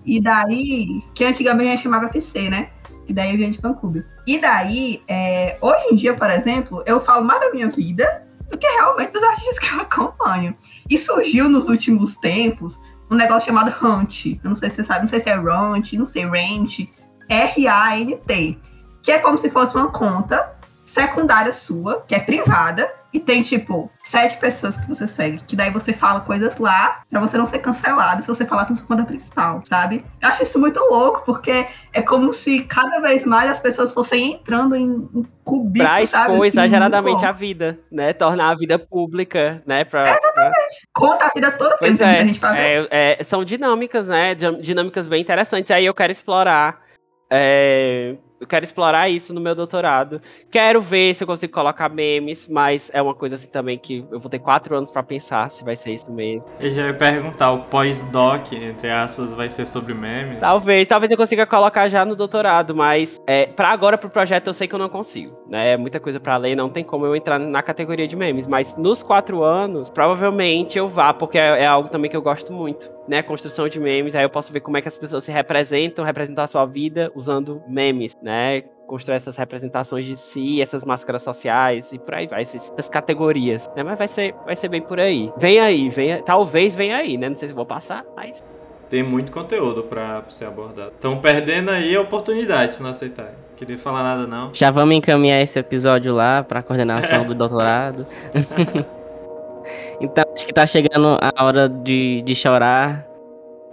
E 0.06 0.20
daí, 0.22 1.02
que 1.16 1.24
antigamente 1.24 1.68
a 1.68 1.72
gente 1.72 1.84
chamava 1.84 2.06
FC, 2.08 2.50
né? 2.50 2.70
E 3.08 3.14
daí 3.14 3.38
vinha 3.38 3.50
de 3.50 3.60
fã-clube. 3.60 4.04
E 4.28 4.40
daí, 4.40 5.02
é, 5.08 5.58
hoje 5.62 5.86
em 5.92 5.96
dia, 5.96 6.14
por 6.16 6.30
exemplo, 6.30 6.84
eu 6.86 7.00
falo 7.00 7.24
mais 7.24 7.40
da 7.40 7.52
minha 7.52 7.70
vida 7.70 8.24
do 8.50 8.58
que 8.58 8.68
realmente 8.68 9.12
dos 9.12 9.24
artistas 9.24 9.60
que 9.60 9.74
eu 9.74 9.82
acompanho. 9.82 10.56
E 10.90 10.98
surgiu 10.98 11.48
nos 11.48 11.70
últimos 11.70 12.16
tempos 12.18 12.82
um 13.10 13.16
negócio 13.16 13.48
chamado 13.48 13.74
Hunt. 13.84 14.26
Eu 14.26 14.50
não 14.50 14.56
sei 14.56 14.70
se 14.70 14.78
você 14.78 14.84
sabe, 14.84 15.02
não 15.02 15.08
sei 15.08 15.20
se 15.20 15.30
é 15.30 15.36
Rant, 15.36 15.94
não 15.94 16.06
sei, 16.06 16.26
Rant. 16.26 16.88
R-A-N-T. 17.28 18.60
Que 19.02 19.12
é 19.12 19.20
como 19.20 19.38
se 19.38 19.50
fosse 19.50 19.76
uma 19.76 19.88
conta 19.88 20.54
secundária 20.84 21.54
sua, 21.54 22.04
que 22.08 22.16
é 22.16 22.20
privada, 22.20 22.90
e 23.12 23.20
tem, 23.20 23.42
tipo, 23.42 23.90
sete 24.04 24.38
pessoas 24.38 24.78
que 24.78 24.88
você 24.88 25.08
segue. 25.08 25.40
Que 25.44 25.56
daí 25.56 25.72
você 25.72 25.92
fala 25.94 26.20
coisas 26.20 26.58
lá 26.58 27.02
pra 27.10 27.20
você 27.20 27.38
não 27.38 27.48
ser 27.48 27.60
cancelado 27.60 28.22
se 28.22 28.28
você 28.28 28.46
falasse 28.46 28.70
na 28.72 28.78
sua 28.78 28.86
conta 28.86 29.04
principal, 29.04 29.62
sabe? 29.68 30.06
Eu 30.22 30.30
acho 30.30 30.44
isso 30.44 30.60
muito 30.60 30.80
louco, 30.80 31.24
porque 31.26 31.66
é 31.92 32.02
como 32.02 32.32
se 32.32 32.62
cada 32.66 33.00
vez 33.02 33.26
mais 33.26 33.50
as 33.50 33.60
pessoas 33.60 33.92
fossem 33.92 34.34
entrando 34.34 34.76
em, 34.76 35.10
em 35.14 35.26
cubículo, 35.44 35.90
Pra 35.90 36.06
sabe? 36.06 36.34
expor 36.34 36.38
Assim, 36.38 36.48
exageradamente 36.48 37.14
muito 37.16 37.26
a 37.28 37.32
vida, 37.32 37.80
né? 37.92 38.14
Tornar 38.14 38.50
a 38.52 38.56
vida 38.56 38.78
pública, 38.78 39.64
né? 39.66 39.84
Pra, 39.84 40.04
pra- 40.04 40.52
Conta 40.94 41.26
a 41.26 41.30
vida 41.30 41.52
toda, 41.52 41.78
Pois 41.80 42.00
é, 42.00 42.24
gente 42.24 42.40
pra 42.40 42.52
ver. 42.54 42.88
é, 42.92 43.18
é, 43.20 43.24
são 43.24 43.44
dinâmicas, 43.44 44.06
né? 44.08 44.36
Din- 44.36 44.62
Dinâmicas 44.62 45.08
bem 45.08 45.22
interessantes. 45.22 45.72
Aí 45.72 45.86
eu 45.86 45.94
quero 45.96 46.12
explorar 46.12 46.80
é, 47.32 48.16
eu 48.40 48.48
quero 48.48 48.64
explorar 48.64 49.10
isso 49.10 49.34
no 49.34 49.42
meu 49.42 49.54
doutorado. 49.54 50.22
Quero 50.50 50.82
ver 50.82 51.14
se 51.14 51.24
eu 51.24 51.28
consigo 51.28 51.54
colocar 51.54 51.90
memes, 51.90 52.48
mas 52.48 52.90
é 52.94 53.02
uma 53.02 53.14
coisa 53.14 53.36
assim 53.36 53.48
também 53.48 53.78
que 53.78 54.06
eu 54.12 54.20
vou 54.20 54.30
ter 54.30 54.40
quatro 54.40 54.76
anos 54.76 54.92
para 54.92 55.04
pensar 55.04 55.52
se 55.52 55.64
vai 55.64 55.76
ser 55.76 55.92
isso 55.92 56.12
mesmo. 56.12 56.50
Eu 56.60 56.70
já 56.70 56.88
ia 56.88 56.94
perguntar, 56.94 57.52
o 57.52 57.64
pós-doc, 57.66 58.54
entre 58.54 58.90
aspas, 58.90 59.34
vai 59.34 59.50
ser 59.50 59.66
sobre 59.66 59.94
memes? 59.94 60.40
Talvez, 60.40 60.88
talvez 60.88 61.12
eu 61.12 61.18
consiga 61.18 61.46
colocar 61.46 61.90
já 61.90 62.06
no 62.06 62.16
doutorado, 62.16 62.76
mas 62.76 63.20
é, 63.28 63.46
para 63.46 63.70
agora, 63.70 63.98
pro 63.98 64.10
projeto, 64.10 64.48
eu 64.48 64.54
sei 64.54 64.68
que 64.68 64.76
eu 64.76 64.80
não 64.80 64.90
consigo. 64.90 65.38
Né? 65.50 65.72
É 65.72 65.78
muita 65.78 66.00
coisa 66.00 66.20
para 66.20 66.38
ler, 66.38 66.56
não 66.56 66.70
tem 66.70 66.84
como 66.84 67.06
eu 67.06 67.16
entrar 67.16 67.40
na 67.40 67.62
categoria 67.62 68.08
de 68.08 68.16
memes. 68.16 68.48
Mas 68.48 68.76
nos 68.78 69.04
quatro 69.04 69.44
anos, 69.44 69.90
provavelmente 69.90 70.78
eu 70.78 70.88
vá, 70.88 71.14
porque 71.14 71.38
é, 71.38 71.64
é 71.64 71.66
algo 71.66 71.90
também 71.90 72.10
que 72.10 72.16
eu 72.16 72.22
gosto 72.22 72.54
muito 72.54 72.99
né, 73.10 73.24
construção 73.24 73.68
de 73.68 73.80
memes, 73.80 74.14
aí 74.14 74.24
eu 74.24 74.30
posso 74.30 74.54
ver 74.54 74.60
como 74.60 74.78
é 74.78 74.82
que 74.82 74.88
as 74.88 74.96
pessoas 74.96 75.24
se 75.24 75.32
representam, 75.32 76.06
representar 76.06 76.44
a 76.44 76.48
sua 76.48 76.64
vida 76.66 77.12
usando 77.16 77.62
memes, 77.68 78.16
né? 78.22 78.62
Construir 78.86 79.16
essas 79.16 79.36
representações 79.36 80.06
de 80.06 80.16
si, 80.16 80.62
essas 80.62 80.86
máscaras 80.86 81.24
sociais 81.24 81.92
e 81.92 81.98
por 81.98 82.14
aí 82.14 82.28
vai, 82.28 82.44
essas 82.44 82.88
categorias, 82.88 83.68
né? 83.76 83.82
Mas 83.82 83.98
vai 83.98 84.08
ser, 84.08 84.36
vai 84.46 84.56
ser 84.56 84.70
bem 84.70 84.82
por 84.82 85.00
aí. 85.00 85.32
Vem 85.38 85.60
aí, 85.60 85.90
vem, 85.90 86.22
talvez 86.22 86.76
venha 86.76 86.98
aí, 86.98 87.18
né? 87.18 87.30
Não 87.30 87.36
sei 87.36 87.48
se 87.48 87.54
vou 87.54 87.66
passar, 87.66 88.06
mas 88.16 88.44
tem 88.92 89.02
muito 89.02 89.32
conteúdo 89.32 89.84
para 89.84 90.24
ser 90.30 90.46
abordado. 90.46 90.92
Estão 90.92 91.20
perdendo 91.20 91.72
aí 91.72 91.96
a 91.96 92.02
oportunidade 92.02 92.76
se 92.76 92.84
não 92.84 92.92
aceitarem. 92.92 93.34
Queria 93.58 93.78
falar 93.78 94.04
nada 94.04 94.28
não. 94.28 94.52
Já 94.54 94.70
vamos 94.70 94.96
encaminhar 94.96 95.42
esse 95.42 95.58
episódio 95.58 96.14
lá 96.14 96.44
para 96.44 96.62
coordenação 96.62 97.26
do 97.26 97.34
doutorado. 97.36 98.06
Então 100.02 100.24
acho 100.34 100.46
que 100.46 100.54
tá 100.54 100.66
chegando 100.66 101.18
a 101.20 101.44
hora 101.44 101.68
de, 101.68 102.22
de 102.22 102.36
chorar, 102.36 103.06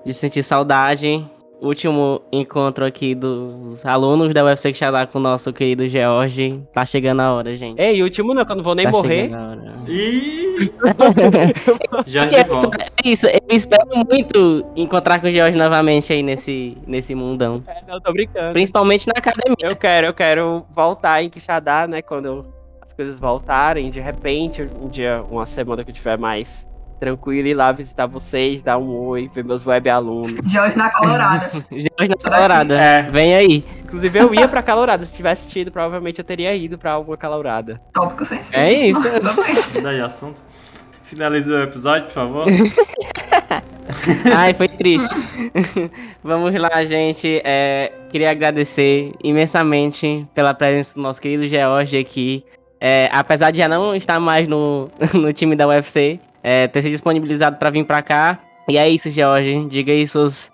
de 0.04 0.12
sentir 0.12 0.42
saudade. 0.42 1.24
Último 1.58 2.20
encontro 2.30 2.84
aqui 2.84 3.14
dos 3.14 3.84
alunos 3.84 4.34
da 4.34 4.44
UFC 4.44 4.72
que 4.72 4.84
está 4.84 5.06
com 5.06 5.18
o 5.18 5.22
nosso 5.22 5.52
querido 5.54 5.88
George. 5.88 6.62
Tá 6.72 6.84
chegando 6.84 7.20
a 7.20 7.32
hora, 7.32 7.56
gente. 7.56 7.80
Ei, 7.80 8.02
último 8.02 8.34
não, 8.34 8.44
que 8.44 8.52
eu 8.52 8.56
não 8.56 8.62
vou 8.62 8.74
nem 8.74 8.84
tá 8.84 8.90
morrer. 8.92 9.30
Ih! 9.88 10.36
já 12.06 12.26
de 12.26 12.36
é, 12.36 12.44
volta. 12.44 12.84
É 12.84 13.08
isso, 13.08 13.26
eu 13.26 13.40
espero 13.56 13.88
muito 13.94 14.66
encontrar 14.76 15.18
com 15.18 15.28
o 15.28 15.30
George 15.30 15.56
novamente 15.56 16.12
aí 16.12 16.22
nesse, 16.22 16.76
nesse 16.86 17.14
mundão. 17.14 17.62
É, 17.66 17.80
não, 17.90 18.00
tô 18.00 18.12
brincando. 18.12 18.52
Principalmente 18.52 19.06
na 19.06 19.14
academia. 19.16 19.56
Eu 19.62 19.76
quero, 19.76 20.06
eu 20.08 20.14
quero 20.14 20.66
voltar 20.74 21.22
em 21.22 21.30
Quixadá, 21.30 21.86
né, 21.86 22.02
quando 22.02 22.26
eu 22.26 22.55
coisas 22.96 23.18
voltarem, 23.20 23.90
de 23.90 24.00
repente, 24.00 24.62
um 24.80 24.88
dia, 24.88 25.22
uma 25.30 25.46
semana 25.46 25.84
que 25.84 25.90
eu 25.90 25.94
tiver 25.94 26.18
mais 26.18 26.66
tranquilo, 26.98 27.46
ir 27.46 27.54
lá 27.54 27.70
visitar 27.72 28.06
vocês, 28.06 28.62
dar 28.62 28.78
um 28.78 28.88
oi, 28.88 29.30
ver 29.32 29.44
meus 29.44 29.66
web 29.66 29.88
alunos. 29.88 30.32
Jorge 30.50 30.76
na 30.76 30.90
calorada. 30.90 31.50
Jorge 31.70 32.08
na 32.08 32.16
calorada. 32.16 32.74
É. 32.74 33.02
Vem 33.10 33.34
aí. 33.34 33.64
Inclusive, 33.84 34.18
eu 34.18 34.34
ia 34.34 34.48
pra 34.48 34.62
calorada. 34.62 35.04
Se 35.04 35.14
tivesse 35.14 35.46
tido, 35.46 35.70
provavelmente 35.70 36.18
eu 36.18 36.24
teria 36.24 36.54
ido 36.54 36.78
pra 36.78 36.92
alguma 36.92 37.16
calorada. 37.16 37.80
Tópico 37.92 38.24
sensível. 38.24 38.60
É 38.60 38.72
isso. 38.86 39.00
Daí, 39.82 40.00
assunto. 40.00 40.42
Finaliza 41.04 41.52
o 41.52 41.62
episódio, 41.62 42.04
por 42.06 42.12
favor. 42.12 42.46
Ai, 44.34 44.52
foi 44.54 44.68
triste. 44.68 45.08
Vamos 46.22 46.52
lá, 46.60 46.82
gente. 46.84 47.40
É, 47.44 47.92
queria 48.08 48.32
agradecer 48.32 49.12
imensamente 49.22 50.26
pela 50.34 50.52
presença 50.52 50.94
do 50.94 51.00
nosso 51.00 51.20
querido 51.20 51.46
George 51.46 51.96
aqui. 51.96 52.44
É, 52.80 53.08
apesar 53.12 53.50
de 53.50 53.58
já 53.58 53.68
não 53.68 53.94
estar 53.94 54.20
mais 54.20 54.46
no, 54.46 54.90
no 55.14 55.32
time 55.32 55.56
da 55.56 55.66
UFC, 55.66 56.20
é, 56.42 56.68
ter 56.68 56.82
se 56.82 56.90
disponibilizado 56.90 57.56
para 57.56 57.70
vir 57.70 57.84
para 57.84 58.02
cá. 58.02 58.38
E 58.68 58.76
é 58.76 58.88
isso, 58.88 59.10
George. 59.10 59.66
Diga 59.68 59.92
aí 59.92 60.06
suas 60.06 60.52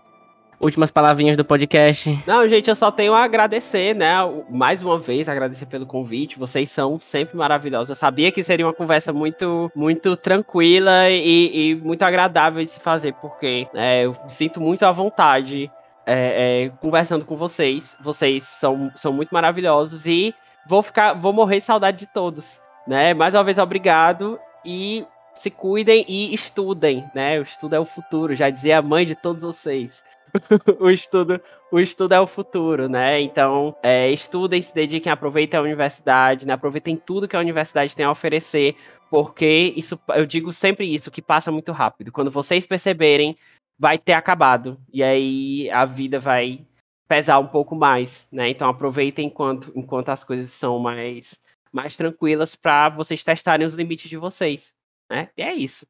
últimas 0.62 0.90
palavrinhas 0.90 1.36
do 1.36 1.44
podcast. 1.44 2.22
Não, 2.26 2.46
gente, 2.48 2.70
eu 2.70 2.76
só 2.76 2.90
tenho 2.90 3.12
a 3.12 3.24
agradecer, 3.24 3.94
né? 3.94 4.14
Mais 4.48 4.82
uma 4.82 4.96
vez, 4.96 5.28
agradecer 5.28 5.66
pelo 5.66 5.84
convite. 5.84 6.38
Vocês 6.38 6.70
são 6.70 7.00
sempre 7.00 7.36
maravilhosos. 7.36 7.90
Eu 7.90 7.96
sabia 7.96 8.30
que 8.30 8.42
seria 8.42 8.64
uma 8.64 8.72
conversa 8.72 9.12
muito, 9.12 9.70
muito 9.74 10.16
tranquila 10.16 11.10
e, 11.10 11.70
e 11.70 11.74
muito 11.74 12.02
agradável 12.02 12.64
de 12.64 12.70
se 12.70 12.78
fazer, 12.78 13.12
porque 13.14 13.66
é, 13.74 14.04
eu 14.04 14.12
me 14.24 14.30
sinto 14.30 14.60
muito 14.60 14.84
à 14.84 14.92
vontade 14.92 15.70
é, 16.06 16.66
é, 16.66 16.72
conversando 16.80 17.24
com 17.24 17.36
vocês. 17.36 17.96
Vocês 18.00 18.44
são, 18.44 18.92
são 18.94 19.12
muito 19.12 19.30
maravilhosos 19.30 20.06
e 20.06 20.32
vou 20.66 20.82
ficar, 20.82 21.14
vou 21.14 21.32
morrer 21.32 21.60
de 21.60 21.66
saudade 21.66 21.98
de 21.98 22.06
todos, 22.06 22.60
né? 22.86 23.14
Mais 23.14 23.34
uma 23.34 23.44
vez 23.44 23.58
obrigado 23.58 24.38
e 24.64 25.06
se 25.34 25.50
cuidem 25.50 26.04
e 26.08 26.34
estudem, 26.34 27.08
né? 27.14 27.38
O 27.38 27.42
estudo 27.42 27.74
é 27.74 27.80
o 27.80 27.84
futuro, 27.84 28.34
já 28.34 28.50
dizia 28.50 28.78
a 28.78 28.82
mãe 28.82 29.06
de 29.06 29.14
todos 29.14 29.42
vocês. 29.42 30.02
o 30.80 30.90
estudo, 30.90 31.40
o 31.70 31.78
estudo 31.78 32.14
é 32.14 32.20
o 32.20 32.26
futuro, 32.26 32.88
né? 32.88 33.20
Então, 33.20 33.76
é, 33.82 34.10
estudem, 34.10 34.62
se 34.62 34.74
dediquem, 34.74 35.12
aproveitem 35.12 35.58
a 35.58 35.62
universidade, 35.62 36.46
né? 36.46 36.54
Aproveitem 36.54 36.96
tudo 36.96 37.28
que 37.28 37.36
a 37.36 37.40
universidade 37.40 37.94
tem 37.94 38.06
a 38.06 38.10
oferecer, 38.10 38.76
porque 39.10 39.72
isso, 39.76 39.98
eu 40.14 40.24
digo 40.24 40.52
sempre 40.52 40.86
isso, 40.86 41.10
que 41.10 41.20
passa 41.20 41.52
muito 41.52 41.72
rápido. 41.72 42.12
Quando 42.12 42.30
vocês 42.30 42.66
perceberem, 42.66 43.36
vai 43.78 43.98
ter 43.98 44.12
acabado 44.12 44.78
e 44.92 45.02
aí 45.02 45.70
a 45.70 45.84
vida 45.84 46.20
vai 46.20 46.64
pesar 47.08 47.38
um 47.38 47.46
pouco 47.46 47.74
mais, 47.74 48.26
né? 48.30 48.48
Então 48.48 48.68
aproveitem 48.68 49.26
enquanto, 49.26 49.72
enquanto 49.74 50.08
as 50.08 50.24
coisas 50.24 50.50
são 50.50 50.78
mais, 50.78 51.40
mais 51.72 51.96
tranquilas 51.96 52.54
para 52.56 52.88
vocês 52.90 53.22
testarem 53.22 53.66
os 53.66 53.74
limites 53.74 54.08
de 54.08 54.16
vocês, 54.16 54.72
né? 55.10 55.28
E 55.36 55.42
é 55.42 55.54
isso. 55.54 55.86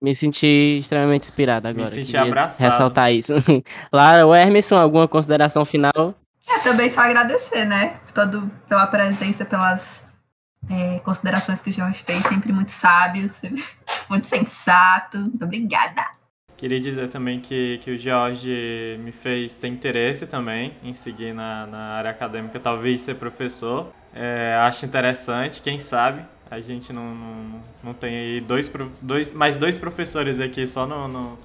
Me 0.00 0.14
senti 0.14 0.78
extremamente 0.80 1.24
inspirado 1.24 1.68
agora. 1.68 1.88
Me 1.88 1.94
senti 1.94 2.16
abraçado. 2.16 2.70
Ressaltar 2.70 3.12
isso. 3.12 3.32
Lara, 3.90 4.26
o 4.26 4.34
Hermes, 4.34 4.70
alguma 4.72 5.08
consideração 5.08 5.64
final? 5.64 6.14
É, 6.46 6.58
também 6.60 6.90
só 6.90 7.00
agradecer, 7.00 7.64
né? 7.64 7.98
Todo, 8.14 8.50
pela 8.68 8.86
presença, 8.86 9.44
pelas 9.44 10.06
é, 10.70 10.98
considerações 11.00 11.60
que 11.60 11.70
o 11.70 11.72
Jorge 11.72 12.04
fez, 12.04 12.22
sempre 12.26 12.52
muito 12.52 12.72
sábio, 12.72 13.28
sempre 13.30 13.64
muito 14.08 14.26
sensato. 14.26 15.18
Muito 15.18 15.44
obrigada. 15.44 16.15
Queria 16.56 16.80
dizer 16.80 17.08
também 17.08 17.38
que, 17.38 17.78
que 17.84 17.90
o 17.90 17.98
George 17.98 18.98
me 19.04 19.12
fez 19.12 19.58
ter 19.58 19.68
interesse 19.68 20.26
também 20.26 20.72
em 20.82 20.94
seguir 20.94 21.34
na, 21.34 21.66
na 21.66 21.78
área 21.78 22.10
acadêmica, 22.10 22.58
talvez 22.58 23.02
ser 23.02 23.16
professor. 23.16 23.92
É, 24.14 24.58
acho 24.62 24.86
interessante, 24.86 25.60
quem 25.60 25.78
sabe. 25.78 26.22
A 26.50 26.58
gente 26.60 26.92
não, 26.92 27.14
não, 27.14 27.60
não 27.84 27.92
tem 27.92 28.16
aí 28.16 28.40
dois, 28.40 28.70
dois, 29.02 29.32
mais 29.32 29.58
dois 29.58 29.76
professores 29.76 30.40
aqui 30.40 30.66
só 30.66 30.86
no, 30.86 31.06
no, 31.08 31.38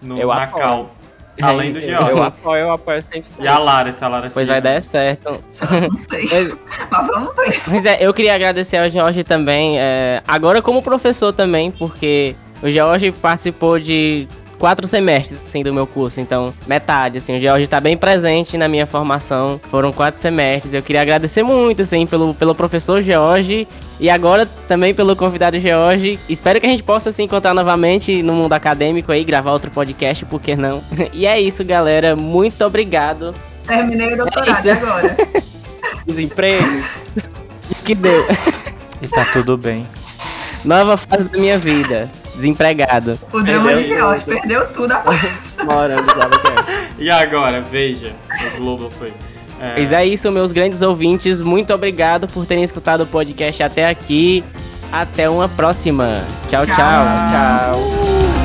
no 0.00 0.18
eu 0.18 0.28
na 0.28 0.46
Cal. 0.46 0.94
Além 1.42 1.72
do 1.72 1.80
George. 1.82 2.10
Eu 2.10 2.22
apoio, 2.22 2.62
eu 2.62 2.72
apoio 2.72 3.02
sempre. 3.02 3.30
E 3.40 3.46
a 3.46 3.58
Lara, 3.58 3.92
se 3.92 4.02
a 4.02 4.08
Lara 4.08 4.28
Pois 4.32 4.48
vai 4.48 4.62
dar 4.62 4.82
certo. 4.82 5.44
Não 5.90 5.96
sei. 5.96 6.24
Mas 6.90 7.06
vamos 7.08 7.36
ver. 7.36 7.60
Mas 7.66 7.84
é, 7.84 7.98
eu 8.00 8.14
queria 8.14 8.34
agradecer 8.34 8.78
ao 8.78 8.88
George 8.88 9.24
também. 9.24 9.78
É, 9.78 10.22
agora 10.26 10.62
como 10.62 10.82
professor 10.82 11.32
também, 11.32 11.70
porque 11.70 12.34
o 12.62 12.70
George 12.70 13.12
participou 13.12 13.78
de 13.78 14.26
quatro 14.64 14.88
semestres, 14.88 15.38
assim, 15.44 15.62
do 15.62 15.74
meu 15.74 15.86
curso. 15.86 16.18
Então, 16.22 16.50
metade, 16.66 17.18
assim. 17.18 17.36
O 17.36 17.38
George 17.38 17.66
tá 17.66 17.78
bem 17.78 17.98
presente 17.98 18.56
na 18.56 18.66
minha 18.66 18.86
formação. 18.86 19.60
Foram 19.70 19.92
quatro 19.92 20.18
semestres. 20.18 20.72
Eu 20.72 20.80
queria 20.80 21.02
agradecer 21.02 21.42
muito, 21.42 21.82
assim, 21.82 22.06
pelo, 22.06 22.32
pelo 22.32 22.54
professor 22.54 23.02
George 23.02 23.68
e 24.00 24.08
agora 24.08 24.46
também 24.66 24.94
pelo 24.94 25.14
convidado 25.14 25.58
George. 25.58 26.18
Espero 26.30 26.58
que 26.62 26.66
a 26.66 26.70
gente 26.70 26.82
possa 26.82 27.12
se 27.12 27.22
encontrar 27.22 27.52
novamente 27.52 28.22
no 28.22 28.32
mundo 28.32 28.54
acadêmico 28.54 29.12
aí, 29.12 29.22
gravar 29.22 29.52
outro 29.52 29.70
podcast, 29.70 30.24
por 30.24 30.40
que 30.40 30.56
não? 30.56 30.82
e 31.12 31.26
é 31.26 31.38
isso, 31.38 31.62
galera. 31.62 32.16
Muito 32.16 32.64
obrigado. 32.64 33.34
Terminei 33.66 34.14
o 34.14 34.16
doutorado 34.16 34.66
é 34.66 34.72
agora. 34.72 35.16
Desemprego. 36.06 36.82
que 37.84 37.94
deu. 37.94 38.26
E 39.02 39.08
tá 39.08 39.26
tudo 39.30 39.58
bem. 39.58 39.86
Nova 40.64 40.96
fase 40.96 41.24
da 41.24 41.38
minha 41.38 41.58
vida 41.58 42.10
desempregado. 42.34 43.18
O 43.32 43.42
drama 43.42 43.74
de 43.74 43.86
George 43.86 44.24
perdeu 44.24 44.66
tudo 44.72 44.92
a 44.92 44.98
paz. 44.98 45.56
e 46.98 47.10
agora, 47.10 47.60
veja, 47.60 48.12
o 48.54 48.58
Globo 48.58 48.90
foi. 48.90 49.12
É... 49.60 49.82
E 49.82 49.94
é 49.94 50.06
isso, 50.06 50.30
meus 50.30 50.52
grandes 50.52 50.82
ouvintes. 50.82 51.40
Muito 51.40 51.72
obrigado 51.72 52.26
por 52.28 52.44
terem 52.46 52.64
escutado 52.64 53.02
o 53.02 53.06
podcast 53.06 53.62
até 53.62 53.88
aqui. 53.88 54.44
Até 54.92 55.28
uma 55.28 55.48
próxima. 55.48 56.22
tchau. 56.50 56.64
tchau. 56.64 56.76
tchau. 56.76 56.84
tchau. 57.30 58.43